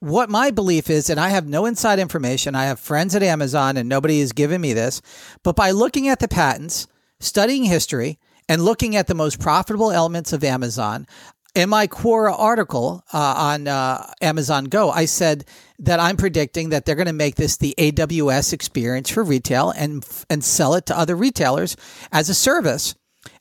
What 0.00 0.28
my 0.28 0.50
belief 0.50 0.90
is, 0.90 1.08
and 1.08 1.18
I 1.18 1.30
have 1.30 1.48
no 1.48 1.66
inside 1.66 1.98
information, 1.98 2.54
I 2.54 2.64
have 2.64 2.78
friends 2.78 3.14
at 3.14 3.22
Amazon 3.22 3.76
and 3.76 3.88
nobody 3.88 4.20
has 4.20 4.32
given 4.32 4.60
me 4.60 4.72
this, 4.72 5.00
but 5.42 5.56
by 5.56 5.70
looking 5.70 6.08
at 6.08 6.18
the 6.18 6.28
patents, 6.28 6.86
studying 7.20 7.64
history, 7.64 8.18
and 8.46 8.62
looking 8.62 8.94
at 8.96 9.06
the 9.06 9.14
most 9.14 9.40
profitable 9.40 9.90
elements 9.90 10.34
of 10.34 10.44
Amazon, 10.44 11.06
in 11.54 11.70
my 11.70 11.86
Quora 11.86 12.38
article 12.38 13.02
uh, 13.14 13.34
on 13.36 13.68
uh, 13.68 14.12
Amazon 14.20 14.64
Go, 14.64 14.90
I 14.90 15.06
said 15.06 15.46
that 15.78 16.00
I'm 16.00 16.16
predicting 16.16 16.70
that 16.70 16.84
they're 16.84 16.96
going 16.96 17.06
to 17.06 17.14
make 17.14 17.36
this 17.36 17.56
the 17.56 17.74
AWS 17.78 18.52
experience 18.52 19.08
for 19.08 19.22
retail 19.22 19.70
and 19.70 20.04
and 20.28 20.44
sell 20.44 20.74
it 20.74 20.86
to 20.86 20.98
other 20.98 21.14
retailers 21.16 21.76
as 22.12 22.28
a 22.28 22.34
service 22.34 22.96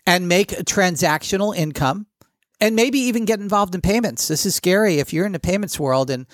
and 0.05 0.27
make 0.27 0.51
a 0.51 0.63
transactional 0.63 1.55
income 1.55 2.05
and 2.59 2.75
maybe 2.75 2.99
even 2.99 3.25
get 3.25 3.39
involved 3.39 3.75
in 3.75 3.81
payments. 3.81 4.27
This 4.27 4.45
is 4.45 4.55
scary 4.55 4.99
if 4.99 5.13
you're 5.13 5.25
in 5.25 5.31
the 5.31 5.39
payments 5.39 5.79
world 5.79 6.09
and 6.09 6.25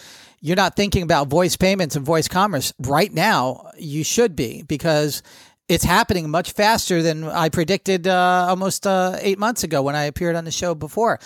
you're 0.42 0.56
not 0.56 0.76
thinking 0.76 1.04
about 1.04 1.28
voice 1.28 1.56
payments 1.56 1.96
and 1.96 2.06
voice 2.06 2.28
commerce 2.28 2.74
right 2.80 3.12
now. 3.12 3.72
You 3.78 4.04
should 4.04 4.36
be 4.36 4.64
because 4.64 5.22
it's 5.68 5.84
happening 5.84 6.30
much 6.30 6.52
faster 6.54 7.02
than 7.02 7.24
I 7.24 7.50
predicted 7.50 8.08
uh, 8.08 8.48
almost 8.50 8.88
uh, 8.88 9.18
eight 9.22 9.40
months 9.40 9.64
ago 9.64 9.82
when 9.82 9.96
I 9.96 10.06
appeared 10.06 10.36
on 10.36 10.46
the 10.46 10.52
show 10.52 10.76
before. 10.76 11.20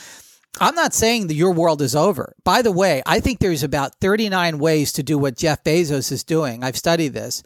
I'm 0.59 0.75
not 0.75 0.93
saying 0.93 1.27
that 1.27 1.33
your 1.33 1.51
world 1.51 1.81
is 1.81 1.95
over. 1.95 2.35
By 2.43 2.61
the 2.61 2.71
way, 2.71 3.01
I 3.05 3.19
think 3.19 3.39
there's 3.39 3.63
about 3.63 3.95
39 4.01 4.59
ways 4.59 4.93
to 4.93 5.03
do 5.03 5.17
what 5.17 5.35
Jeff 5.35 5.63
Bezos 5.63 6.11
is 6.11 6.23
doing. 6.23 6.63
I've 6.63 6.77
studied 6.77 7.13
this. 7.13 7.41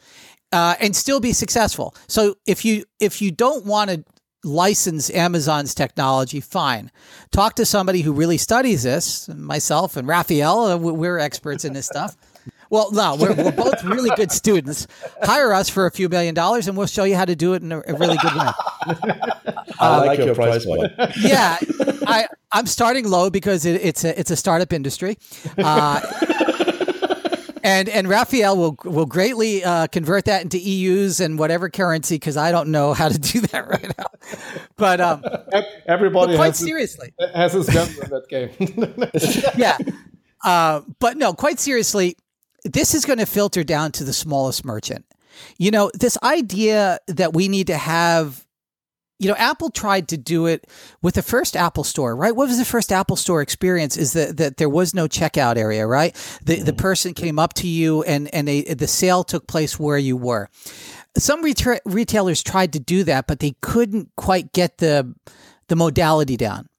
Uh, 0.52 0.76
and 0.80 0.96
still 0.96 1.20
be 1.20 1.34
successful. 1.34 1.94
So 2.08 2.36
if 2.46 2.64
you 2.64 2.86
if 3.02 3.22
you 3.22 3.32
don't 3.32 3.66
want 3.66 3.90
to 3.90 4.06
license 4.48 5.10
Amazon's 5.12 5.76
technology, 5.76 6.40
fine. 6.40 6.92
Talk 7.32 7.56
to 7.56 7.66
somebody 7.66 8.02
who 8.02 8.14
really 8.14 8.38
studies 8.38 8.84
this. 8.84 9.28
Myself 9.30 9.98
and 9.98 10.08
Rafael, 10.08 10.60
uh, 10.66 10.78
we're 10.78 11.20
experts 11.20 11.66
in 11.66 11.74
this 11.74 11.86
stuff. 11.86 12.16
Well, 12.70 12.92
no, 12.92 13.16
we're, 13.16 13.34
we're 13.34 13.52
both 13.52 13.82
really 13.84 14.10
good 14.16 14.32
students. 14.32 14.88
Hire 15.24 15.54
us 15.54 15.70
for 15.70 15.86
a 15.86 15.92
few 15.92 16.10
million 16.10 16.36
dollars, 16.36 16.68
and 16.68 16.78
we'll 16.78 16.88
show 16.88 17.06
you 17.06 17.16
how 17.16 17.26
to 17.26 17.36
do 17.36 17.54
it 17.54 17.62
in 17.62 17.72
a, 17.72 17.80
a 17.80 17.94
really 17.94 18.18
good 18.18 18.34
way. 18.34 18.50
I 19.80 20.06
like 20.06 20.20
your 20.20 20.36
price 20.36 20.66
point. 20.66 20.92
Yeah, 21.18 21.58
I, 22.06 22.28
I'm 22.52 22.66
starting 22.66 23.08
low 23.08 23.30
because 23.30 23.66
it, 23.66 23.82
it's 23.82 24.04
a 24.04 24.20
it's 24.20 24.32
a 24.32 24.36
startup 24.36 24.74
industry. 24.74 25.18
Uh, 25.58 26.02
and 27.68 27.90
and 27.90 28.08
Rafael 28.08 28.56
will 28.56 28.78
will 28.86 29.06
greatly 29.06 29.64
uh, 29.64 29.88
convert 29.88 30.26
that 30.26 30.42
into 30.42 30.58
EUs 30.58 31.20
and 31.20 31.38
whatever 31.38 31.70
currency 31.70 32.16
because 32.16 32.38
I 32.38 32.52
don't 32.52 32.70
know 32.70 32.94
how 32.94 33.10
to 33.10 33.18
do 33.18 33.42
that 33.42 33.68
right 33.70 33.94
now. 33.98 34.06
But 34.78 35.02
um, 35.02 35.24
everybody 35.86 36.34
but 36.34 36.38
quite 36.38 36.48
has 36.48 36.60
seriously 36.60 37.14
his, 37.20 37.30
has 37.36 37.54
his 37.54 37.70
guns 37.70 37.98
in 38.00 38.10
that 38.10 38.30
game. 38.30 39.52
yeah, 39.58 39.78
uh, 40.46 40.82
but 41.00 41.18
no, 41.18 41.34
quite 41.34 41.60
seriously, 41.60 42.16
this 42.64 42.94
is 42.96 43.04
going 43.04 43.20
to 43.20 43.26
filter 43.26 43.64
down 43.64 43.92
to 43.94 44.06
the 44.06 44.14
smallest 44.14 44.64
merchant. 44.64 45.06
You 45.58 45.72
know, 45.72 45.92
this 45.94 46.18
idea 46.24 47.00
that 47.08 47.34
we 47.34 47.50
need 47.50 47.68
to 47.68 47.78
have 47.78 48.47
you 49.20 49.28
know, 49.28 49.36
Apple 49.36 49.72
tried 49.72 50.08
to 50.10 50.18
do 50.18 50.46
it 50.46 50.68
with 51.02 51.16
the 51.16 51.22
first 51.22 51.56
Apple 51.56 51.84
store, 51.84 52.16
right? 52.16 52.36
What 52.36 52.48
was 52.48 52.58
the 52.58 52.66
first 52.66 52.92
Apple 52.92 53.16
store 53.16 53.42
experience? 53.42 53.98
Is 53.98 54.14
that, 54.14 54.38
that 54.38 54.58
there 54.58 54.70
was 54.70 54.94
no 54.94 55.08
checkout 55.08 55.58
area, 55.58 55.88
right? 55.88 56.14
The, 56.44 56.62
the 56.62 56.72
mm-hmm. 56.72 56.78
person 56.78 57.14
came 57.14 57.40
up 57.40 57.54
to 57.56 57.68
you 57.68 58.04
and, 58.04 58.34
and 58.34 58.48
they, 58.48 58.62
the 58.62 58.88
sale 58.88 59.24
took 59.24 59.48
place 59.48 59.80
where 59.80 59.98
you 59.98 60.18
were. 60.18 60.50
Some 61.18 61.44
reta- 61.44 61.80
retailers 61.86 62.44
tried 62.44 62.74
to 62.74 62.80
do 62.80 63.04
that, 63.06 63.26
but 63.26 63.40
they 63.40 63.56
couldn't 63.62 64.12
quite 64.16 64.54
get 64.54 64.78
the, 64.78 65.16
the 65.68 65.76
modality 65.76 66.38
down. 66.38 66.70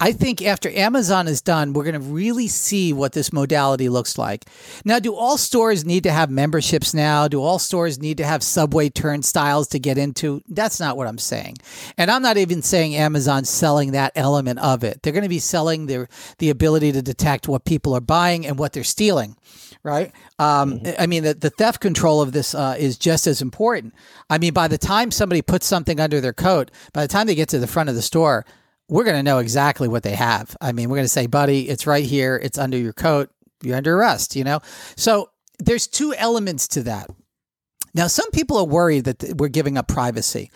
I 0.00 0.12
think 0.12 0.42
after 0.42 0.70
Amazon 0.70 1.28
is 1.28 1.40
done, 1.40 1.72
we're 1.72 1.84
going 1.84 1.94
to 1.94 2.00
really 2.00 2.48
see 2.48 2.92
what 2.92 3.12
this 3.12 3.32
modality 3.32 3.88
looks 3.88 4.18
like. 4.18 4.44
Now, 4.84 4.98
do 4.98 5.14
all 5.14 5.38
stores 5.38 5.84
need 5.84 6.02
to 6.04 6.12
have 6.12 6.30
memberships 6.30 6.94
now? 6.94 7.28
Do 7.28 7.40
all 7.40 7.58
stores 7.58 7.98
need 7.98 8.18
to 8.18 8.24
have 8.24 8.42
subway 8.42 8.88
turnstiles 8.88 9.68
to 9.68 9.78
get 9.78 9.98
into? 9.98 10.42
That's 10.48 10.80
not 10.80 10.96
what 10.96 11.06
I'm 11.06 11.18
saying. 11.18 11.56
And 11.96 12.10
I'm 12.10 12.22
not 12.22 12.36
even 12.36 12.62
saying 12.62 12.96
Amazon's 12.96 13.50
selling 13.50 13.92
that 13.92 14.12
element 14.14 14.58
of 14.58 14.84
it. 14.84 15.02
They're 15.02 15.12
going 15.12 15.22
to 15.22 15.28
be 15.28 15.38
selling 15.38 15.86
their 15.86 16.08
the 16.38 16.50
ability 16.50 16.92
to 16.92 17.02
detect 17.02 17.48
what 17.48 17.64
people 17.64 17.94
are 17.94 18.00
buying 18.00 18.46
and 18.46 18.58
what 18.58 18.72
they're 18.72 18.84
stealing 18.84 19.36
right? 19.84 20.12
Um, 20.38 20.80
mm-hmm. 20.80 21.00
I 21.00 21.06
mean, 21.06 21.22
the, 21.22 21.34
the 21.34 21.50
theft 21.50 21.80
control 21.80 22.20
of 22.20 22.32
this 22.32 22.54
uh, 22.54 22.74
is 22.78 22.98
just 22.98 23.26
as 23.26 23.40
important. 23.40 23.94
I 24.28 24.38
mean, 24.38 24.52
by 24.52 24.66
the 24.66 24.78
time 24.78 25.10
somebody 25.10 25.42
puts 25.42 25.66
something 25.66 26.00
under 26.00 26.20
their 26.20 26.32
coat, 26.32 26.70
by 26.92 27.02
the 27.02 27.08
time 27.08 27.26
they 27.26 27.34
get 27.34 27.50
to 27.50 27.58
the 27.58 27.66
front 27.66 27.90
of 27.90 27.94
the 27.94 28.02
store, 28.02 28.46
we're 28.88 29.04
going 29.04 29.16
to 29.16 29.22
know 29.22 29.38
exactly 29.38 29.88
what 29.88 30.02
they 30.02 30.14
have. 30.14 30.56
I 30.60 30.72
mean, 30.72 30.88
we're 30.88 30.96
going 30.96 31.04
to 31.04 31.08
say, 31.08 31.26
buddy, 31.26 31.68
it's 31.68 31.86
right 31.86 32.04
here. 32.04 32.38
It's 32.42 32.58
under 32.58 32.76
your 32.76 32.92
coat. 32.92 33.30
You're 33.62 33.76
under 33.76 33.96
arrest, 33.96 34.36
you 34.36 34.44
know? 34.44 34.60
So 34.96 35.30
there's 35.58 35.86
two 35.86 36.14
elements 36.14 36.68
to 36.68 36.82
that. 36.82 37.08
Now, 37.96 38.08
some 38.08 38.28
people 38.32 38.56
are 38.58 38.64
worried 38.64 39.04
that 39.04 39.34
we're 39.38 39.46
giving 39.46 39.78
up 39.78 39.86
privacy. 39.86 40.50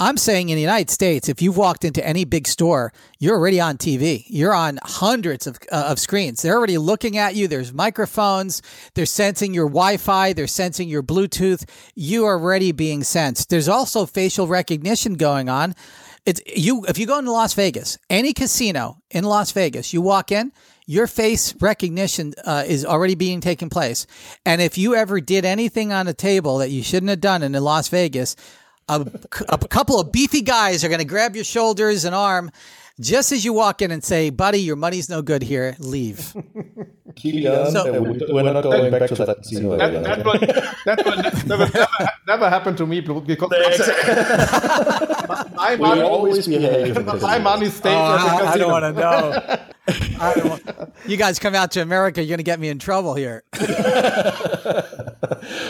I'm 0.00 0.16
saying 0.16 0.48
in 0.48 0.56
the 0.56 0.62
United 0.62 0.88
States, 0.88 1.28
if 1.28 1.42
you've 1.42 1.58
walked 1.58 1.84
into 1.84 2.04
any 2.04 2.24
big 2.24 2.48
store, 2.48 2.94
you're 3.18 3.36
already 3.36 3.60
on 3.60 3.76
TV. 3.76 4.24
You're 4.26 4.54
on 4.54 4.78
hundreds 4.82 5.46
of, 5.46 5.58
uh, 5.70 5.88
of 5.88 5.98
screens. 5.98 6.40
They're 6.40 6.56
already 6.56 6.78
looking 6.78 7.18
at 7.18 7.34
you. 7.34 7.46
There's 7.46 7.74
microphones. 7.74 8.62
They're 8.94 9.04
sensing 9.04 9.52
your 9.52 9.66
Wi 9.66 9.98
Fi. 9.98 10.32
They're 10.32 10.46
sensing 10.46 10.88
your 10.88 11.02
Bluetooth. 11.02 11.68
You 11.94 12.24
are 12.24 12.40
already 12.40 12.72
being 12.72 13.04
sensed. 13.04 13.50
There's 13.50 13.68
also 13.68 14.06
facial 14.06 14.46
recognition 14.46 15.14
going 15.14 15.50
on. 15.50 15.74
It's 16.26 16.40
you 16.46 16.84
if 16.86 16.98
you 16.98 17.06
go 17.06 17.18
into 17.18 17.32
Las 17.32 17.54
Vegas, 17.54 17.98
any 18.10 18.32
casino 18.32 19.02
in 19.10 19.24
Las 19.24 19.52
Vegas, 19.52 19.92
you 19.92 20.02
walk 20.02 20.32
in, 20.32 20.52
your 20.86 21.06
face 21.06 21.54
recognition 21.60 22.34
uh, 22.44 22.64
is 22.66 22.84
already 22.84 23.14
being 23.14 23.40
taken 23.40 23.68
place. 23.68 24.06
And 24.46 24.60
if 24.60 24.78
you 24.78 24.94
ever 24.94 25.20
did 25.20 25.44
anything 25.44 25.92
on 25.92 26.08
a 26.08 26.14
table 26.14 26.58
that 26.58 26.70
you 26.70 26.82
shouldn't 26.82 27.10
have 27.10 27.20
done 27.20 27.42
in 27.42 27.52
Las 27.52 27.88
Vegas, 27.88 28.36
a, 28.88 29.06
a 29.48 29.58
couple 29.58 30.00
of 30.00 30.12
beefy 30.12 30.42
guys 30.42 30.84
are 30.84 30.88
going 30.88 31.00
to 31.00 31.04
grab 31.04 31.34
your 31.34 31.44
shoulders 31.44 32.04
and 32.04 32.14
arm 32.14 32.50
just 33.00 33.32
as 33.32 33.44
you 33.44 33.52
walk 33.52 33.82
in 33.82 33.90
and 33.90 34.02
say, 34.02 34.30
"Buddy, 34.30 34.60
your 34.60 34.76
money's 34.76 35.08
no 35.08 35.20
good 35.22 35.42
here. 35.42 35.74
Leave." 35.78 36.18
so, 36.20 36.42
we're 38.30 38.42
not 38.42 38.62
going 38.62 38.90
back 38.90 39.08
to 39.08 39.14
that 39.24 39.38
casino 39.38 39.76
that, 39.76 39.90
again. 39.90 40.02
That, 40.04 40.24
will, 40.24 40.38
that 40.84 41.04
will 41.04 41.16
never, 41.46 41.46
never, 41.46 41.70
never 42.26 42.50
happen 42.50 42.74
to 42.76 42.86
me 42.86 43.00
because 43.00 43.22
my, 45.56 45.76
money 45.76 46.02
always 46.02 46.46
behave. 46.46 47.04
My 47.22 47.38
money 47.38 47.70
stays 47.70 47.92
oh, 47.92 48.16
at 48.16 48.22
the 48.22 48.28
casino. 48.44 48.46
I 48.46 48.58
don't 48.58 48.70
want 48.70 48.84
to 48.84 48.92
know. 49.00 49.32
want, 50.50 50.62
you 51.06 51.16
guys 51.16 51.38
come 51.38 51.54
out 51.54 51.70
to 51.72 51.82
America, 51.82 52.22
you're 52.22 52.28
going 52.28 52.38
to 52.38 52.44
get 52.44 52.60
me 52.60 52.68
in 52.68 52.78
trouble 52.78 53.14
here. 53.14 53.42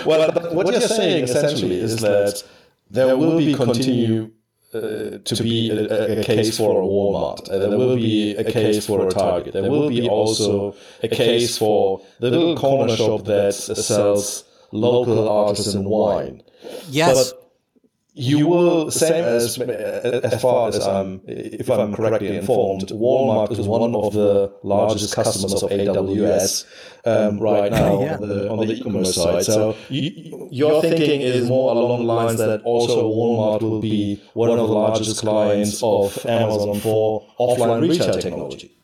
well, 0.05 0.33
but 0.33 0.55
what 0.55 0.71
you're 0.71 0.81
saying 0.81 1.25
essentially 1.25 1.79
is 1.79 2.01
that 2.01 2.43
there 2.91 3.17
will 3.17 3.39
be 3.39 3.55
continue 3.55 4.31
uh, 4.75 5.19
to 5.25 5.43
be 5.43 5.71
a, 5.71 6.21
a, 6.21 6.25
case 6.25 6.57
for 6.57 6.83
a 6.83 6.85
Walmart. 6.85 7.49
Uh, 7.51 7.59
there 7.59 7.71
will 7.71 7.97
be 7.97 8.37
a 8.37 8.45
case 8.45 8.87
for 8.87 9.07
a 9.07 9.11
Target. 9.11 9.55
There 9.55 9.71
will 9.71 9.89
be 9.89 10.09
also 10.09 10.75
a 11.03 11.09
case 11.09 11.57
for 11.57 12.03
the 12.21 12.31
little 12.31 12.57
corner 12.57 12.95
shop 12.95 13.25
that 13.25 13.55
sells 13.55 14.45
local 14.71 15.29
artisan 15.29 15.85
wine. 15.85 16.43
Yes. 16.91 17.33
But 17.33 17.38
you 18.19 18.49
will, 18.49 18.91
same 18.91 19.25
as 19.25 19.59
as 19.59 20.43
far 20.43 20.69
as 20.69 20.85
I'm, 20.85 21.21
if 21.27 21.71
I'm 21.71 21.95
correctly 21.95 22.37
informed, 22.37 22.89
Walmart 22.89 23.53
is 23.59 23.67
one 23.67 23.95
of 23.95 24.13
the 24.13 24.53
largest 24.63 25.15
customers 25.15 25.63
of 25.63 25.71
AWS 25.71 26.67
um, 27.05 27.39
right 27.39 27.71
now 27.71 28.03
yeah. 28.03 28.15
on, 28.17 28.29
the, 28.29 28.51
on 28.51 28.59
the 28.59 28.73
e-commerce 28.73 29.15
side. 29.15 29.45
So 29.45 29.77
you, 29.89 30.49
your 30.51 30.83
thinking 30.83 31.21
is 31.21 31.49
more 31.49 31.71
along 31.71 32.01
the 32.01 32.05
lines 32.05 32.39
that 32.39 32.63
also 32.63 33.09
Walmart 33.09 33.63
will 33.63 33.81
be 33.81 34.21
one 34.35 34.51
of 34.51 34.57
the 34.57 34.65
largest 34.65 35.21
clients 35.21 35.81
of 35.83 36.27
Amazon 36.27 36.81
for 36.81 37.25
offline 37.39 37.89
retail 37.89 38.15
technology. 38.15 38.75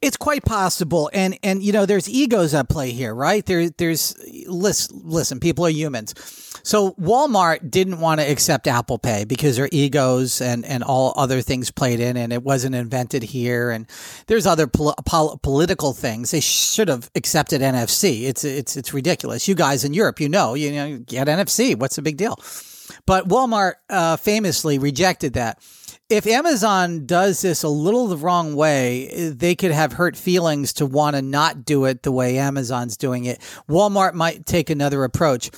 It's 0.00 0.16
quite 0.16 0.44
possible, 0.44 1.10
and 1.12 1.38
and 1.42 1.62
you 1.62 1.72
know, 1.72 1.86
there's 1.86 2.08
egos 2.08 2.54
at 2.54 2.68
play 2.68 2.90
here, 2.90 3.14
right? 3.14 3.44
There, 3.44 3.70
there's 3.70 4.14
listen, 4.46 5.00
listen, 5.04 5.40
people 5.40 5.66
are 5.66 5.70
humans. 5.70 6.14
So 6.62 6.92
Walmart 6.92 7.70
didn't 7.70 8.00
want 8.00 8.20
to 8.20 8.30
accept 8.30 8.66
Apple 8.66 8.98
Pay 8.98 9.24
because 9.24 9.56
their 9.56 9.68
egos 9.72 10.40
and 10.40 10.64
and 10.64 10.82
all 10.82 11.12
other 11.16 11.40
things 11.40 11.70
played 11.70 12.00
in, 12.00 12.16
and 12.16 12.32
it 12.32 12.42
wasn't 12.42 12.74
invented 12.74 13.22
here. 13.22 13.70
And 13.70 13.86
there's 14.26 14.46
other 14.46 14.66
pol- 14.66 14.94
pol- 15.04 15.38
political 15.42 15.92
things. 15.92 16.30
They 16.30 16.40
should 16.40 16.88
have 16.88 17.10
accepted 17.14 17.60
NFC. 17.60 18.24
It's 18.24 18.44
it's 18.44 18.76
it's 18.76 18.94
ridiculous. 18.94 19.46
You 19.48 19.54
guys 19.54 19.84
in 19.84 19.94
Europe, 19.94 20.20
you 20.20 20.28
know, 20.28 20.54
you 20.54 20.72
know, 20.72 20.98
get 20.98 21.28
NFC. 21.28 21.78
What's 21.78 21.96
the 21.96 22.02
big 22.02 22.16
deal? 22.16 22.38
But 23.06 23.28
Walmart 23.28 23.74
uh, 23.90 24.16
famously 24.16 24.78
rejected 24.78 25.34
that 25.34 25.58
if 26.10 26.26
Amazon 26.26 27.06
does 27.06 27.40
this 27.40 27.62
a 27.62 27.68
little 27.68 28.08
the 28.08 28.16
wrong 28.16 28.54
way, 28.54 29.30
they 29.30 29.54
could 29.54 29.70
have 29.70 29.94
hurt 29.94 30.16
feelings 30.16 30.72
to 30.74 30.86
want 30.86 31.16
to 31.16 31.22
not 31.22 31.64
do 31.64 31.86
it 31.86 32.02
the 32.02 32.12
way 32.12 32.38
Amazon's 32.38 32.96
doing 32.96 33.24
it. 33.24 33.40
Walmart 33.68 34.12
might 34.12 34.44
take 34.44 34.68
another 34.68 35.04
approach. 35.04 35.50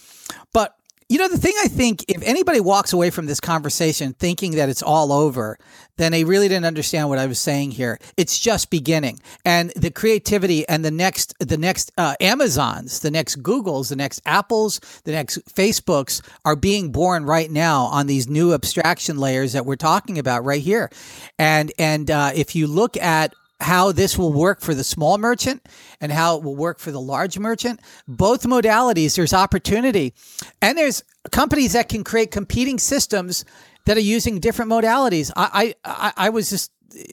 You 1.09 1.19
know, 1.19 1.29
the 1.29 1.39
thing 1.39 1.55
I 1.63 1.69
think, 1.69 2.05
if 2.09 2.21
anybody 2.23 2.59
walks 2.59 2.93
away 2.93 3.11
from 3.11 3.27
this 3.27 3.39
conversation 3.39 4.13
thinking 4.13 4.57
that 4.57 4.69
it's 4.69 4.83
all 4.83 5.13
over, 5.13 5.57
then 5.99 6.11
they 6.11 6.25
really 6.25 6.49
didn't 6.49 6.65
understand 6.65 7.09
what 7.09 7.21
I 7.21 7.27
was 7.27 7.39
saying 7.39 7.71
here. 7.71 8.01
It's 8.17 8.41
just 8.41 8.71
beginning, 8.71 9.21
and 9.45 9.71
the 9.77 9.93
creativity 9.93 10.69
and 10.69 10.85
the 10.85 10.91
next, 10.91 11.33
the 11.39 11.59
next 11.59 11.93
uh, 11.97 12.17
Amazons, 12.21 12.99
the 13.01 13.13
next 13.13 13.41
Googles, 13.41 13.89
the 13.91 13.97
next 13.97 14.21
Apples, 14.27 14.81
the 15.05 15.13
next 15.13 15.39
Facebooks 15.47 16.23
are 16.45 16.57
being 16.57 16.91
born 16.91 17.25
right 17.25 17.53
now 17.53 17.85
on 17.85 18.09
these 18.09 18.29
new 18.29 18.53
abstraction 18.53 19.17
layers 19.17 19.53
that 19.53 19.65
we're 19.65 19.77
talking 19.77 20.19
about 20.19 20.45
right 20.45 20.63
here, 20.63 20.91
and 21.39 21.71
and 21.79 22.11
uh, 22.11 22.33
if 22.35 22.57
you 22.57 22.67
look 22.67 22.97
at 22.97 23.33
how 23.61 23.93
this 23.93 24.19
will 24.19 24.33
work 24.33 24.61
for 24.61 24.75
the 24.75 24.85
small 24.85 25.19
merchant 25.19 25.67
and 26.01 26.13
how 26.13 26.37
it 26.37 26.43
will 26.43 26.57
work 26.57 26.79
for 26.79 26.91
the 26.91 27.01
large 27.01 27.39
merchant. 27.39 27.81
Both 28.07 28.43
modalities, 28.43 29.17
there's 29.17 29.33
opportunity. 29.33 30.15
And 30.61 30.77
there's 30.77 31.03
companies 31.33 31.73
that 31.73 31.89
can 31.89 32.05
create 32.05 32.31
competing 32.31 32.79
systems 32.79 33.45
that 33.87 33.97
are 33.97 34.01
using 34.01 34.41
different 34.41 34.71
modalities. 34.71 35.31
I, 35.37 35.75
I, 35.85 36.13
I 36.17 36.29
was 36.31 36.51
just 36.51 36.71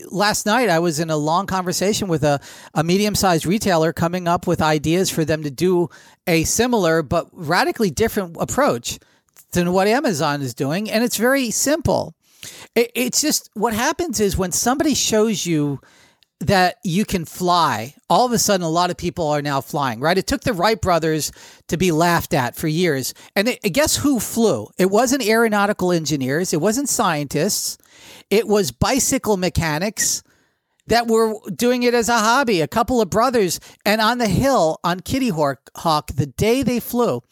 last 0.10 0.46
night 0.46 0.70
I 0.70 0.80
was 0.80 1.00
in 1.00 1.10
a 1.10 1.18
long 1.18 1.46
conversation 1.46 2.08
with 2.08 2.24
a, 2.24 2.40
a 2.74 2.84
medium 2.84 3.16
sized 3.16 3.46
retailer 3.46 3.94
coming 3.94 4.28
up 4.28 4.48
with 4.48 4.62
ideas 4.62 5.10
for 5.10 5.26
them 5.26 5.44
to 5.44 5.52
do 5.52 5.90
a 6.28 6.44
similar 6.44 7.04
but 7.04 7.28
radically 7.32 7.90
different 7.90 8.38
approach 8.40 9.00
than 9.52 9.72
what 9.72 9.88
Amazon 9.88 10.42
is 10.42 10.54
doing. 10.54 10.90
And 10.90 11.04
it's 11.04 11.18
very 11.18 11.52
simple. 11.52 12.16
It, 12.76 12.92
it's 12.96 13.22
just 13.22 13.50
what 13.54 13.74
happens 13.74 14.20
is 14.20 14.38
when 14.38 14.52
somebody 14.52 14.94
shows 14.94 15.46
you 15.46 15.80
that 16.48 16.78
you 16.84 17.06
can 17.06 17.26
fly. 17.26 17.96
All 18.10 18.26
of 18.26 18.32
a 18.32 18.38
sudden, 18.38 18.66
a 18.66 18.70
lot 18.70 18.90
of 18.90 18.98
people 18.98 19.28
are 19.28 19.42
now 19.42 19.62
flying, 19.62 20.00
right? 20.00 20.18
It 20.18 20.28
took 20.28 20.42
the 20.42 20.54
Wright 20.54 20.80
brothers 20.80 21.32
to 21.70 21.78
be 21.78 21.92
laughed 21.92 22.34
at 22.34 22.56
for 22.56 22.68
years. 22.68 23.14
And 23.36 23.50
it, 23.50 23.62
guess 23.74 23.98
who 23.98 24.20
flew? 24.20 24.68
It 24.78 24.92
wasn't 24.92 25.26
aeronautical 25.26 25.92
engineers, 25.92 26.54
it 26.54 26.62
wasn't 26.62 26.90
scientists, 26.90 27.78
it 28.30 28.48
was 28.48 28.72
bicycle 28.72 29.38
mechanics 29.38 30.24
that 30.88 31.08
were 31.08 31.34
doing 31.56 31.84
it 31.84 31.94
as 31.94 32.10
a 32.10 32.18
hobby. 32.18 32.60
A 32.60 32.68
couple 32.68 33.00
of 33.00 33.10
brothers. 33.10 33.62
And 33.86 34.02
on 34.02 34.18
the 34.18 34.28
hill 34.28 34.80
on 34.84 35.00
Kitty 35.00 35.30
Hawk, 35.30 36.08
the 36.08 36.26
day 36.26 36.62
they 36.62 36.82
flew, 36.82 37.24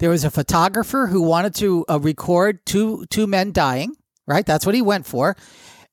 there 0.00 0.10
was 0.10 0.24
a 0.24 0.30
photographer 0.30 1.06
who 1.06 1.22
wanted 1.22 1.54
to 1.56 1.84
uh, 1.88 2.00
record 2.00 2.66
two 2.66 3.06
two 3.06 3.28
men 3.28 3.52
dying, 3.52 3.94
right? 4.26 4.44
That's 4.44 4.66
what 4.66 4.74
he 4.74 4.82
went 4.82 5.06
for 5.06 5.36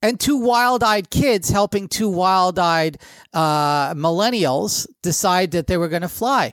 and 0.04 0.20
two 0.20 0.36
wild-eyed 0.38 1.10
kids 1.10 1.50
helping 1.50 1.88
two 1.88 2.10
wild-eyed 2.10 2.98
uh, 3.34 3.94
millennials 3.94 4.86
decide 5.02 5.52
that 5.52 5.66
they 5.68 5.78
were 5.78 5.88
going 5.88 6.02
to 6.02 6.10
fly. 6.10 6.52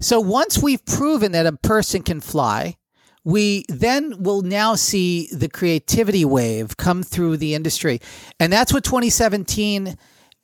So 0.00 0.18
once 0.18 0.58
we've 0.58 0.84
proven 0.84 1.32
that 1.32 1.46
a 1.46 1.52
person 1.52 2.02
can 2.02 2.20
fly, 2.20 2.76
we 3.22 3.64
then 3.68 4.22
will 4.22 4.42
now 4.42 4.74
see 4.74 5.28
the 5.32 5.48
creativity 5.48 6.24
wave 6.24 6.76
come 6.76 7.02
through 7.04 7.36
the 7.36 7.54
industry, 7.54 8.00
and 8.40 8.52
that's 8.52 8.72
what 8.72 8.82
2017 8.82 9.88
uh, 9.88 9.94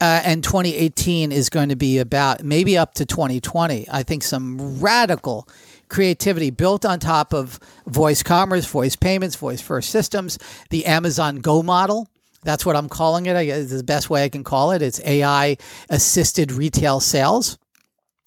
and 0.01 0.45
2018 0.45 1.33
is 1.33 1.49
going 1.49 1.71
to 1.71 1.77
be 1.77 1.99
about. 1.99 2.45
Maybe 2.45 2.79
up 2.79 2.95
to 2.95 3.07
2020. 3.07 3.87
I 3.91 4.03
think 4.03 4.23
some 4.23 4.79
radical 4.79 5.49
creativity 5.89 6.51
built 6.51 6.85
on 6.85 7.01
top 7.01 7.33
of 7.33 7.59
voice 7.87 8.23
commerce, 8.23 8.67
voice 8.67 8.95
payments, 8.95 9.37
voice 9.37 9.63
first 9.63 9.89
systems, 9.89 10.39
the 10.69 10.85
Amazon 10.85 11.37
Go 11.37 11.63
model 11.63 12.09
that's 12.47 12.65
what 12.65 12.77
I'm 12.77 12.89
calling 12.89 13.27
it. 13.27 13.37
I 13.37 13.45
guess 13.45 13.71
the 13.71 13.83
best 13.83 14.09
way 14.09 14.25
I 14.25 14.29
can 14.29 14.45
call 14.45 14.71
it. 14.71 14.81
It's 14.81 15.01
AI 15.05 15.59
assisted 15.91 16.53
retail 16.53 17.01
sales 17.01 17.59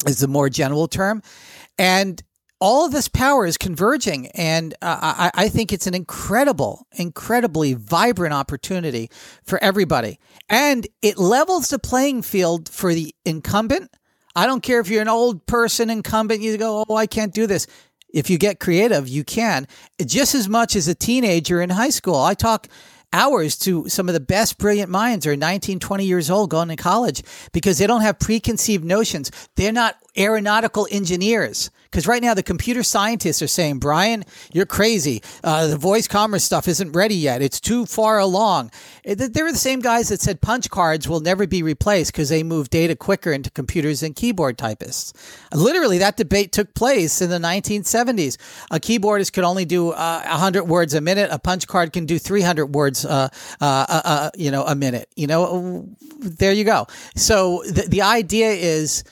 is 0.05 0.19
the 0.19 0.27
more 0.27 0.49
general 0.49 0.87
term. 0.87 1.23
And 1.77 2.21
all 2.61 2.85
of 2.85 2.91
this 2.91 3.07
power 3.07 3.45
is 3.45 3.57
converging, 3.57 4.27
and 4.27 4.73
uh, 4.81 5.29
I, 5.33 5.45
I 5.45 5.49
think 5.49 5.71
it's 5.71 5.87
an 5.87 5.93
incredible, 5.93 6.85
incredibly 6.91 7.73
vibrant 7.73 8.33
opportunity 8.33 9.09
for 9.45 9.63
everybody, 9.63 10.19
and 10.49 10.85
it 11.01 11.17
levels 11.17 11.69
the 11.69 11.79
playing 11.79 12.21
field 12.21 12.67
for 12.67 12.93
the 12.93 13.15
incumbent. 13.23 13.95
I 14.35 14.45
don't 14.45 14.61
care 14.61 14.81
if 14.81 14.89
you're 14.89 15.01
an 15.01 15.07
old 15.07 15.45
person 15.45 15.89
incumbent, 15.89 16.41
you 16.41 16.57
go, 16.57 16.83
oh, 16.89 16.95
I 16.95 17.07
can't 17.07 17.33
do 17.33 17.47
this. 17.47 17.65
If 18.13 18.29
you 18.29 18.37
get 18.37 18.59
creative, 18.59 19.07
you 19.07 19.23
can 19.23 19.65
just 20.05 20.35
as 20.35 20.49
much 20.49 20.75
as 20.75 20.89
a 20.89 20.95
teenager 20.95 21.61
in 21.61 21.69
high 21.69 21.91
school. 21.91 22.21
I 22.21 22.33
talk 22.33 22.67
hours 23.11 23.57
to 23.59 23.87
some 23.89 24.07
of 24.07 24.13
the 24.13 24.19
best 24.19 24.57
brilliant 24.57 24.89
minds 24.89 25.25
are 25.25 25.35
19, 25.35 25.79
20 25.79 26.05
years 26.05 26.29
old 26.29 26.49
going 26.49 26.69
to 26.69 26.75
college 26.75 27.23
because 27.51 27.77
they 27.77 27.87
don't 27.87 28.01
have 28.01 28.19
preconceived 28.19 28.83
notions. 28.83 29.31
They're 29.55 29.71
not 29.71 29.97
aeronautical 30.19 30.87
engineers. 30.91 31.71
Because 31.89 32.05
right 32.05 32.21
now 32.21 32.35
the 32.35 32.43
computer 32.43 32.83
scientists 32.83 33.41
are 33.41 33.47
saying, 33.47 33.79
Brian, 33.79 34.23
you're 34.53 34.67
crazy. 34.67 35.23
Uh, 35.43 35.67
the 35.67 35.77
voice 35.77 36.07
commerce 36.07 36.43
stuff 36.43 36.67
isn't 36.67 36.91
ready 36.91 37.15
yet. 37.15 37.41
It's 37.41 37.59
too 37.59 37.87
far 37.87 38.19
along. 38.19 38.69
Eh, 39.05 39.15
they're 39.17 39.51
the 39.51 39.57
same 39.57 39.79
guys 39.79 40.09
that 40.09 40.21
said 40.21 40.39
punch 40.39 40.69
cards 40.69 41.09
will 41.09 41.19
never 41.19 41.47
be 41.47 41.63
replaced 41.63 42.11
because 42.11 42.29
they 42.29 42.43
move 42.43 42.69
data 42.69 42.95
quicker 42.95 43.31
into 43.31 43.49
computers 43.49 44.01
than 44.01 44.13
keyboard 44.13 44.55
typists. 44.55 45.13
Literally, 45.51 45.97
that 45.97 46.15
debate 46.15 46.51
took 46.51 46.75
place 46.75 47.23
in 47.23 47.31
the 47.31 47.39
1970s. 47.39 48.37
A 48.69 48.79
keyboardist 48.79 49.33
could 49.33 49.43
only 49.43 49.65
do 49.65 49.89
uh, 49.89 50.21
100 50.25 50.65
words 50.65 50.93
a 50.93 51.01
minute. 51.01 51.29
A 51.31 51.39
punch 51.39 51.65
card 51.65 51.91
can 51.91 52.05
do 52.05 52.19
300 52.19 52.67
words, 52.67 53.03
uh, 53.03 53.29
uh, 53.61 53.85
uh, 53.89 54.01
uh, 54.05 54.29
you 54.35 54.51
know, 54.51 54.63
a 54.63 54.75
minute. 54.75 55.09
You 55.15 55.25
know, 55.25 55.87
there 56.19 56.53
you 56.53 56.65
go. 56.65 56.85
So 57.15 57.63
the, 57.65 57.87
the 57.87 58.03
idea 58.03 58.51
is 58.51 59.03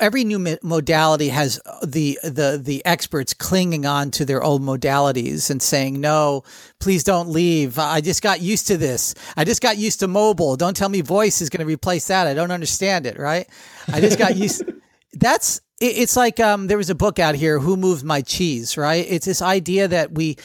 every 0.00 0.24
new 0.24 0.56
modality 0.62 1.28
has 1.28 1.60
the 1.82 2.18
the 2.22 2.58
the 2.62 2.84
experts 2.86 3.34
clinging 3.34 3.84
on 3.84 4.10
to 4.10 4.24
their 4.24 4.42
old 4.42 4.62
modalities 4.62 5.50
and 5.50 5.60
saying 5.60 6.00
no 6.00 6.42
please 6.78 7.04
don't 7.04 7.28
leave. 7.28 7.78
I 7.78 8.00
just 8.00 8.22
got 8.22 8.40
used 8.40 8.66
to 8.68 8.76
this. 8.76 9.14
I 9.36 9.44
just 9.44 9.62
got 9.62 9.76
used 9.76 10.00
to 10.00 10.08
mobile. 10.08 10.56
Don't 10.56 10.76
tell 10.76 10.88
me 10.88 11.00
voice 11.00 11.40
is 11.40 11.50
going 11.50 11.60
to 11.60 11.66
replace 11.66 12.06
that. 12.08 12.26
I 12.26 12.34
don't 12.34 12.50
understand 12.50 13.06
it 13.06 13.18
right? 13.18 13.46
I 13.88 14.00
just 14.00 14.18
got 14.18 14.36
used 14.36 14.62
that's 15.12 15.60
it's 15.78 16.16
like 16.16 16.40
um, 16.40 16.68
there 16.68 16.78
was 16.78 16.88
a 16.88 16.94
book 16.94 17.18
out 17.18 17.34
here 17.34 17.58
who 17.58 17.76
moved 17.76 18.02
my 18.02 18.22
cheese 18.22 18.78
right? 18.78 19.04
It's 19.06 19.26
this 19.26 19.42
idea 19.42 19.88
that 19.88 20.12
we 20.12 20.36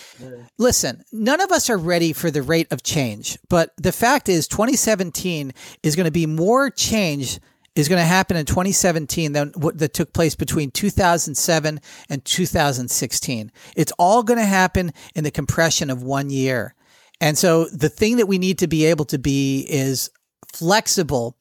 listen 0.57 1.05
none 1.13 1.39
of 1.39 1.51
us 1.51 1.69
are 1.69 1.77
ready 1.77 2.11
for 2.11 2.32
the 2.32 2.41
rate 2.41 2.67
of 2.69 2.84
change 2.84 3.38
but 3.47 3.71
the 3.77 3.93
fact 3.93 4.27
is 4.27 4.47
2017 4.49 5.53
is 5.84 5.95
going 5.95 6.05
to 6.05 6.11
be 6.11 6.25
more 6.25 6.69
change 6.69 7.39
is 7.76 7.88
going 7.88 8.01
to 8.01 8.05
happen 8.05 8.36
in 8.36 8.45
2017 8.45 9.32
than 9.32 9.53
that 9.76 9.93
took 9.93 10.13
place 10.13 10.36
between 10.36 10.72
2007 10.72 11.80
and 12.09 12.26
2016. 12.26 13.51
It's 13.76 13.93
all 13.97 14.24
going 14.24 14.39
to 14.39 14.45
happen 14.45 14.91
in 15.15 15.24
the 15.24 15.32
compression 15.32 15.89
of 15.89 16.03
one 16.03 16.30
year. 16.30 16.76
And 17.22 17.38
so 17.38 17.65
the 17.65 17.89
thing 17.89 18.17
that 18.17 18.26
we 18.26 18.39
need 18.39 18.59
to 18.59 18.67
be 18.67 18.86
able 18.86 19.05
to 19.05 19.19
be 19.19 19.65
is 19.69 20.09
flexible 20.53 21.38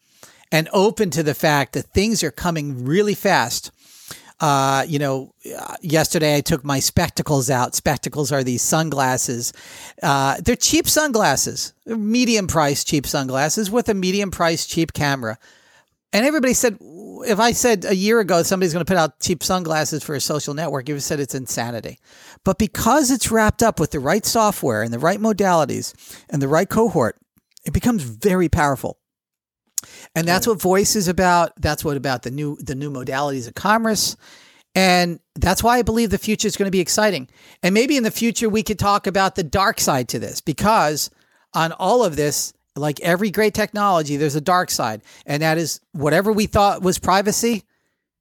and 0.53 0.69
open 0.73 1.11
to 1.11 1.23
the 1.23 1.35
fact 1.35 1.73
that 1.73 1.87
things 1.87 2.23
are 2.23 2.31
coming 2.31 2.85
really 2.85 3.15
fast. 3.15 3.73
Uh, 4.41 4.85
you 4.89 4.99
know, 4.99 5.35
yesterday 5.83 6.37
I 6.37 6.41
took 6.41 6.65
my 6.65 6.81
spectacles 6.81 7.51
out. 7.51 7.75
Spectacles 7.75 8.33
are 8.33 8.43
these 8.43 8.63
sunglasses. 8.63 9.53
Uh, 10.03 10.37
they're 10.43 10.57
cheap 10.57 10.89
sunglasses, 10.89 11.75
medium 11.87 12.47
price 12.47 12.83
cheap 12.85 13.07
sunglasses 13.07 13.71
with 13.71 13.89
a 13.89 13.95
medium 13.95 14.31
price 14.31 14.67
cheap 14.67 14.93
camera. 14.93 15.39
And 16.13 16.27
everybody 16.27 16.55
said, 16.55 16.79
if 17.27 17.39
I 17.39 17.53
said 17.53 17.85
a 17.85 17.95
year 17.95 18.21
ago 18.21 18.43
somebody's 18.43 18.73
going 18.73 18.85
to 18.85 18.91
put 18.91 18.97
out 18.97 19.21
cheap 19.21 19.43
sunglasses 19.43 20.03
for 20.03 20.15
a 20.15 20.21
social 20.21 20.55
network, 20.55 20.89
you 20.89 20.95
would 20.95 20.99
have 20.99 21.05
said 21.05 21.21
it's 21.21 21.35
insanity. 21.35 21.99
But 22.45 22.59
because 22.59 23.11
it's 23.11 23.31
wrapped 23.31 23.63
up 23.63 23.79
with 23.79 23.91
the 23.91 24.01
right 24.01 24.25
software 24.25 24.83
and 24.83 24.93
the 24.93 24.99
right 24.99 25.21
modalities 25.21 25.95
and 26.31 26.41
the 26.41 26.49
right 26.49 26.69
cohort, 26.69 27.17
it 27.65 27.73
becomes 27.73 28.03
very 28.03 28.49
powerful. 28.49 28.99
And 30.15 30.27
that's 30.27 30.47
what 30.47 30.61
voice 30.61 30.97
is 30.97 31.09
about. 31.09 31.53
That's 31.61 31.85
what 31.85 31.97
about 31.97 32.23
the 32.23 32.31
new 32.31 32.57
the 32.61 32.75
new 32.75 32.91
modalities 32.91 33.49
of 33.49 33.55
commerce. 33.55 34.17
And 34.75 35.21
that's 35.35 35.63
why 35.63 35.79
I 35.79 35.83
believe 35.83 36.11
the 36.11 36.19
future 36.19 36.47
is 36.47 36.57
going 36.57 36.67
to 36.67 36.71
be 36.71 36.81
exciting. 36.81 37.29
And 37.63 37.75
maybe 37.75 37.97
in 37.97 38.03
the 38.03 38.11
future 38.11 38.49
we 38.49 38.63
could 38.63 38.79
talk 38.79 39.07
about 39.07 39.35
the 39.35 39.43
dark 39.43 39.81
side 39.81 40.09
to 40.11 40.19
this 40.19 40.41
because 40.41 41.11
on 41.55 41.73
all 41.73 42.05
of 42.05 42.17
this, 42.17 42.53
like 42.77 43.01
every 43.01 43.31
great 43.31 43.55
technology, 43.55 44.17
there's 44.17 44.37
a 44.37 44.41
dark 44.41 44.71
side, 44.71 45.03
and 45.27 45.43
that 45.43 45.59
is 45.59 45.81
whatever 45.93 46.33
we 46.33 46.47
thought 46.47 46.83
was 46.83 46.99
privacy, 46.99 47.65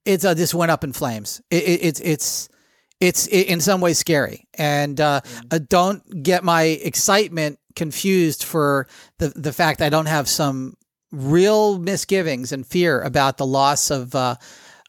it's 0.06 0.26
uh, 0.26 0.34
this 0.34 0.54
went 0.54 0.72
up 0.72 0.84
in 0.84 0.94
flames. 0.94 1.42
It, 1.50 1.64
it, 1.64 1.84
it's 1.84 2.02
it's 2.02 2.50
it's 3.00 3.28
in 3.28 3.62
some 3.62 3.82
ways 3.82 3.98
scary, 3.98 4.48
and 4.56 5.00
uh, 5.00 5.22
mm-hmm. 5.22 5.48
uh, 5.52 5.60
don't 5.70 6.24
get 6.24 6.44
my 6.44 6.64
excitement 6.64 7.60
confused 7.76 8.44
for 8.44 8.88
the 9.20 9.30
the 9.30 9.54
fact 9.54 9.82
I 9.82 9.90
don't 9.90 10.08
have 10.08 10.28
some 10.28 10.76
real 11.12 11.80
misgivings 11.80 12.52
and 12.52 12.66
fear 12.66 13.02
about 13.02 13.38
the 13.38 13.46
loss 13.46 13.90
of 13.90 14.14
uh, 14.14 14.36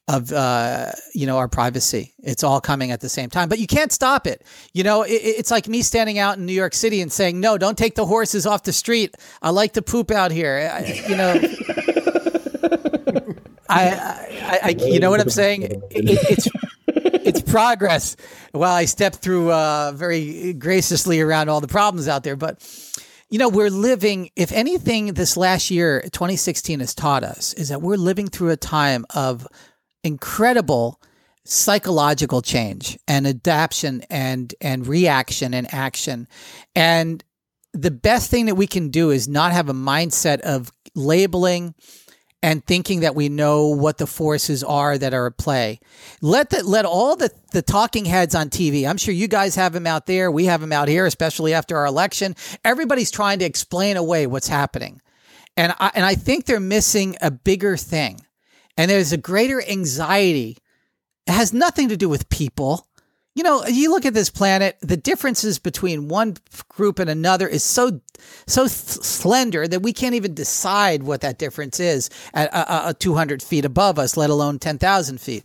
of 0.08 0.32
uh, 0.32 0.90
you 1.14 1.26
know 1.26 1.38
our 1.38 1.48
privacy. 1.48 2.14
It's 2.18 2.42
all 2.42 2.60
coming 2.60 2.90
at 2.90 3.00
the 3.00 3.08
same 3.08 3.30
time, 3.30 3.48
but 3.48 3.58
you 3.58 3.66
can't 3.66 3.92
stop 3.92 4.26
it. 4.26 4.44
You 4.72 4.82
know, 4.84 5.02
it, 5.02 5.12
it's 5.12 5.50
like 5.50 5.68
me 5.68 5.82
standing 5.82 6.18
out 6.18 6.38
in 6.38 6.46
New 6.46 6.52
York 6.52 6.74
City 6.74 7.00
and 7.00 7.12
saying, 7.12 7.40
"No, 7.40 7.58
don't 7.58 7.78
take 7.78 7.94
the 7.94 8.06
horses 8.06 8.46
off 8.46 8.64
the 8.64 8.72
street. 8.72 9.14
I 9.40 9.50
like 9.50 9.74
to 9.74 9.82
poop 9.82 10.10
out 10.10 10.32
here." 10.32 10.70
I, 10.72 11.04
you 11.08 11.16
know, 11.16 11.32
I, 13.68 13.88
I, 13.88 14.58
I, 14.62 14.74
you 14.78 15.00
know 15.00 15.10
what 15.10 15.20
I'm 15.20 15.30
saying? 15.30 15.62
It, 15.62 15.82
it's 15.90 16.48
it's 16.86 17.40
progress. 17.42 18.16
While 18.52 18.74
I 18.74 18.86
step 18.86 19.14
through 19.14 19.52
uh, 19.52 19.92
very 19.94 20.54
graciously 20.54 21.20
around 21.20 21.48
all 21.48 21.60
the 21.60 21.68
problems 21.68 22.08
out 22.08 22.24
there, 22.24 22.36
but 22.36 22.60
you 23.30 23.38
know, 23.38 23.48
we're 23.48 23.70
living, 23.70 24.30
if 24.34 24.50
anything, 24.50 25.14
this 25.14 25.36
last 25.36 25.70
year, 25.70 26.00
2016 26.02 26.80
has 26.80 26.94
taught 26.94 27.22
us 27.22 27.54
is 27.54 27.68
that 27.68 27.80
we're 27.80 27.96
living 27.96 28.26
through 28.26 28.50
a 28.50 28.56
time 28.56 29.06
of 29.14 29.46
incredible 30.04 31.00
psychological 31.44 32.42
change 32.42 32.98
and 33.08 33.26
adaptation 33.26 34.02
and 34.10 34.54
and 34.60 34.86
reaction 34.86 35.54
and 35.54 35.72
action 35.72 36.28
and 36.74 37.24
the 37.72 37.90
best 37.90 38.30
thing 38.30 38.46
that 38.46 38.56
we 38.56 38.66
can 38.66 38.88
do 38.88 39.10
is 39.10 39.28
not 39.28 39.52
have 39.52 39.68
a 39.68 39.74
mindset 39.74 40.40
of 40.40 40.72
labeling 40.94 41.74
and 42.42 42.64
thinking 42.64 43.00
that 43.00 43.14
we 43.14 43.28
know 43.28 43.66
what 43.66 43.98
the 43.98 44.06
forces 44.06 44.64
are 44.64 44.96
that 44.96 45.12
are 45.12 45.26
at 45.26 45.36
play. 45.36 45.78
Let 46.22 46.50
the, 46.50 46.64
let 46.64 46.86
all 46.86 47.14
the, 47.14 47.30
the 47.52 47.62
talking 47.62 48.06
heads 48.06 48.34
on 48.34 48.48
TV. 48.48 48.88
I'm 48.88 48.96
sure 48.96 49.12
you 49.12 49.28
guys 49.28 49.56
have 49.56 49.72
them 49.74 49.86
out 49.86 50.06
there. 50.06 50.30
We 50.30 50.46
have 50.46 50.60
them 50.60 50.72
out 50.72 50.88
here, 50.88 51.04
especially 51.04 51.52
after 51.52 51.76
our 51.76 51.86
election. 51.86 52.34
Everybody's 52.64 53.10
trying 53.10 53.40
to 53.40 53.44
explain 53.44 53.96
away 53.98 54.26
what's 54.26 54.48
happening. 54.48 55.02
And 55.56 55.74
I, 55.78 55.90
and 55.94 56.04
I 56.04 56.14
think 56.14 56.46
they're 56.46 56.60
missing 56.60 57.16
a 57.20 57.30
bigger 57.30 57.76
thing 57.76 58.20
and 58.80 58.90
there's 58.90 59.12
a 59.12 59.18
greater 59.18 59.62
anxiety. 59.68 60.56
It 61.26 61.32
has 61.32 61.52
nothing 61.52 61.90
to 61.90 61.98
do 61.98 62.08
with 62.08 62.30
people. 62.30 62.88
You 63.34 63.42
know, 63.42 63.66
you 63.66 63.90
look 63.90 64.06
at 64.06 64.14
this 64.14 64.30
planet, 64.30 64.78
the 64.80 64.96
differences 64.96 65.58
between 65.58 66.08
one 66.08 66.38
group 66.70 66.98
and 66.98 67.10
another 67.10 67.46
is 67.46 67.62
so 67.62 68.00
so 68.46 68.66
slender 68.66 69.68
that 69.68 69.82
we 69.82 69.92
can't 69.92 70.14
even 70.14 70.32
decide 70.32 71.02
what 71.02 71.20
that 71.20 71.38
difference 71.38 71.78
is 71.78 72.08
at 72.32 72.52
uh, 72.54 72.64
uh, 72.68 72.92
200 72.98 73.42
feet 73.42 73.66
above 73.66 73.98
us, 73.98 74.16
let 74.16 74.30
alone 74.30 74.58
10,000 74.58 75.20
feet. 75.20 75.44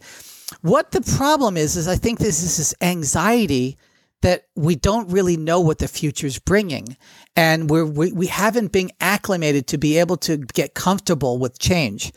What 0.62 0.92
the 0.92 1.02
problem 1.02 1.58
is, 1.58 1.76
is 1.76 1.90
I 1.90 1.98
think 1.98 2.20
this 2.20 2.42
is 2.42 2.56
this 2.56 2.74
anxiety 2.80 3.78
that 4.22 4.46
we 4.56 4.76
don't 4.76 5.12
really 5.12 5.36
know 5.36 5.60
what 5.60 5.80
the 5.80 5.90
future's 5.90 6.40
bringing. 6.40 6.96
And 7.36 7.70
we're, 7.70 7.86
we, 7.86 8.14
we 8.14 8.28
haven't 8.28 8.72
been 8.72 8.92
acclimated 9.02 9.68
to 9.68 9.78
be 9.78 10.00
able 10.00 10.18
to 10.18 10.38
get 10.38 10.74
comfortable 10.74 11.38
with 11.38 11.60
change 11.60 12.14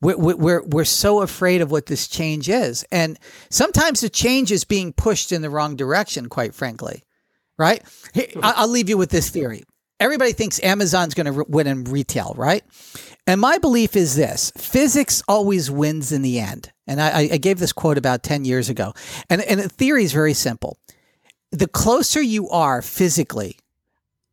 we're, 0.00 0.16
we're, 0.16 0.62
we're 0.62 0.84
so 0.84 1.22
afraid 1.22 1.60
of 1.60 1.70
what 1.70 1.86
this 1.86 2.06
change 2.06 2.48
is. 2.48 2.84
And 2.92 3.18
sometimes 3.50 4.00
the 4.00 4.08
change 4.08 4.52
is 4.52 4.64
being 4.64 4.92
pushed 4.92 5.32
in 5.32 5.42
the 5.42 5.50
wrong 5.50 5.76
direction, 5.76 6.28
quite 6.28 6.54
frankly, 6.54 7.04
right? 7.58 7.82
I'll 8.42 8.68
leave 8.68 8.88
you 8.88 8.96
with 8.96 9.10
this 9.10 9.30
theory. 9.30 9.64
Everybody 10.00 10.32
thinks 10.32 10.62
Amazon's 10.62 11.14
going 11.14 11.32
to 11.32 11.44
win 11.48 11.66
in 11.66 11.84
retail, 11.84 12.32
right? 12.36 12.62
And 13.26 13.40
my 13.40 13.58
belief 13.58 13.96
is 13.96 14.14
this 14.14 14.52
physics 14.56 15.22
always 15.26 15.70
wins 15.70 16.12
in 16.12 16.22
the 16.22 16.38
end. 16.38 16.72
And 16.86 17.00
I, 17.02 17.28
I 17.32 17.36
gave 17.36 17.58
this 17.58 17.72
quote 17.72 17.98
about 17.98 18.22
10 18.22 18.44
years 18.44 18.68
ago. 18.68 18.94
And, 19.28 19.42
and 19.42 19.60
the 19.60 19.68
theory 19.68 20.04
is 20.04 20.12
very 20.12 20.34
simple. 20.34 20.78
The 21.50 21.66
closer 21.66 22.22
you 22.22 22.48
are 22.50 22.80
physically, 22.80 23.58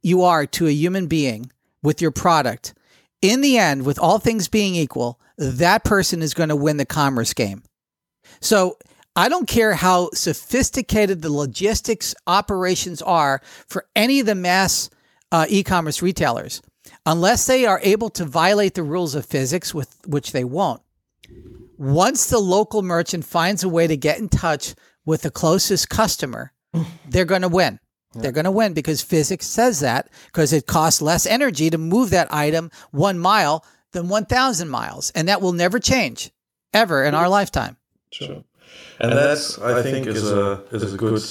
you 0.04 0.22
are 0.22 0.46
to 0.46 0.68
a 0.68 0.72
human 0.72 1.08
being 1.08 1.52
with 1.82 2.02
your 2.02 2.12
product, 2.12 2.74
in 3.22 3.42
the 3.42 3.58
end, 3.58 3.86
with 3.86 3.98
all 3.98 4.20
things 4.20 4.48
being 4.48 4.76
equal, 4.76 5.20
that 5.38 5.84
person 5.84 6.22
is 6.22 6.34
going 6.34 6.50
to 6.50 6.56
win 6.56 6.78
the 6.78 6.86
commerce 6.86 7.34
game. 7.34 7.64
So 8.42 8.78
I 9.16 9.30
don't 9.30 9.48
care 9.48 9.74
how 9.74 10.10
sophisticated 10.14 11.22
the 11.22 11.32
logistics 11.32 12.16
operations 12.28 13.02
are 13.02 13.42
for 13.68 13.86
any 13.96 14.20
of 14.20 14.26
the 14.26 14.36
mass 14.36 14.90
uh, 15.32 15.46
e 15.50 15.64
commerce 15.64 16.02
retailers, 16.02 16.62
unless 17.06 17.48
they 17.48 17.66
are 17.66 17.80
able 17.84 18.10
to 18.12 18.26
violate 18.26 18.74
the 18.74 18.84
rules 18.84 19.16
of 19.16 19.26
physics, 19.26 19.74
with 19.74 19.96
which 20.06 20.32
they 20.32 20.44
won't. 20.44 20.82
Once 21.78 22.28
the 22.28 22.40
local 22.40 22.82
merchant 22.82 23.26
finds 23.26 23.64
a 23.64 23.70
way 23.70 23.88
to 23.88 23.98
get 23.98 24.20
in 24.20 24.30
touch 24.30 24.76
with 25.06 25.22
the 25.22 25.32
closest 25.32 25.90
customer, 25.90 26.54
they're 27.10 27.26
going 27.26 27.42
to 27.42 27.48
win. 27.48 27.80
They're 28.14 28.32
going 28.32 28.46
to 28.46 28.52
win 28.52 28.74
because 28.74 29.02
physics 29.02 29.46
says 29.46 29.82
that 29.82 30.10
because 30.28 30.54
it 30.54 30.68
costs 30.68 31.02
less 31.02 31.26
energy 31.26 31.70
to 31.70 31.78
move 31.78 32.12
that 32.12 32.34
item 32.34 32.72
one 32.92 33.20
mile 33.20 33.66
than 33.96 34.08
1,000 34.10 34.70
miles. 34.70 35.12
And 35.16 35.28
that 35.28 35.42
will 35.42 35.54
never 35.54 35.80
change 35.80 36.32
ever 36.74 37.04
in 37.04 37.16
our 37.16 37.28
lifetime. 37.28 37.78
Sure. 38.12 38.44
And, 39.00 39.12
and 39.12 39.14
that, 39.14 39.60
I 39.64 39.82
think, 39.82 40.06
is 40.08 40.32
a, 40.32 40.64
is 40.72 40.94
a 40.94 40.98
good 40.98 41.24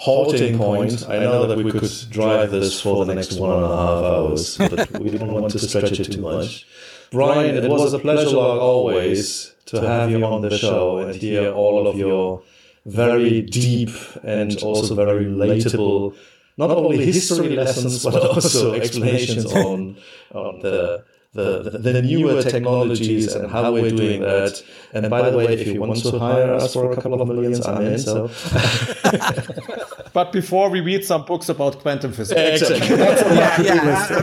halting 0.00 0.56
point. 0.56 1.06
I 1.08 1.18
know 1.18 1.46
that 1.46 1.58
we 1.58 1.70
could 1.70 1.90
drive 2.08 2.50
this 2.50 2.80
for 2.80 3.04
the 3.04 3.14
next 3.14 3.38
one 3.38 3.52
and 3.52 3.64
a 3.64 3.68
half 3.68 4.04
hours, 4.04 4.56
but 4.58 5.00
we 5.00 5.10
don't 5.10 5.32
want 5.32 5.52
to 5.52 5.58
stretch 5.58 6.00
it 6.00 6.12
too 6.12 6.22
much. 6.22 6.66
Brian, 7.10 7.56
it 7.56 7.68
was 7.68 7.92
a 7.92 7.98
pleasure, 7.98 8.36
like 8.36 8.60
always, 8.60 9.54
to 9.66 9.80
have 9.80 10.10
you 10.10 10.24
on 10.24 10.42
the 10.42 10.56
show 10.56 10.98
and 10.98 11.14
hear 11.14 11.52
all 11.52 11.86
of 11.86 11.96
your 11.96 12.42
very 12.86 13.42
deep 13.42 13.90
and 14.22 14.56
also 14.62 14.94
very 14.94 15.26
relatable, 15.26 16.16
not 16.56 16.70
only 16.70 17.04
history 17.04 17.50
lessons, 17.50 18.04
but 18.04 18.14
also 18.14 18.74
explanations 18.74 19.44
on, 19.52 19.96
on 20.32 20.60
the 20.60 21.04
the, 21.32 21.62
the, 21.62 21.78
the, 21.78 22.02
newer 22.02 22.42
technologies 22.42 23.32
and 23.34 23.48
how 23.48 23.72
we're 23.72 23.90
doing 23.90 24.20
that. 24.20 24.60
And 24.92 25.08
by 25.08 25.30
the 25.30 25.36
way, 25.36 25.46
if 25.46 25.64
you 25.68 25.80
want 25.80 26.02
to 26.02 26.18
hire 26.18 26.54
us 26.54 26.72
for 26.72 26.90
a 26.90 26.96
couple 26.96 27.22
of 27.22 27.28
millions, 27.28 27.64
I'm 27.64 27.86
in. 27.86 27.98
So. 28.00 28.28
but 30.12 30.32
before 30.32 30.70
we 30.70 30.80
read 30.80 31.04
some 31.04 31.24
books 31.24 31.48
about 31.48 31.78
quantum 31.78 32.12
physics. 32.12 32.62
Exactly. 32.62 32.96
yeah, 32.96 33.62
yeah, 33.62 34.18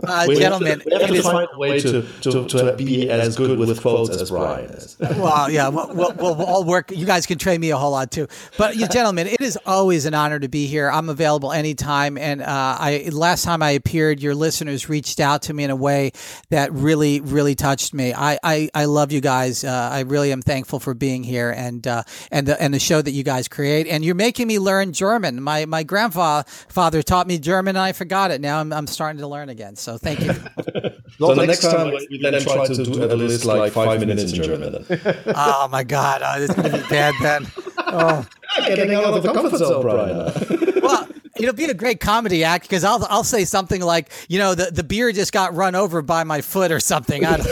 uh, 0.04 0.26
gentlemen, 0.34 0.80
we 0.86 0.92
have 0.98 1.10
to 1.10 1.22
find 1.22 1.48
a 1.52 1.58
way 1.58 1.78
to, 1.78 2.02
to, 2.22 2.48
to 2.48 2.74
be 2.76 3.10
as 3.10 3.36
good 3.36 3.58
with 3.58 3.78
quotes 3.78 4.16
as 4.16 4.30
Brian 4.30 4.70
is. 4.70 4.96
well, 4.98 5.50
yeah, 5.50 5.68
we'll, 5.68 5.94
we'll, 5.94 6.14
we'll, 6.14 6.42
all 6.42 6.64
work. 6.64 6.90
You 6.90 7.04
guys 7.04 7.26
can 7.26 7.36
train 7.36 7.60
me 7.60 7.68
a 7.68 7.76
whole 7.76 7.90
lot 7.90 8.10
too. 8.10 8.28
But 8.56 8.76
you 8.76 8.88
gentlemen, 8.88 9.26
it 9.26 9.42
is 9.42 9.58
always 9.66 10.06
an 10.06 10.14
honor 10.14 10.38
to 10.38 10.48
be 10.48 10.66
here. 10.66 10.90
I'm 10.90 11.10
available 11.10 11.52
anytime. 11.52 12.16
And 12.16 12.40
uh, 12.40 12.46
I 12.80 13.10
last 13.12 13.44
time 13.44 13.62
I 13.62 13.72
appeared, 13.72 14.22
your 14.22 14.34
listeners 14.34 14.88
reached 14.88 15.20
out 15.20 15.42
to 15.42 15.52
me 15.52 15.65
in 15.66 15.70
a 15.70 15.76
way 15.76 16.12
that 16.50 16.72
really, 16.72 17.20
really 17.20 17.54
touched 17.54 17.92
me. 17.92 18.14
I, 18.14 18.38
I, 18.42 18.70
I 18.72 18.84
love 18.86 19.12
you 19.12 19.20
guys. 19.20 19.64
Uh, 19.64 19.90
I 19.92 20.00
really 20.00 20.32
am 20.32 20.40
thankful 20.40 20.80
for 20.80 20.94
being 20.94 21.22
here 21.22 21.50
and 21.50 21.86
uh, 21.86 22.04
and 22.30 22.46
the 22.46 22.60
and 22.62 22.72
the 22.72 22.78
show 22.78 23.02
that 23.02 23.10
you 23.10 23.22
guys 23.22 23.48
create. 23.48 23.86
And 23.86 24.04
you're 24.04 24.14
making 24.14 24.46
me 24.46 24.58
learn 24.58 24.92
German. 24.92 25.42
My 25.42 25.66
my 25.66 25.82
grandfather 25.82 27.02
taught 27.02 27.26
me 27.26 27.38
German, 27.38 27.76
and 27.76 27.82
I 27.82 27.92
forgot 27.92 28.30
it. 28.30 28.40
Now 28.40 28.60
I'm 28.60 28.72
I'm 28.72 28.86
starting 28.86 29.20
to 29.20 29.26
learn 29.26 29.48
again. 29.48 29.76
So 29.76 29.98
thank 29.98 30.20
you. 30.20 30.32
so, 31.18 31.34
the 31.34 31.44
next 31.46 31.62
time 31.62 31.92
we 31.92 32.18
then 32.22 32.40
try 32.40 32.66
to 32.66 32.84
do 32.84 33.02
at 33.02 33.18
least 33.18 33.44
like 33.44 33.72
five 33.72 34.00
minutes 34.00 34.32
in 34.32 34.42
German. 34.42 34.86
oh 35.34 35.68
my 35.70 35.82
god, 35.82 36.22
oh, 36.24 36.42
it's 36.42 36.54
gonna 36.54 36.70
be 36.70 36.88
bad 36.88 37.14
then. 37.20 37.46
Oh. 37.86 38.26
Getting 38.66 38.94
out 38.94 39.04
of 39.04 39.22
the 39.22 39.32
comfort 39.32 39.58
zone, 39.58 39.82
Brian. 39.82 40.32
well, 40.82 41.08
it'll 41.36 41.54
be 41.54 41.64
a 41.64 41.74
great 41.74 42.00
comedy 42.00 42.42
act 42.44 42.64
because 42.64 42.84
I'll 42.84 43.06
I'll 43.08 43.24
say 43.24 43.44
something 43.44 43.80
like, 43.80 44.10
you 44.28 44.38
know, 44.38 44.54
the, 44.54 44.70
the 44.70 44.82
beer 44.82 45.12
just 45.12 45.32
got 45.32 45.54
run 45.54 45.74
over 45.74 46.02
by 46.02 46.24
my 46.24 46.40
foot 46.40 46.72
or 46.72 46.80
something. 46.80 47.22
Makes 47.22 47.46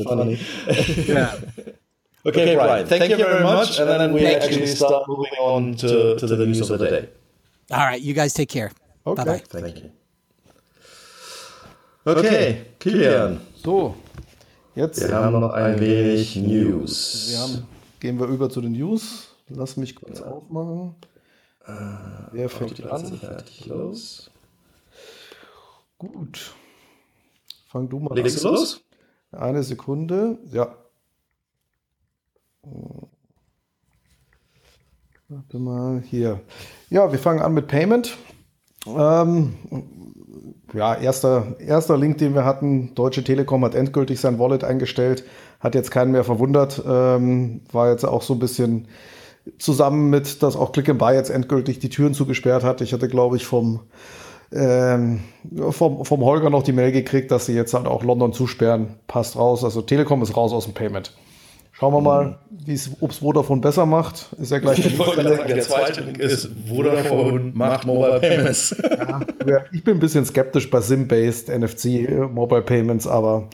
it 0.00 0.04
funny. 0.04 0.34
yeah. 1.12 1.38
Okay, 2.26 2.42
okay 2.42 2.54
Brian, 2.56 2.86
thank, 2.86 3.00
thank 3.00 3.10
you 3.18 3.24
very 3.24 3.42
much. 3.42 3.78
And 3.78 3.88
then 3.88 4.12
we 4.12 4.26
actually 4.26 4.60
you. 4.60 4.66
start 4.66 5.08
moving 5.08 5.32
on 5.38 5.74
to, 5.76 6.16
to 6.18 6.26
the 6.26 6.44
news 6.44 6.68
of 6.68 6.78
the 6.78 6.90
day. 6.90 7.08
All 7.70 7.78
right, 7.78 8.00
you 8.00 8.12
guys 8.12 8.34
take 8.34 8.48
care. 8.48 8.72
Okay. 9.06 9.24
Bye 9.24 9.38
bye. 9.38 9.38
Thank 9.60 9.76
you. 9.76 9.90
Okay, 12.06 12.66
Kilian. 12.78 13.40
So, 13.62 13.94
jetzt. 14.74 15.00
Wir 15.00 15.14
haben 15.14 15.40
noch 15.40 15.52
ein 15.52 15.78
wenig 15.78 16.36
News. 16.36 17.28
Wir 17.30 17.38
haben, 17.38 17.68
gehen 18.00 18.18
wir 18.18 18.26
über 18.26 18.50
zu 18.50 18.60
den 18.60 18.72
News. 18.72 19.34
Lass 19.48 19.76
mich 19.76 19.94
kurz 19.96 20.20
ja. 20.20 20.26
aufmachen. 20.26 20.94
Äh, 21.64 21.72
Wer 22.32 22.48
fängt 22.48 22.84
an? 22.86 23.20
Los. 23.66 24.30
Gut. 25.98 26.54
Fang 27.66 27.88
du 27.88 27.98
mal 27.98 28.14
Legst 28.14 28.44
an. 28.44 28.52
los? 28.52 28.80
Eine 29.32 29.62
Sekunde. 29.62 30.38
Ja. 30.52 30.74
Warte 35.28 35.58
mal 35.58 36.00
hier. 36.00 36.40
Ja, 36.88 37.12
wir 37.12 37.18
fangen 37.18 37.40
an 37.40 37.52
mit 37.52 37.68
Payment. 37.68 38.16
Ähm, 38.86 39.54
ja, 40.72 40.94
erster, 40.94 41.56
erster 41.60 41.98
Link, 41.98 42.18
den 42.18 42.34
wir 42.34 42.44
hatten. 42.44 42.94
Deutsche 42.94 43.24
Telekom 43.24 43.64
hat 43.64 43.74
endgültig 43.74 44.20
sein 44.20 44.38
Wallet 44.38 44.64
eingestellt. 44.64 45.24
Hat 45.60 45.74
jetzt 45.74 45.90
keinen 45.90 46.12
mehr 46.12 46.24
verwundert. 46.24 46.82
Ähm, 46.86 47.62
war 47.72 47.90
jetzt 47.90 48.04
auch 48.04 48.22
so 48.22 48.34
ein 48.34 48.38
bisschen 48.38 48.88
zusammen 49.58 50.10
mit, 50.10 50.42
dass 50.42 50.56
auch 50.56 50.72
Click 50.72 50.88
and 50.88 50.98
Buy 50.98 51.14
jetzt 51.14 51.30
endgültig 51.30 51.78
die 51.78 51.88
Türen 51.88 52.14
zugesperrt 52.14 52.64
hat. 52.64 52.80
Ich 52.80 52.92
hatte, 52.92 53.08
glaube 53.08 53.36
ich, 53.36 53.46
vom, 53.46 53.80
ähm, 54.52 55.20
vom, 55.70 56.04
vom 56.04 56.24
Holger 56.24 56.50
noch 56.50 56.62
die 56.62 56.72
Mail 56.72 56.92
gekriegt, 56.92 57.30
dass 57.30 57.46
sie 57.46 57.54
jetzt 57.54 57.74
halt 57.74 57.86
auch 57.86 58.04
London 58.04 58.32
zusperren. 58.32 58.96
Passt 59.06 59.36
raus. 59.36 59.64
Also 59.64 59.82
Telekom 59.82 60.22
ist 60.22 60.36
raus 60.36 60.52
aus 60.52 60.64
dem 60.64 60.74
Payment. 60.74 61.12
Schauen 61.78 61.94
wir 61.94 62.00
mal, 62.00 62.38
ob 63.00 63.10
es 63.10 63.18
Vodafone 63.18 63.60
besser 63.60 63.86
macht. 63.86 64.34
Ist 64.40 64.50
ja 64.50 64.58
gleich 64.58 64.80
ich 64.80 64.98
wollte 64.98 65.22
sagen, 65.22 65.46
der 65.46 65.60
zweite 65.60 66.00
Link 66.00 66.18
ist 66.18 66.50
Vodafone 66.68 67.52
macht 67.54 67.86
Mobile 67.86 68.18
Payments. 68.18 68.74
Ja, 69.46 69.64
ich 69.72 69.84
bin 69.84 69.96
ein 69.96 70.00
bisschen 70.00 70.26
skeptisch 70.26 70.68
bei 70.68 70.80
SIM-based 70.80 71.48
NFC 71.48 71.84
äh, 71.84 72.26
Mobile 72.26 72.62
Payments, 72.62 73.06
aber 73.06 73.48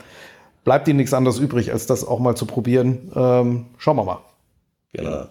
bleibt 0.64 0.88
ihnen 0.88 0.96
nichts 0.96 1.12
anderes 1.12 1.38
übrig, 1.38 1.72
als 1.72 1.86
das 1.86 2.06
auch 2.06 2.18
mal 2.18 2.34
zu 2.34 2.46
probieren. 2.46 3.12
Ähm, 3.14 3.66
schauen 3.78 3.96
wir 3.96 4.04
mal. 4.04 4.18
Genau. 4.92 5.26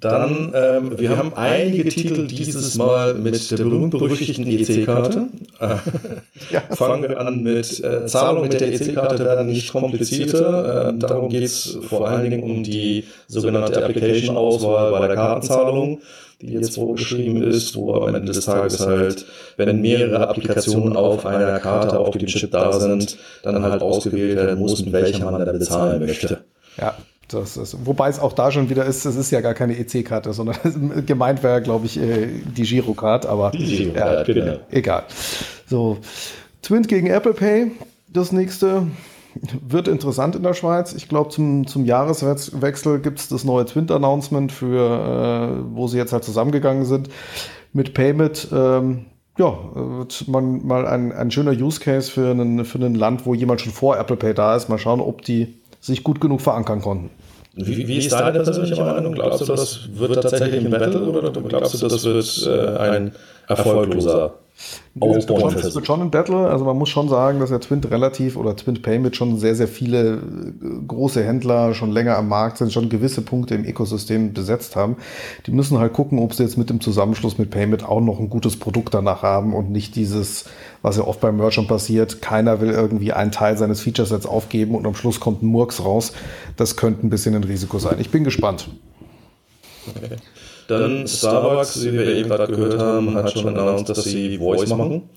Dann, 0.00 0.52
ähm, 0.54 0.90
wir, 0.92 0.98
wir 0.98 1.16
haben 1.16 1.34
einige 1.34 1.88
Titel 1.88 2.28
dieses 2.28 2.76
Mal 2.76 3.14
mit 3.14 3.50
der 3.50 3.56
berühmt-berüchtigten 3.56 4.46
EC-Karte. 4.46 5.26
ja. 6.50 6.60
Fangen 6.70 7.02
wir 7.02 7.18
an 7.18 7.42
mit 7.42 7.82
äh, 7.82 8.06
Zahlungen 8.06 8.48
mit 8.48 8.60
der 8.60 8.72
EC-Karte 8.72 9.24
werden 9.24 9.48
nicht 9.48 9.72
komplizierter. 9.72 10.90
Ähm, 10.90 11.00
darum 11.00 11.28
geht 11.30 11.42
es 11.42 11.78
vor 11.88 12.08
allen 12.08 12.30
Dingen 12.30 12.44
um 12.44 12.62
die 12.62 13.04
sogenannte 13.26 13.84
Application-Auswahl 13.84 14.92
bei 14.92 15.08
der 15.08 15.16
Kartenzahlung, 15.16 16.00
die 16.40 16.52
jetzt 16.52 16.76
vorgeschrieben 16.76 17.42
ist, 17.42 17.74
wo 17.74 17.94
am 17.94 18.14
Ende 18.14 18.32
des 18.32 18.44
Tages 18.44 18.86
halt, 18.86 19.26
wenn 19.56 19.80
mehrere 19.80 20.28
Applikationen 20.28 20.96
auf 20.96 21.26
einer 21.26 21.58
Karte 21.58 21.98
auf 21.98 22.16
dem 22.16 22.26
Chip 22.26 22.52
da 22.52 22.72
sind, 22.78 23.18
dann 23.42 23.62
halt 23.62 23.82
ausgewählt 23.82 24.36
werden 24.36 24.58
muss, 24.58 24.84
mit 24.84 24.92
welcher 24.92 25.30
man 25.30 25.44
da 25.44 25.52
bezahlen 25.52 26.00
möchte. 26.00 26.44
Ja, 26.76 26.94
das 27.28 27.56
ist, 27.56 27.76
wobei 27.84 28.08
es 28.08 28.20
auch 28.20 28.32
da 28.32 28.52
schon 28.52 28.70
wieder 28.70 28.84
ist, 28.84 29.04
es 29.04 29.16
ist 29.16 29.30
ja 29.32 29.40
gar 29.40 29.54
keine 29.54 29.76
EC-Karte, 29.76 30.32
sondern 30.32 31.04
gemeint 31.06 31.42
wäre, 31.42 31.60
glaube 31.60 31.86
ich, 31.86 31.98
äh, 31.98 32.28
die 32.56 32.62
Girocard, 32.62 33.26
aber 33.26 33.50
die 33.50 33.64
Girocard, 33.64 34.28
ja, 34.28 34.34
genau. 34.34 34.56
egal. 34.70 35.04
So, 35.66 35.98
Twint 36.62 36.88
gegen 36.88 37.08
Apple 37.08 37.34
Pay, 37.34 37.72
das 38.12 38.32
nächste 38.32 38.86
wird 39.66 39.88
interessant 39.88 40.36
in 40.36 40.42
der 40.42 40.54
Schweiz. 40.54 40.94
Ich 40.94 41.08
glaube, 41.08 41.30
zum, 41.30 41.66
zum 41.66 41.84
Jahreswechsel 41.84 43.00
gibt 43.00 43.18
es 43.20 43.28
das 43.28 43.44
neue 43.44 43.66
Twint-Announcement 43.66 44.52
für, 44.52 45.60
äh, 45.60 45.74
wo 45.74 45.86
sie 45.86 45.98
jetzt 45.98 46.12
halt 46.12 46.24
zusammengegangen 46.24 46.84
sind 46.84 47.08
mit 47.72 47.94
Payment. 47.94 48.48
Ähm, 48.52 49.06
ja, 49.38 49.56
wird 49.74 50.26
man 50.26 50.66
mal 50.66 50.86
ein, 50.86 51.12
ein 51.12 51.30
schöner 51.30 51.52
Use 51.52 51.80
Case 51.80 52.10
für, 52.10 52.30
einen, 52.30 52.64
für 52.64 52.78
ein 52.78 52.94
Land, 52.94 53.24
wo 53.24 53.34
jemand 53.34 53.60
schon 53.60 53.72
vor 53.72 53.96
Apple 53.96 54.16
Pay 54.16 54.34
da 54.34 54.56
ist. 54.56 54.68
Mal 54.68 54.78
schauen, 54.78 55.00
ob 55.00 55.22
die 55.22 55.54
sich 55.80 56.02
gut 56.02 56.20
genug 56.20 56.40
verankern 56.40 56.80
konnten. 56.80 57.10
Wie, 57.54 57.88
wie 57.88 57.98
ist 57.98 58.12
deine 58.12 58.40
persönliche 58.40 58.84
Meinung? 58.84 59.14
Glaubst 59.14 59.40
du, 59.40 59.44
das 59.46 59.88
wird 59.94 60.14
tatsächlich 60.14 60.64
ein 60.64 60.70
Battle 60.70 61.00
oder 61.02 61.30
glaubst 61.30 61.74
du, 61.74 61.88
das 61.88 62.04
wird 62.04 62.46
äh, 62.46 62.78
ein 62.78 63.12
erfolgloser 63.48 64.34
es 65.00 65.28
wird, 65.28 65.74
wird 65.74 65.86
schon 65.86 66.02
ein 66.02 66.10
Battle. 66.10 66.48
Also 66.48 66.64
man 66.64 66.76
muss 66.76 66.88
schon 66.88 67.08
sagen, 67.08 67.38
dass 67.38 67.50
der 67.50 67.60
Twint 67.60 67.90
relativ 67.90 68.36
oder 68.36 68.56
Twint 68.56 68.82
Payment 68.82 69.14
schon 69.14 69.38
sehr, 69.38 69.54
sehr 69.54 69.68
viele 69.68 70.14
äh, 70.16 70.20
große 70.86 71.22
Händler 71.22 71.74
schon 71.74 71.92
länger 71.92 72.16
am 72.16 72.28
Markt 72.28 72.58
sind, 72.58 72.72
schon 72.72 72.88
gewisse 72.88 73.22
Punkte 73.22 73.54
im 73.54 73.64
Ökosystem 73.64 74.32
besetzt 74.32 74.74
haben. 74.74 74.96
Die 75.46 75.52
müssen 75.52 75.78
halt 75.78 75.92
gucken, 75.92 76.18
ob 76.18 76.34
sie 76.34 76.42
jetzt 76.42 76.58
mit 76.58 76.70
dem 76.70 76.80
Zusammenschluss 76.80 77.38
mit 77.38 77.50
Payment 77.50 77.84
auch 77.84 78.00
noch 78.00 78.18
ein 78.18 78.30
gutes 78.30 78.58
Produkt 78.58 78.94
danach 78.94 79.22
haben 79.22 79.54
und 79.54 79.70
nicht 79.70 79.94
dieses, 79.94 80.46
was 80.82 80.96
ja 80.96 81.04
oft 81.04 81.20
beim 81.20 81.36
Merchant 81.36 81.68
passiert, 81.68 82.20
keiner 82.20 82.60
will 82.60 82.70
irgendwie 82.70 83.12
einen 83.12 83.30
Teil 83.30 83.56
seines 83.56 83.80
Featuresets 83.80 84.26
aufgeben 84.26 84.74
und 84.74 84.86
am 84.86 84.94
Schluss 84.94 85.20
kommt 85.20 85.42
ein 85.42 85.46
Murks 85.46 85.84
raus. 85.84 86.12
Das 86.56 86.76
könnte 86.76 87.06
ein 87.06 87.10
bisschen 87.10 87.34
ein 87.36 87.44
Risiko 87.44 87.78
sein. 87.78 87.96
Ich 88.00 88.10
bin 88.10 88.24
gespannt. 88.24 88.68
Dann 90.68 91.08
Starbucks, 91.08 91.82
wie 91.82 91.92
wir 91.94 92.06
eben 92.14 92.28
gerade 92.28 92.52
gehört 92.52 92.78
haben, 92.78 93.14
hat 93.14 93.32
schon 93.32 93.48
announced, 93.48 93.88
dass 93.88 94.04
sie 94.04 94.38
Voice 94.38 94.68
machen. 94.68 95.08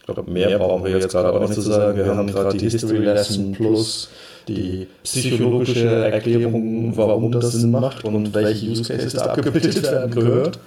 Ich 0.00 0.14
glaube, 0.14 0.30
mehr 0.30 0.58
brauchen 0.58 0.84
wir 0.84 0.90
jetzt 0.92 1.10
gerade 1.10 1.32
auch 1.32 1.40
nicht 1.40 1.54
zu 1.54 1.60
sagen. 1.60 1.96
Wir 1.96 2.16
haben 2.16 2.26
gerade 2.26 2.56
die 2.56 2.68
History 2.68 2.98
Lesson 2.98 3.52
plus 3.52 4.10
die 4.48 4.88
psychologische 5.04 5.86
Erklärung, 5.86 6.96
warum 6.96 7.30
das 7.30 7.52
Sinn 7.52 7.70
macht 7.70 8.04
und 8.04 8.34
welche 8.34 8.66
Use 8.66 8.82
Cases 8.82 9.12
da 9.12 9.26
abgebildet 9.26 9.82
werden, 9.82 10.10
gehört. 10.10 10.58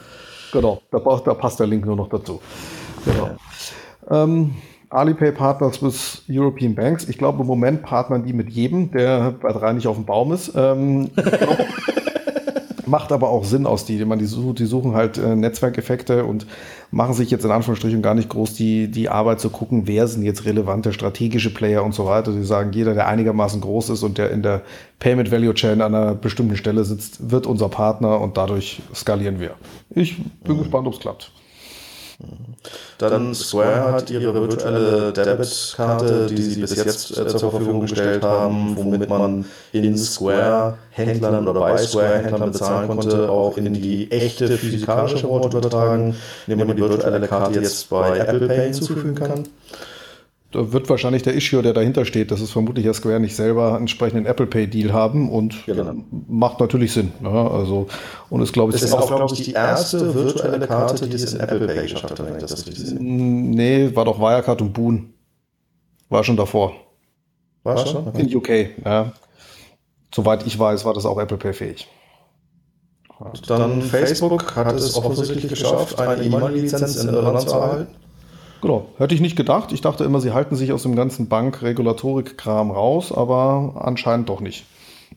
Genau, 0.53 0.82
da, 0.91 0.99
braucht, 0.99 1.27
da 1.27 1.34
passt 1.34 1.59
der 1.59 1.67
Link 1.67 1.86
nur 1.86 1.95
noch 1.95 2.09
dazu. 2.09 2.41
Genau. 3.05 3.32
Ja. 4.09 4.23
Ähm, 4.23 4.55
Alipay 4.89 5.32
partners 5.32 5.82
with 5.82 6.23
European 6.29 6.75
Banks. 6.75 7.07
Ich 7.07 7.17
glaube, 7.17 7.41
im 7.41 7.47
Moment 7.47 7.84
partnern 7.84 8.23
die 8.23 8.34
mit 8.34 8.49
jedem, 8.49 8.91
der 8.91 9.34
bei 9.41 9.51
drei 9.53 9.73
nicht 9.73 9.88
auf 9.88 9.95
dem 9.95 10.05
Baum 10.05 10.34
ist. 10.34 10.51
Ähm, 10.55 11.09
macht 12.91 13.11
aber 13.11 13.29
auch 13.29 13.43
Sinn 13.43 13.65
aus 13.65 13.85
die, 13.85 14.03
man 14.05 14.19
die, 14.19 14.27
die 14.27 14.65
suchen 14.65 14.93
halt 14.93 15.17
äh, 15.17 15.35
Netzwerkeffekte 15.35 16.25
und 16.25 16.45
machen 16.91 17.13
sich 17.13 17.31
jetzt 17.31 17.45
in 17.45 17.51
Anführungsstrichen 17.51 18.01
gar 18.01 18.13
nicht 18.13 18.29
groß 18.29 18.53
die, 18.53 18.91
die 18.91 19.09
Arbeit 19.09 19.39
zu 19.39 19.49
gucken, 19.49 19.87
wer 19.87 20.07
sind 20.07 20.23
jetzt 20.23 20.45
relevante 20.45 20.93
strategische 20.93 21.51
Player 21.51 21.83
und 21.83 21.95
so 21.95 22.05
weiter. 22.05 22.33
Die 22.33 22.43
sagen, 22.43 22.71
jeder, 22.73 22.93
der 22.93 23.07
einigermaßen 23.07 23.61
groß 23.61 23.89
ist 23.89 24.03
und 24.03 24.17
der 24.19 24.29
in 24.29 24.43
der 24.43 24.61
Payment 24.99 25.31
Value 25.31 25.53
Chain 25.55 25.81
an 25.81 25.95
einer 25.95 26.13
bestimmten 26.13 26.57
Stelle 26.57 26.83
sitzt, 26.83 27.31
wird 27.31 27.47
unser 27.47 27.69
Partner 27.69 28.19
und 28.19 28.37
dadurch 28.37 28.81
skalieren 28.93 29.39
wir. 29.39 29.55
Ich 29.95 30.17
bin 30.43 30.57
mhm. 30.57 30.59
gespannt, 30.59 30.85
ob 30.85 30.93
es 30.93 30.99
klappt. 30.99 31.31
Dann 32.97 33.34
Square 33.34 33.93
hat 33.93 34.11
ihre 34.11 34.34
virtuelle 34.34 35.11
Debitkarte, 35.11 36.28
die 36.28 36.41
sie 36.41 36.61
bis 36.61 36.76
jetzt 36.76 37.17
äh, 37.17 37.28
zur 37.28 37.49
Verfügung 37.49 37.82
gestellt 37.82 38.24
haben, 38.24 38.78
womit 38.78 39.09
man 39.09 39.45
in 39.72 39.97
Square 39.97 40.78
Händlern 40.91 41.47
oder 41.47 41.61
bei 41.61 41.78
Square 41.78 42.19
Händlern 42.19 42.51
bezahlen 42.51 42.88
konnte, 42.88 43.30
auch 43.30 43.57
in 43.57 43.74
die 43.74 44.11
echte 44.11 44.47
physikalische 44.49 45.28
Worte 45.28 45.57
übertragen, 45.57 46.15
indem 46.45 46.67
man 46.67 46.78
die 46.78 46.84
virtuelle 46.84 47.28
Karte 47.28 47.59
jetzt 47.59 47.89
bei 47.89 48.19
Apple 48.19 48.47
Pay 48.47 48.65
hinzufügen 48.65 49.15
kann 49.15 49.45
da 50.51 50.73
wird 50.73 50.89
wahrscheinlich 50.89 51.23
der 51.23 51.33
Issue, 51.33 51.61
der 51.61 51.73
dahinter 51.73 52.05
steht, 52.05 52.29
dass 52.31 52.41
es 52.41 52.51
vermutlich 52.51 52.85
ja 52.85 52.93
Square 52.93 53.19
nicht 53.19 53.35
selber 53.35 53.69
einen 53.69 53.81
entsprechenden 53.81 54.25
Apple 54.25 54.47
Pay 54.47 54.67
Deal 54.67 54.91
haben 54.91 55.29
und 55.29 55.65
genau. 55.65 55.93
macht 56.27 56.59
natürlich 56.59 56.91
Sinn. 56.91 57.13
Ja, 57.23 57.47
also 57.47 57.87
und 58.29 58.41
ist 58.41 58.51
glaube 58.51 58.71
ich 58.71 58.77
es 58.77 58.83
ist 58.83 58.93
auch 58.93 59.07
glaube 59.07 59.33
ich 59.33 59.43
die 59.43 59.53
erste 59.53 60.13
virtuelle 60.13 60.67
Karte, 60.67 61.07
die 61.07 61.15
es 61.15 61.33
in 61.33 61.39
Apple 61.39 61.67
Pay 61.67 61.83
geschafft 61.83 62.19
hat. 62.19 62.41
Das 62.41 62.65
nee, 62.99 63.95
war 63.95 64.05
doch 64.05 64.19
Wirecard 64.19 64.61
und 64.61 64.73
Boon. 64.73 65.13
War 66.09 66.23
schon 66.23 66.35
davor. 66.35 66.73
War 67.63 67.85
schon 67.85 68.13
in 68.15 68.35
UK. 68.35 68.49
Ja. 68.83 69.13
Soweit 70.13 70.45
ich 70.45 70.59
weiß, 70.59 70.83
war 70.83 70.93
das 70.93 71.05
auch 71.05 71.17
Apple 71.17 71.37
Pay 71.37 71.53
fähig. 71.53 71.87
Dann 73.47 73.81
Facebook 73.81 74.55
hat 74.55 74.75
es 74.75 74.95
offensichtlich 74.95 75.47
geschafft, 75.47 75.99
eine 75.99 76.23
E-Mail-Lizenz 76.23 76.97
in 76.97 77.09
Irland 77.09 77.41
zu 77.41 77.55
erhalten. 77.55 77.95
Genau, 78.62 78.86
hätte 78.97 79.16
ich 79.16 79.22
nicht 79.22 79.36
gedacht. 79.36 79.72
Ich 79.72 79.82
dachte 79.82 80.03
immer, 80.03 80.22
sie 80.22 80.32
halten 80.32 80.55
sich 80.55 80.72
aus 80.72 80.84
dem 80.84 80.95
ganzen 80.95 81.28
Bank-Regulatorik-Kram 81.28 82.72
raus, 82.72 83.12
aber 83.12 83.82
anscheinend 83.84 84.30
doch 84.30 84.39
nicht. 84.39 84.66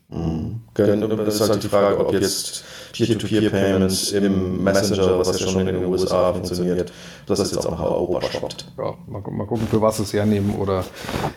Mhm. 0.08 0.60
Das 0.74 1.40
ist 1.40 1.48
halt 1.48 1.62
die 1.62 1.68
Frage, 1.68 1.98
ob 1.98 2.12
jetzt 2.12 2.64
Peer-to-Peer-Payments 2.92 4.12
im 4.12 4.62
Messenger, 4.62 5.18
was 5.18 5.40
ja 5.40 5.46
schon 5.46 5.66
in 5.66 5.74
den 5.74 5.84
USA 5.84 6.32
funktioniert, 6.32 6.92
dass 7.26 7.38
das 7.38 7.52
jetzt 7.52 7.66
auch 7.66 7.72
nach 7.72 7.80
Europa 7.80 8.22
schwappt. 8.30 8.66
Ja, 8.76 8.94
mal, 9.06 9.22
mal, 9.30 9.46
gucken, 9.46 9.66
für 9.68 9.80
was 9.80 9.98
es 9.98 10.12
hernehmen. 10.12 10.56
Oder 10.56 10.84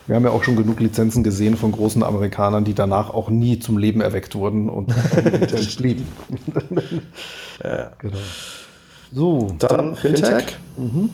wir 0.05 0.15
haben 0.15 0.23
ja 0.23 0.31
auch 0.31 0.43
schon 0.43 0.55
genug 0.55 0.79
Lizenzen 0.79 1.23
gesehen 1.23 1.55
von 1.55 1.71
großen 1.71 2.03
Amerikanern, 2.03 2.65
die 2.65 2.73
danach 2.73 3.09
auch 3.09 3.29
nie 3.29 3.59
zum 3.59 3.77
Leben 3.77 4.01
erweckt 4.01 4.35
wurden 4.35 4.69
und 4.69 4.87
blieben. 5.77 6.07
ja. 7.63 7.91
Genau. 7.99 8.17
So, 9.11 9.55
dann 9.59 9.95
Fintech. 9.95 10.57
Mhm. 10.77 11.09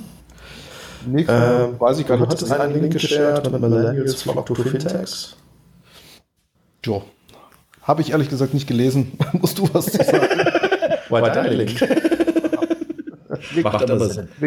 Nee, 1.05 1.25
ähm, 1.27 1.79
weiß 1.79 1.99
ich 1.99 2.07
gar 2.07 2.17
nicht. 2.17 2.25
Du 2.25 2.35
hattest 2.35 2.51
einen 2.51 2.81
Link 2.81 2.93
geshared 2.93 3.51
mit 3.51 3.61
Millennials 3.61 4.21
Flock 4.21 4.45
to 4.45 4.55
Fintechs. 4.55 5.35
Jo. 6.85 7.03
Habe 7.81 8.01
ich 8.01 8.11
ehrlich 8.11 8.29
gesagt 8.29 8.53
nicht 8.53 8.67
gelesen. 8.67 9.13
Musst 9.33 9.57
du 9.57 9.67
was 9.73 9.85
zu 9.85 10.03
sagen? 10.03 10.27
War 11.09 11.29
dein 11.31 11.53
Link. 11.53 11.81
Macht 13.61 13.89
aber 13.89 14.09
Sinn. 14.09 14.27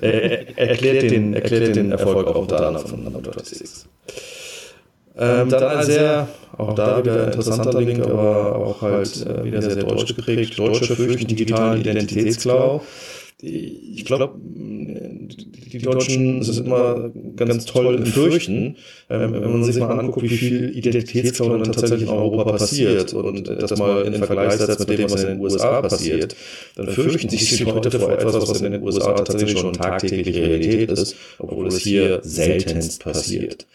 Äh, 0.00 0.06
äh, 0.06 0.68
erklärt, 0.68 1.10
den, 1.10 1.34
erklärt 1.34 1.74
den 1.74 1.90
Erfolg 1.90 2.28
auch 2.28 2.36
unter 2.36 2.64
anderem 2.64 2.86
von 2.86 3.04
Number26. 3.04 3.86
Ähm, 5.16 5.48
dann 5.48 5.64
ein 5.64 5.84
sehr, 5.84 6.28
auch 6.56 6.74
da 6.74 7.02
wieder 7.02 7.26
interessanter 7.26 7.80
Link, 7.80 8.06
aber 8.06 8.54
auch 8.54 8.82
halt 8.82 9.26
äh, 9.26 9.42
wieder 9.42 9.60
sehr 9.60 9.82
deutsch 9.82 10.14
geprägt. 10.14 10.56
Deutsche 10.56 10.94
fürchten 10.94 11.26
digitalen 11.26 11.80
Identitätsklau 11.80 12.82
ich 13.40 14.04
glaube, 14.04 14.34
die 15.28 15.78
Deutschen 15.78 16.42
sind 16.42 16.66
immer 16.66 17.10
ganz 17.36 17.66
toll 17.66 17.94
im 17.96 18.06
Fürchten, 18.06 18.76
ähm, 19.10 19.32
wenn 19.32 19.52
man 19.52 19.64
sich 19.64 19.76
mal 19.78 19.98
anguckt, 19.98 20.22
wie 20.22 20.36
viel 20.36 20.70
Identitätsklau 20.76 21.50
dann 21.50 21.64
tatsächlich 21.64 22.02
in 22.02 22.08
Europa 22.08 22.52
passiert 22.52 23.12
und 23.12 23.48
das 23.48 23.76
mal 23.78 24.02
in 24.02 24.14
Vergleich 24.14 24.54
setzt 24.54 24.88
mit 24.88 24.98
dem, 24.98 25.10
was 25.10 25.22
in 25.22 25.28
den 25.28 25.40
USA 25.40 25.82
passiert, 25.82 26.34
dann 26.76 26.88
fürchten 26.88 27.28
sich 27.28 27.56
die 27.56 27.64
Leute 27.64 27.98
vor 27.98 28.12
etwas, 28.12 28.34
was 28.34 28.60
in 28.60 28.72
den 28.72 28.82
USA 28.82 29.12
tatsächlich 29.12 29.58
schon 29.58 29.74
tagtägliche 29.74 30.42
Realität 30.42 30.90
ist, 30.90 31.16
obwohl 31.38 31.68
es 31.68 31.78
hier 31.78 32.20
seltenst 32.22 33.02
passiert. 33.04 33.66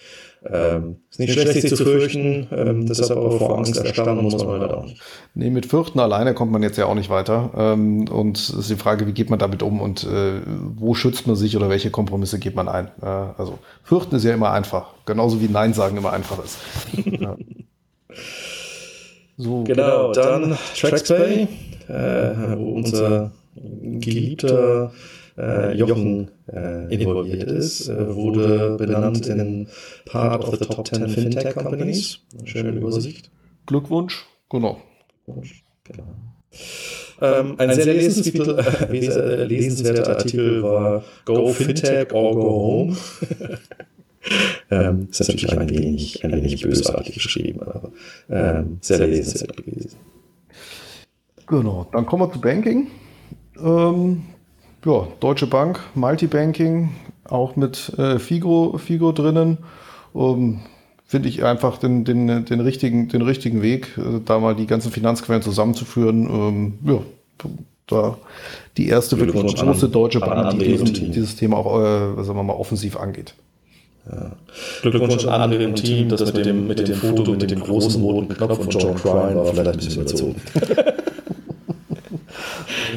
Ähm, 0.52 0.98
ist 1.10 1.20
nicht 1.20 1.32
schlecht, 1.34 1.54
sich 1.54 1.70
zu 1.70 1.78
fürchten, 1.78 2.48
ähm, 2.52 2.86
deshalb 2.86 3.18
aber 3.18 3.32
vor 3.38 3.58
Angst 3.58 3.78
erstarren 3.78 4.22
muss 4.22 4.44
man 4.44 4.60
halt 4.60 4.72
auch 4.72 4.84
nicht. 4.84 5.02
Nee, 5.34 5.50
mit 5.50 5.66
Fürchten 5.66 6.00
alleine 6.00 6.34
kommt 6.34 6.52
man 6.52 6.62
jetzt 6.64 6.78
ja 6.78 6.86
auch 6.86 6.96
nicht 6.96 7.10
weiter. 7.10 7.52
Ähm, 7.56 8.08
und 8.10 8.38
es 8.38 8.50
ist 8.50 8.70
die 8.70 8.76
Frage, 8.76 9.08
wie 9.08 9.14
geht 9.14 9.30
man 9.30 9.40
damit 9.40 9.64
um 9.64 9.80
und 9.80 10.04
äh, 10.04 10.42
wo 10.76 10.96
schützt 10.96 11.28
man 11.28 11.36
sich 11.38 11.56
oder 11.56 11.70
welche 11.70 11.92
Kompromisse 11.92 12.40
geht 12.40 12.56
man 12.56 12.68
ein? 12.68 12.88
Äh, 13.02 13.06
also 13.06 13.60
Fürchten 13.84 14.16
ist 14.16 14.26
ja 14.26 14.34
immer 14.34 14.52
einfach, 14.52 14.94
genauso 15.06 15.40
wie 15.40 15.48
Nein 15.48 15.74
sagen 15.74 15.96
immer 15.96 16.12
einfach 16.12 16.44
ist. 16.44 16.58
ja. 17.06 17.38
So, 19.36 19.64
genau, 19.64 20.12
dann 20.12 20.56
TraxPay, 20.76 21.48
äh, 21.88 22.56
wo 22.56 22.76
unser 22.76 23.32
geliebter 23.56 24.92
äh, 25.38 25.76
Jochen 25.76 26.32
äh, 26.52 26.94
involviert 26.94 27.44
ist, 27.44 27.90
äh, 27.90 28.16
wurde 28.16 28.76
benannt 28.78 29.28
in 29.28 29.68
Part 30.06 30.46
of 30.46 30.58
the 30.58 30.66
Top 30.66 30.88
10 30.88 31.08
Fintech 31.10 31.56
Companies. 31.56 32.20
Schöne 32.44 32.70
Übersicht. 32.70 33.32
Glückwunsch, 33.66 34.26
genau. 34.50 34.82
genau. 35.84 36.04
Ähm, 37.22 37.56
ein 37.58 37.74
sehr 37.74 37.86
lesenswerter, 37.86 38.90
äh, 38.92 39.46
lesenswerter 39.46 40.10
Artikel 40.10 40.62
war 40.62 41.04
Go 41.26 41.48
Fintech 41.50 42.14
or 42.14 42.36
Go 42.36 42.44
Home. 42.44 42.98
ähm, 44.72 45.08
ist 45.10 45.20
natürlich 45.20 45.52
ein 45.52 45.70
wenig, 45.70 46.24
ein 46.24 46.32
wenig 46.32 46.62
bösartig 46.62 47.16
geschrieben, 47.16 47.62
aber 47.62 47.92
ähm, 48.30 48.78
sehr 48.82 49.08
lesenswert 49.08 49.58
gewesen. 49.58 49.98
Genau, 51.48 51.88
dann 51.92 52.06
kommen 52.06 52.24
wir 52.24 52.32
zu 52.32 52.42
Banking. 52.42 52.88
Ähm, 53.64 54.24
ja, 54.86 55.08
Deutsche 55.20 55.48
Bank, 55.48 55.80
Multibanking, 55.96 56.90
auch 57.26 57.56
mit 57.56 57.98
äh, 57.98 58.20
Figo, 58.20 58.78
Figo 58.78 59.12
drinnen. 59.12 59.58
Um, 60.14 60.62
Finde 61.06 61.30
ich 61.30 61.44
einfach 61.44 61.78
den, 61.78 62.06
den, 62.06 62.46
den, 62.46 62.60
richtigen, 62.60 63.08
den 63.08 63.22
richtigen 63.22 63.62
Weg, 63.62 63.98
äh, 63.98 64.20
da 64.26 64.40
mal 64.40 64.56
die 64.56 64.66
ganzen 64.66 64.92
Finanzquellen 64.92 65.42
zusammenzuführen. 65.44 66.28
Ähm, 66.28 66.74
ja, 66.86 67.00
da 67.88 68.18
die 68.78 68.88
erste 68.88 69.20
wirklich 69.20 69.56
große 69.56 69.90
deutsche 69.90 70.20
Bank, 70.20 70.58
die 70.58 70.66
diesem, 70.66 71.12
dieses 71.12 71.36
Thema 71.36 71.58
auch, 71.58 71.80
äh, 71.80 72.24
sagen 72.24 72.38
wir 72.38 72.44
mal, 72.44 72.54
offensiv 72.54 72.98
angeht. 72.98 73.36
Ja. 74.12 74.32
Glückwunsch 74.82 75.26
an 75.26 75.52
im 75.54 75.76
Team, 75.76 76.10
das 76.10 76.34
mit 76.34 76.46
dem, 76.46 76.68
mit 76.68 76.88
dem 76.88 76.96
Foto 76.96 77.32
mit 77.32 77.50
dem 77.50 77.62
großen 77.62 78.02
roten 78.02 78.36
Knopf 78.36 78.58
von 78.58 78.70
John 78.70 78.96
Crine 78.96 79.36
war 79.36 79.46
vielleicht 79.46 79.70
ein 79.70 79.78
bisschen 79.78 80.02
überzogen. 80.02 80.36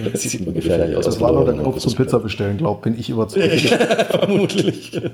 Das 0.13 0.23
sieht 0.23 0.41
immer 0.41 0.53
gefährlich 0.53 0.97
aus. 0.97 1.05
Das 1.05 1.21
war 1.21 1.33
nur 1.33 1.45
der 1.45 1.55
Knopf 1.55 1.79
zum 1.79 1.95
Pizza 1.95 2.19
bestellen, 2.21 2.59
glaube 2.59 2.83
bin 2.83 2.99
ich 2.99 3.11
überzeugt. 3.11 3.61
Vermutlich. 4.11 5.01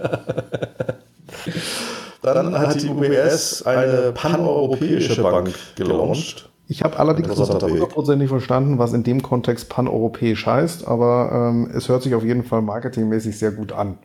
Dann 2.23 2.57
hat 2.57 2.81
die 2.81 2.89
UBS 2.89 3.63
eine 3.65 4.13
paneuropäische 4.13 5.21
Bank 5.23 5.51
gelauncht. 5.75 6.49
Ich 6.69 6.83
habe 6.83 6.99
allerdings 6.99 7.29
nicht 7.29 7.63
hundertprozentig 7.63 8.29
verstanden, 8.29 8.79
was 8.79 8.93
in 8.93 9.03
dem 9.03 9.23
Kontext 9.23 9.69
paneuropäisch 9.69 10.47
heißt, 10.47 10.87
aber 10.87 11.51
ähm, 11.51 11.71
es 11.75 11.89
hört 11.89 12.03
sich 12.03 12.15
auf 12.15 12.25
jeden 12.25 12.45
Fall 12.45 12.63
marketingmäßig 12.63 13.37
sehr 13.39 13.51
gut 13.51 13.73
an. 13.73 13.99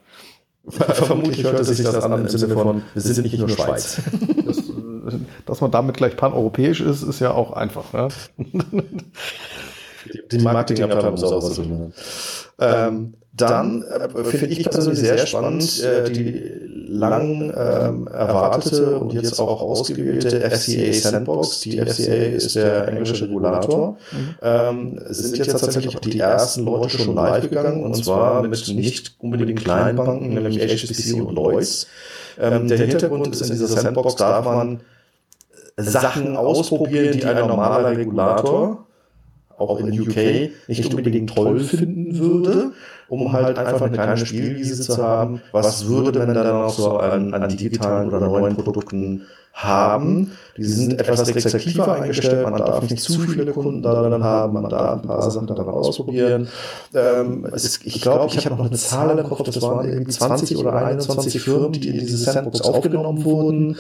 Vermutlich 0.68 1.44
hört 1.44 1.64
sich 1.64 1.82
das 1.84 2.04
an 2.04 2.22
im 2.22 2.28
Sinne 2.28 2.54
von, 2.54 2.82
wir 2.94 3.02
sind 3.02 3.24
nicht 3.24 3.40
nur 3.40 3.48
Schweiz. 3.48 4.02
Das, 4.46 4.58
äh, 4.58 5.20
dass 5.46 5.62
man 5.62 5.72
damit 5.72 5.96
gleich 5.96 6.18
paneuropäisch 6.18 6.82
ist, 6.82 7.04
ist 7.04 7.22
ja 7.22 7.32
auch 7.32 7.54
einfach. 7.54 7.94
Ja? 7.94 8.10
Die, 10.14 10.38
die 10.38 10.44
Marketingabteilung 10.44 11.12
muss 11.12 11.24
auch 11.24 11.44
was 11.44 11.54
zu 11.54 11.64
tun 11.64 11.94
ähm, 12.60 13.14
dann 13.34 13.84
äh, 13.84 14.24
finde 14.24 14.48
ich 14.48 14.70
persönlich 14.70 15.00
sehr 15.00 15.18
spannend 15.28 15.84
äh, 15.84 16.10
die 16.12 16.68
lang 16.88 17.54
ähm, 17.56 18.08
erwartete 18.08 18.98
und 18.98 19.14
jetzt 19.14 19.40
auch 19.40 19.62
ausgewählte 19.62 20.40
FCA 20.50 20.94
Sandbox. 20.94 21.60
Die 21.62 21.80
FCA 21.80 22.14
ist 22.14 22.56
der 22.56 22.88
englische 22.88 23.26
Regulator. 23.26 23.98
Mhm. 24.12 24.36
Ähm, 24.42 25.00
sind 25.10 25.38
jetzt 25.38 25.52
tatsächlich 25.52 25.96
auch 25.96 26.00
die 26.00 26.20
ersten 26.20 26.64
Leute 26.64 26.98
schon 26.98 27.14
live 27.16 27.50
gegangen 27.50 27.84
und 27.84 27.96
zwar 27.96 28.42
mit 28.42 28.68
nicht 28.70 29.16
unbedingt 29.20 29.64
kleinen 29.64 29.98
Banken, 29.98 30.34
nämlich 30.34 30.60
HSBC 30.60 31.22
und 31.22 31.36
Lloyds. 31.36 31.88
Ähm, 32.40 32.68
der 32.68 32.78
Hintergrund 32.78 33.28
ist, 33.28 33.42
in 33.42 33.52
dieser 33.52 33.68
Sandbox 33.68 34.16
darf 34.16 34.46
man 34.46 34.80
Sachen 35.76 36.38
ausprobieren, 36.38 37.12
die 37.14 37.26
ein 37.26 37.48
normaler 37.48 37.96
Regulator 37.96 38.87
auch 39.58 39.80
in 39.80 40.00
UK 40.00 40.52
nicht 40.68 40.94
unbedingt 40.94 41.34
toll 41.34 41.60
finden 41.60 42.18
würde, 42.18 42.72
um 43.10 43.32
halt 43.34 43.58
einfach 43.58 43.82
eine 43.82 43.92
kleine 43.92 44.26
Spielwiese 44.26 44.82
zu 44.82 45.02
haben. 45.02 45.42
Was 45.52 45.88
würde 45.88 46.20
man 46.20 46.34
dann 46.34 46.48
noch 46.48 46.70
so 46.70 46.98
an, 46.98 47.34
an 47.34 47.50
digitalen 47.50 48.10
oder 48.10 48.20
neuen 48.20 48.56
Produkten 48.56 49.26
haben? 49.54 50.32
Die 50.58 50.64
sind 50.64 51.00
etwas 51.00 51.28
restriktiver 51.34 51.94
eingestellt, 51.94 52.44
man 52.44 52.58
darf 52.58 52.88
nicht 52.88 53.02
zu 53.02 53.20
viele 53.20 53.52
Kunden 53.52 53.82
darin 53.82 54.24
haben, 54.24 54.54
man 54.54 54.70
darf 54.70 55.02
ein 55.02 55.08
paar 55.08 55.32
Sachen 55.32 55.48
daran 55.48 55.70
ausprobieren. 55.70 56.48
Ähm, 56.94 57.46
ist, 57.46 57.86
ich 57.86 58.02
glaube, 58.02 58.36
ich 58.36 58.46
habe 58.46 58.56
noch 58.56 58.68
eine 58.68 58.78
Zahl 58.78 59.18
im 59.18 59.26
Kopf, 59.26 59.42
das 59.44 59.62
waren 59.64 59.90
irgendwie 59.90 60.12
20 60.12 60.58
oder 60.58 60.74
21 60.74 61.42
Firmen, 61.42 61.72
die 61.72 61.90
in 61.90 62.00
diese 62.00 62.18
Sandbox 62.18 62.62
aufgenommen 62.62 63.24
wurden, 63.24 63.78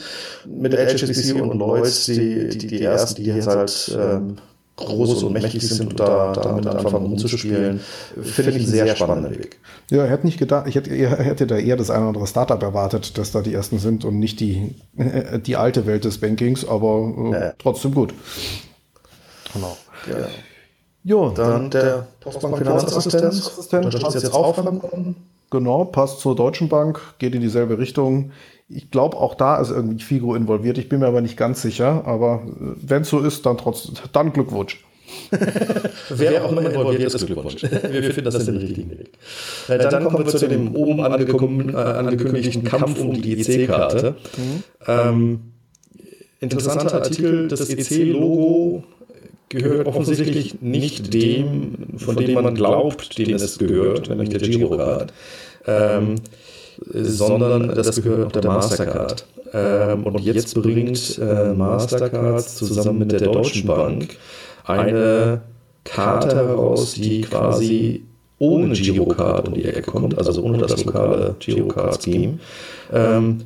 mit 0.47 0.75
HSBC 0.75 1.39
und 1.39 1.59
Lloyds, 1.59 2.05
die, 2.05 2.49
die, 2.49 2.67
die 2.67 2.81
ersten, 2.81 3.23
die 3.23 3.29
jetzt 3.29 3.47
halt 3.47 3.97
ähm, 3.99 4.37
groß 4.77 5.23
und 5.23 5.33
mächtig 5.33 5.67
sind 5.67 5.89
und 5.89 5.99
da, 5.99 6.31
damit 6.33 6.67
anfangen 6.67 7.07
rumzuspielen, 7.07 7.81
finde 8.21 8.51
ich 8.51 8.57
einen 8.57 8.65
sehr 8.65 8.95
spannenden 8.95 9.31
Weg. 9.39 9.59
Ja, 9.89 10.05
ich 10.05 10.11
hätte 10.11 10.25
nicht 10.25 10.37
gedacht, 10.37 10.67
ich 10.67 10.75
hätte, 10.75 10.91
hätte 10.91 11.47
da 11.47 11.57
eher 11.57 11.75
das 11.75 11.89
eine 11.89 12.01
oder 12.01 12.07
andere 12.09 12.27
Startup 12.27 12.61
erwartet, 12.61 13.17
dass 13.17 13.31
da 13.31 13.41
die 13.41 13.53
ersten 13.53 13.79
sind 13.79 14.05
und 14.05 14.19
nicht 14.19 14.39
die, 14.39 14.75
die 14.93 15.55
alte 15.55 15.85
Welt 15.85 16.05
des 16.05 16.19
Bankings, 16.19 16.67
aber 16.67 17.33
äh, 17.33 17.53
trotzdem 17.57 17.93
gut. 17.93 18.13
Genau. 19.53 19.75
Ja. 20.07 20.27
Jo, 21.03 21.29
dann, 21.29 21.49
dann 21.49 21.71
der 21.71 22.07
Postbank 22.19 22.57
Finanzassistent, 22.57 24.03
da 24.03 24.09
jetzt 24.09 24.33
aufgenommen. 24.33 25.15
Genau, 25.49 25.85
passt 25.85 26.19
zur 26.19 26.35
Deutschen 26.35 26.67
Bank, 26.67 26.99
geht 27.19 27.33
in 27.33 27.41
dieselbe 27.41 27.77
Richtung. 27.77 28.31
Ich 28.69 28.91
glaube, 28.91 29.17
auch 29.17 29.35
da 29.35 29.61
ist 29.61 29.71
irgendwie 29.71 30.03
Figo 30.03 30.35
involviert. 30.35 30.77
Ich 30.77 30.89
bin 30.89 30.99
mir 30.99 31.07
aber 31.07 31.21
nicht 31.21 31.37
ganz 31.37 31.61
sicher. 31.61 32.03
Aber 32.05 32.43
äh, 32.45 32.75
wenn 32.81 33.03
es 33.03 33.09
so 33.09 33.19
ist, 33.19 33.45
dann 33.45 33.57
trotzdem, 33.57 33.95
dann 34.11 34.33
Glückwunsch. 34.33 34.83
Wer 36.09 36.43
auch 36.43 36.51
immer 36.51 36.69
involviert 36.69 37.13
ist, 37.13 37.25
Glückwunsch. 37.25 37.63
Wir 37.63 38.03
finden 38.03 38.25
das 38.25 38.45
den 38.45 38.57
richtigen 38.57 38.91
Weg. 38.91 39.13
Dann, 39.67 39.79
dann 39.79 40.03
kommen 40.03 40.25
wir 40.25 40.35
zu 40.35 40.47
dem 40.47 40.75
oben 40.75 40.99
äh, 40.99 41.77
angekündigten 41.77 42.63
Kampf 42.63 42.99
um 42.99 43.21
die 43.21 43.39
EC-Karte. 43.39 44.15
Mhm. 44.35 44.63
Ähm, 44.87 45.39
interessanter 46.39 46.93
Artikel, 46.93 47.47
das 47.47 47.69
EC-Logo 47.69 48.83
gehört 49.49 49.87
offensichtlich 49.87 50.61
nicht 50.61 51.13
dem, 51.13 51.97
von 51.97 52.17
dem 52.17 52.33
man 52.33 52.55
glaubt, 52.55 53.17
dem 53.17 53.33
es 53.33 53.57
gehört, 53.57 54.09
nämlich 54.09 54.29
der 54.29 54.39
Girocard. 54.39 55.13
Ähm, 55.65 56.15
sondern 56.85 57.73
das 57.73 58.01
gehört 58.01 58.27
auch 58.27 58.31
der 58.31 58.45
Mastercard. 58.45 59.25
Ähm, 59.53 60.03
und 60.03 60.19
jetzt 60.19 60.53
bringt 60.55 61.19
äh, 61.19 61.53
Mastercard 61.53 62.41
zusammen 62.41 62.99
mit 62.99 63.11
der 63.11 63.21
Deutschen 63.21 63.65
Bank 63.65 64.17
eine 64.65 65.41
Karte 65.83 66.35
heraus, 66.35 66.93
die 66.93 67.21
quasi 67.21 68.03
ohne 68.39 68.73
Girocard 68.73 69.47
um 69.47 69.53
die 69.53 69.65
Ecke 69.65 69.81
kommt, 69.81 70.17
also 70.17 70.43
ohne 70.43 70.57
das 70.57 70.83
lokale 70.83 71.35
Girocard-Scheme. 71.39 72.39
Ähm, 72.93 73.37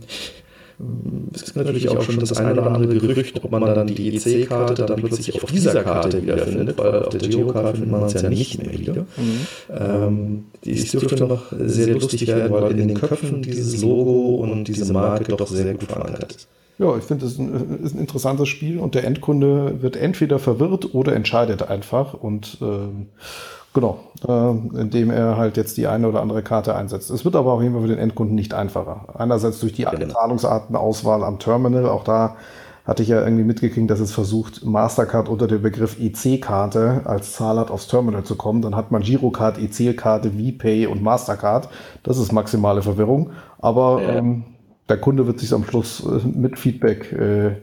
es 1.34 1.46
gibt 1.46 1.56
natürlich 1.58 1.90
auch 1.90 2.02
schon 2.02 2.20
das 2.20 2.34
eine 2.38 2.54
oder 2.54 2.72
andere 2.72 2.98
Gerücht, 2.98 3.44
ob 3.44 3.52
man 3.52 3.62
dann 3.64 3.88
die 3.88 4.16
EC-Karte 4.16 4.86
dann 4.86 5.02
plötzlich 5.02 5.42
auf 5.42 5.52
dieser 5.52 5.84
Karte 5.84 6.22
wiederfindet, 6.22 6.78
weil 6.78 7.04
auf 7.04 7.18
der 7.18 7.30
Girocard 7.30 7.78
findet 7.78 7.92
man 7.92 8.04
es 8.04 8.14
ja 8.14 8.30
nicht 8.30 8.62
mehr 8.62 8.78
wieder. 8.78 8.94
Mhm. 8.94 9.48
Ähm, 9.70 10.44
die 10.64 10.76
dürfte 10.84 11.26
noch 11.26 11.46
sehr 11.58 11.94
lustig 11.94 12.28
werden, 12.28 12.52
weil 12.52 12.72
in 12.72 12.88
den 12.90 13.00
Köpfen 13.00 13.42
dieses 13.42 13.82
Logo 13.82 14.36
und 14.36 14.66
diese 14.66 14.92
Marke 14.92 15.36
doch 15.36 15.48
sehr 15.48 15.74
gut 15.74 15.92
verankert 15.92 16.34
ist. 16.34 16.48
Ja, 16.78 16.98
ich 16.98 17.04
finde, 17.04 17.28
es 17.28 17.34
ist, 17.34 17.40
ist 17.40 17.94
ein, 17.94 18.00
interessantes 18.00 18.50
Spiel 18.50 18.80
und 18.80 18.96
der 18.96 19.04
Endkunde 19.04 19.84
wird 19.84 19.96
entweder 19.96 20.40
verwirrt 20.40 20.96
oder 20.96 21.14
entscheidet 21.14 21.62
einfach 21.62 22.16
und 22.16 22.58
ähm, 22.62 23.08
Genau, 23.74 24.00
äh, 24.28 24.80
indem 24.82 25.12
er 25.12 25.38
halt 25.38 25.56
jetzt 25.56 25.78
die 25.78 25.88
eine 25.88 26.08
oder 26.10 26.22
andere 26.22 26.44
Karte 26.44 26.76
einsetzt. 26.76 27.10
Es 27.10 27.24
wird 27.24 27.38
aber 27.38 27.54
auf 27.54 27.62
jeden 27.62 27.74
Fall 27.74 27.84
für 27.84 27.88
den 27.88 28.00
Endkunden 28.00 28.36
nicht 28.36 28.54
einfacher. 28.54 29.06
Einerseits 29.18 29.62
durch 29.62 29.72
die 29.74 29.86
genau. 29.86 30.14
Zahlungsartenauswahl 30.14 31.24
am 31.24 31.40
Terminal, 31.40 31.88
auch 31.88 32.04
da 32.04 32.36
hatte 32.86 33.04
ich 33.04 33.10
ja 33.10 33.22
irgendwie 33.22 33.44
mitgekriegt, 33.44 33.90
dass 33.90 34.00
es 34.00 34.12
versucht, 34.12 34.66
Mastercard 34.66 35.30
unter 35.30 35.48
dem 35.48 35.62
Begriff 35.62 35.98
EC-Karte 36.00 37.02
als 37.06 37.34
Zahlart 37.34 37.72
aufs 37.72 37.88
Terminal 37.88 38.24
zu 38.24 38.36
kommen. 38.36 38.62
Dann 38.62 38.76
hat 38.76 38.92
man 38.92 39.04
Girocard, 39.04 39.58
EC-Karte, 39.60 40.32
VPay 40.32 40.88
und 40.88 41.02
Mastercard. 41.02 41.70
Das 42.04 42.18
ist 42.18 42.32
maximale 42.32 42.82
Verwirrung. 42.82 43.32
Aber 43.60 44.02
ja. 44.02 44.16
ähm, 44.16 44.44
der 44.90 44.98
Kunde 44.98 45.28
wird 45.28 45.40
sich 45.40 45.54
am 45.54 45.64
Schluss 45.64 46.04
äh, 46.06 46.28
mit 46.28 46.58
Feedback 46.58 47.14
äh, 47.14 47.56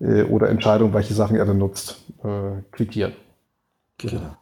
äh, 0.00 0.22
oder 0.24 0.48
Entscheidung, 0.48 0.94
welche 0.94 1.14
Sachen 1.14 1.36
er 1.36 1.44
dann 1.44 1.58
nutzt, 1.58 2.04
äh, 2.22 2.62
quittieren. 2.70 3.12
Genau. 3.98 4.36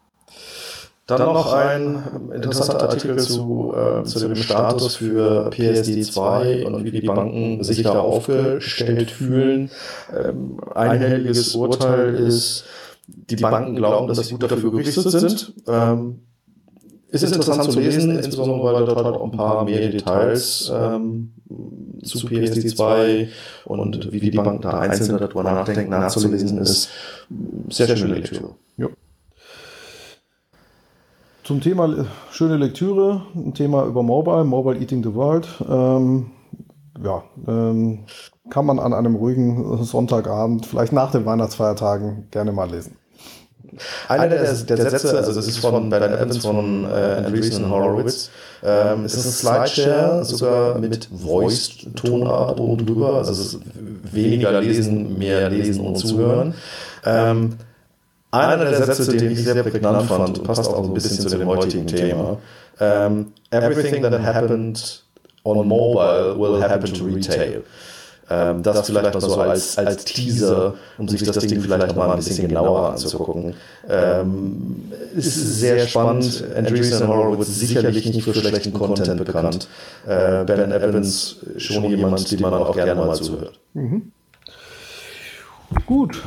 Dann, 1.18 1.26
Dann 1.26 1.34
noch 1.34 1.52
ein 1.52 2.32
interessanter 2.34 2.88
Artikel 2.88 3.18
zu, 3.18 3.74
äh, 3.76 4.02
zu 4.04 4.18
dem 4.18 4.34
Status 4.34 4.96
für 4.96 5.50
PSD2 5.50 6.64
und 6.64 6.84
wie 6.84 6.90
die 6.90 7.06
Banken 7.06 7.62
sich 7.62 7.82
da 7.82 8.00
aufgestellt 8.00 9.10
fühlen. 9.10 9.70
Ähm, 10.16 10.58
einhelliges 10.74 11.54
Urteil 11.54 12.14
ist, 12.14 12.64
die 13.06 13.36
Banken 13.36 13.76
glauben, 13.76 14.08
dass 14.08 14.26
sie 14.26 14.32
gut 14.32 14.50
dafür 14.50 14.70
gerüstet 14.70 15.10
sind. 15.10 15.52
Ähm, 15.68 16.20
ist 17.10 17.24
interessant 17.24 17.70
zu 17.70 17.78
lesen, 17.78 18.16
insbesondere 18.16 18.64
weil 18.64 18.86
dort 18.86 19.04
halt 19.04 19.16
auch 19.16 19.24
ein 19.24 19.32
paar 19.32 19.64
mehr 19.66 19.90
Details 19.90 20.72
ähm, 20.74 21.34
zu 22.02 22.26
PSD2 22.26 23.28
und 23.66 24.10
wie 24.12 24.20
die 24.20 24.30
Banken 24.30 24.62
da 24.62 24.80
einzeln 24.80 25.18
darüber 25.18 25.42
nachdenken, 25.42 25.90
nachzulesen 25.90 26.56
ist. 26.56 26.88
Sehr 27.68 27.94
schöne 27.98 28.14
Lektüre. 28.14 28.54
Ja. 28.78 28.88
Zum 31.52 31.60
Thema 31.60 31.84
äh, 31.84 32.04
schöne 32.30 32.56
Lektüre, 32.56 33.26
ein 33.34 33.52
Thema 33.52 33.84
über 33.84 34.02
Mobile, 34.02 34.42
Mobile 34.42 34.78
Eating 34.80 35.02
the 35.02 35.14
World. 35.14 35.46
Ähm, 35.68 36.30
ja, 37.04 37.24
ähm, 37.46 38.06
kann 38.48 38.64
man 38.64 38.78
an 38.78 38.94
einem 38.94 39.16
ruhigen 39.16 39.84
Sonntagabend, 39.84 40.64
vielleicht 40.64 40.94
nach 40.94 41.10
den 41.10 41.26
Weihnachtsfeiertagen, 41.26 42.28
gerne 42.30 42.52
mal 42.52 42.70
lesen. 42.70 42.96
Einer 44.08 44.28
der, 44.28 44.50
der, 44.50 44.76
der 44.76 44.90
Sätze, 44.90 45.14
also 45.14 45.34
das 45.34 45.46
ist 45.46 45.58
von 45.58 45.90
Ben 45.90 46.02
Evans 46.02 46.38
von 46.38 46.84
äh, 46.84 47.22
Andreessen 47.26 47.68
Horowitz, 47.68 48.30
ähm, 48.62 49.04
es 49.04 49.14
ist 49.14 49.44
ein 49.44 49.66
Slideshare, 49.66 50.24
sogar 50.24 50.78
mit 50.78 51.06
Voice-Tonart 51.14 52.60
oben 52.60 52.86
drüber, 52.86 53.16
also 53.16 53.32
es 53.32 53.40
ist 53.40 53.60
weniger 54.10 54.58
lesen, 54.58 55.18
mehr 55.18 55.50
lesen 55.50 55.84
und 55.84 55.96
zuhören. 55.96 56.54
Ähm, 57.04 57.58
einer 58.32 58.64
der 58.64 58.84
Sätze, 58.84 59.16
den 59.16 59.30
ich 59.30 59.44
sehr 59.44 59.62
prägnant 59.62 60.08
fand, 60.08 60.42
passt 60.42 60.66
auch 60.68 60.84
ein 60.84 60.94
bisschen 60.94 61.20
zu 61.20 61.28
dem 61.28 61.46
heutigen 61.46 61.86
Thema. 61.86 62.38
Um, 62.80 63.32
everything 63.50 64.02
that 64.02 64.18
happened 64.20 65.04
on 65.44 65.68
mobile 65.68 66.36
will 66.38 66.60
happen 66.60 66.92
to 66.92 67.04
retail. 67.04 67.62
Um, 68.30 68.62
das, 68.62 68.76
das 68.76 68.86
vielleicht 68.86 69.12
mal 69.12 69.20
so 69.20 69.34
als, 69.34 69.76
als 69.76 70.04
Teaser, 70.04 70.74
um 70.96 71.06
sich 71.06 71.22
das 71.22 71.38
Ding 71.38 71.60
vielleicht 71.60 71.88
noch 71.88 71.96
mal 71.96 72.10
ein 72.10 72.16
bisschen 72.16 72.48
genauer 72.48 72.92
anzugucken. 72.92 73.54
Ähm, 73.88 74.90
ist 75.14 75.60
sehr 75.60 75.86
spannend. 75.86 76.42
Andreessen 76.56 77.06
Horowitz 77.06 77.48
sicherlich 77.48 78.06
nicht 78.06 78.22
für 78.22 78.32
schlechten 78.32 78.72
Content 78.72 79.22
bekannt. 79.22 79.68
Äh, 80.06 80.44
ben 80.44 80.72
Evans 80.72 81.36
schon 81.58 81.84
jemand, 81.84 82.30
dem 82.30 82.40
man 82.40 82.54
auch 82.54 82.74
gerne 82.74 82.94
mal 82.94 83.14
zuhört. 83.14 83.60
Mhm. 83.74 84.12
Gut, 85.86 86.22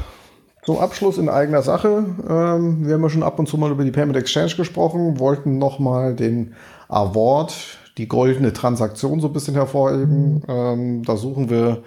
zum 0.65 0.79
Abschluss 0.79 1.17
in 1.17 1.29
eigener 1.29 1.61
Sache. 1.61 2.05
Ähm, 2.27 2.85
wir 2.87 2.95
haben 2.95 3.03
ja 3.03 3.09
schon 3.09 3.23
ab 3.23 3.39
und 3.39 3.47
zu 3.47 3.57
mal 3.57 3.71
über 3.71 3.83
die 3.83 3.91
Payment 3.91 4.17
Exchange 4.17 4.55
gesprochen, 4.57 5.19
wollten 5.19 5.57
nochmal 5.57 6.15
den 6.15 6.55
Award, 6.89 7.53
die 7.97 8.07
goldene 8.07 8.51
Transaktion 8.51 9.19
so 9.19 9.27
ein 9.27 9.33
bisschen 9.33 9.53
hervorheben. 9.53 10.41
Ähm, 10.47 11.03
da 11.03 11.15
suchen 11.17 11.49
wir 11.49 11.83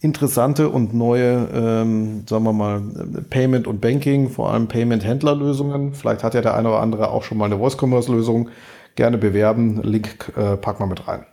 interessante 0.00 0.68
und 0.68 0.94
neue, 0.94 1.48
ähm, 1.52 2.24
sagen 2.28 2.44
wir 2.44 2.52
mal, 2.52 2.82
Payment 3.30 3.66
und 3.66 3.80
Banking, 3.80 4.28
vor 4.28 4.52
allem 4.52 4.68
Payment-Händlerlösungen. 4.68 5.94
Vielleicht 5.94 6.22
hat 6.22 6.34
ja 6.34 6.42
der 6.42 6.54
eine 6.54 6.68
oder 6.68 6.80
andere 6.80 7.10
auch 7.10 7.24
schon 7.24 7.38
mal 7.38 7.46
eine 7.46 7.58
Voice-Commerce-Lösung. 7.58 8.50
Gerne 8.94 9.16
bewerben. 9.16 9.82
Link 9.82 10.32
äh, 10.36 10.56
packen 10.56 10.82
wir 10.82 10.86
mit 10.86 11.08
rein. 11.08 11.24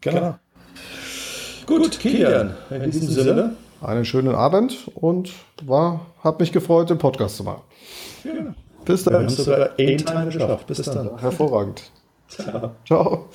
Genau. 0.00 0.34
Gut, 1.66 2.00
Kilian, 2.00 2.54
in, 2.70 2.82
in 2.82 2.90
diesem 2.90 3.08
Sinne. 3.08 3.24
Sinne 3.24 3.56
einen 3.82 4.04
schönen 4.04 4.34
Abend 4.34 4.90
und 4.94 5.32
war, 5.62 6.06
hat 6.22 6.40
mich 6.40 6.52
gefreut, 6.52 6.90
den 6.90 6.98
Podcast 6.98 7.36
zu 7.36 7.44
machen. 7.44 7.62
Ja. 8.24 8.54
Bis 8.84 9.04
dann. 9.04 9.14
Wir 9.14 9.20
haben 9.20 9.28
sogar 9.28 9.76
Teil 9.76 10.26
geschafft. 10.26 10.66
Bis 10.66 10.82
dann. 10.82 11.18
Hervorragend. 11.18 11.90
Ciao. 12.28 12.72
Ciao. 12.86 13.28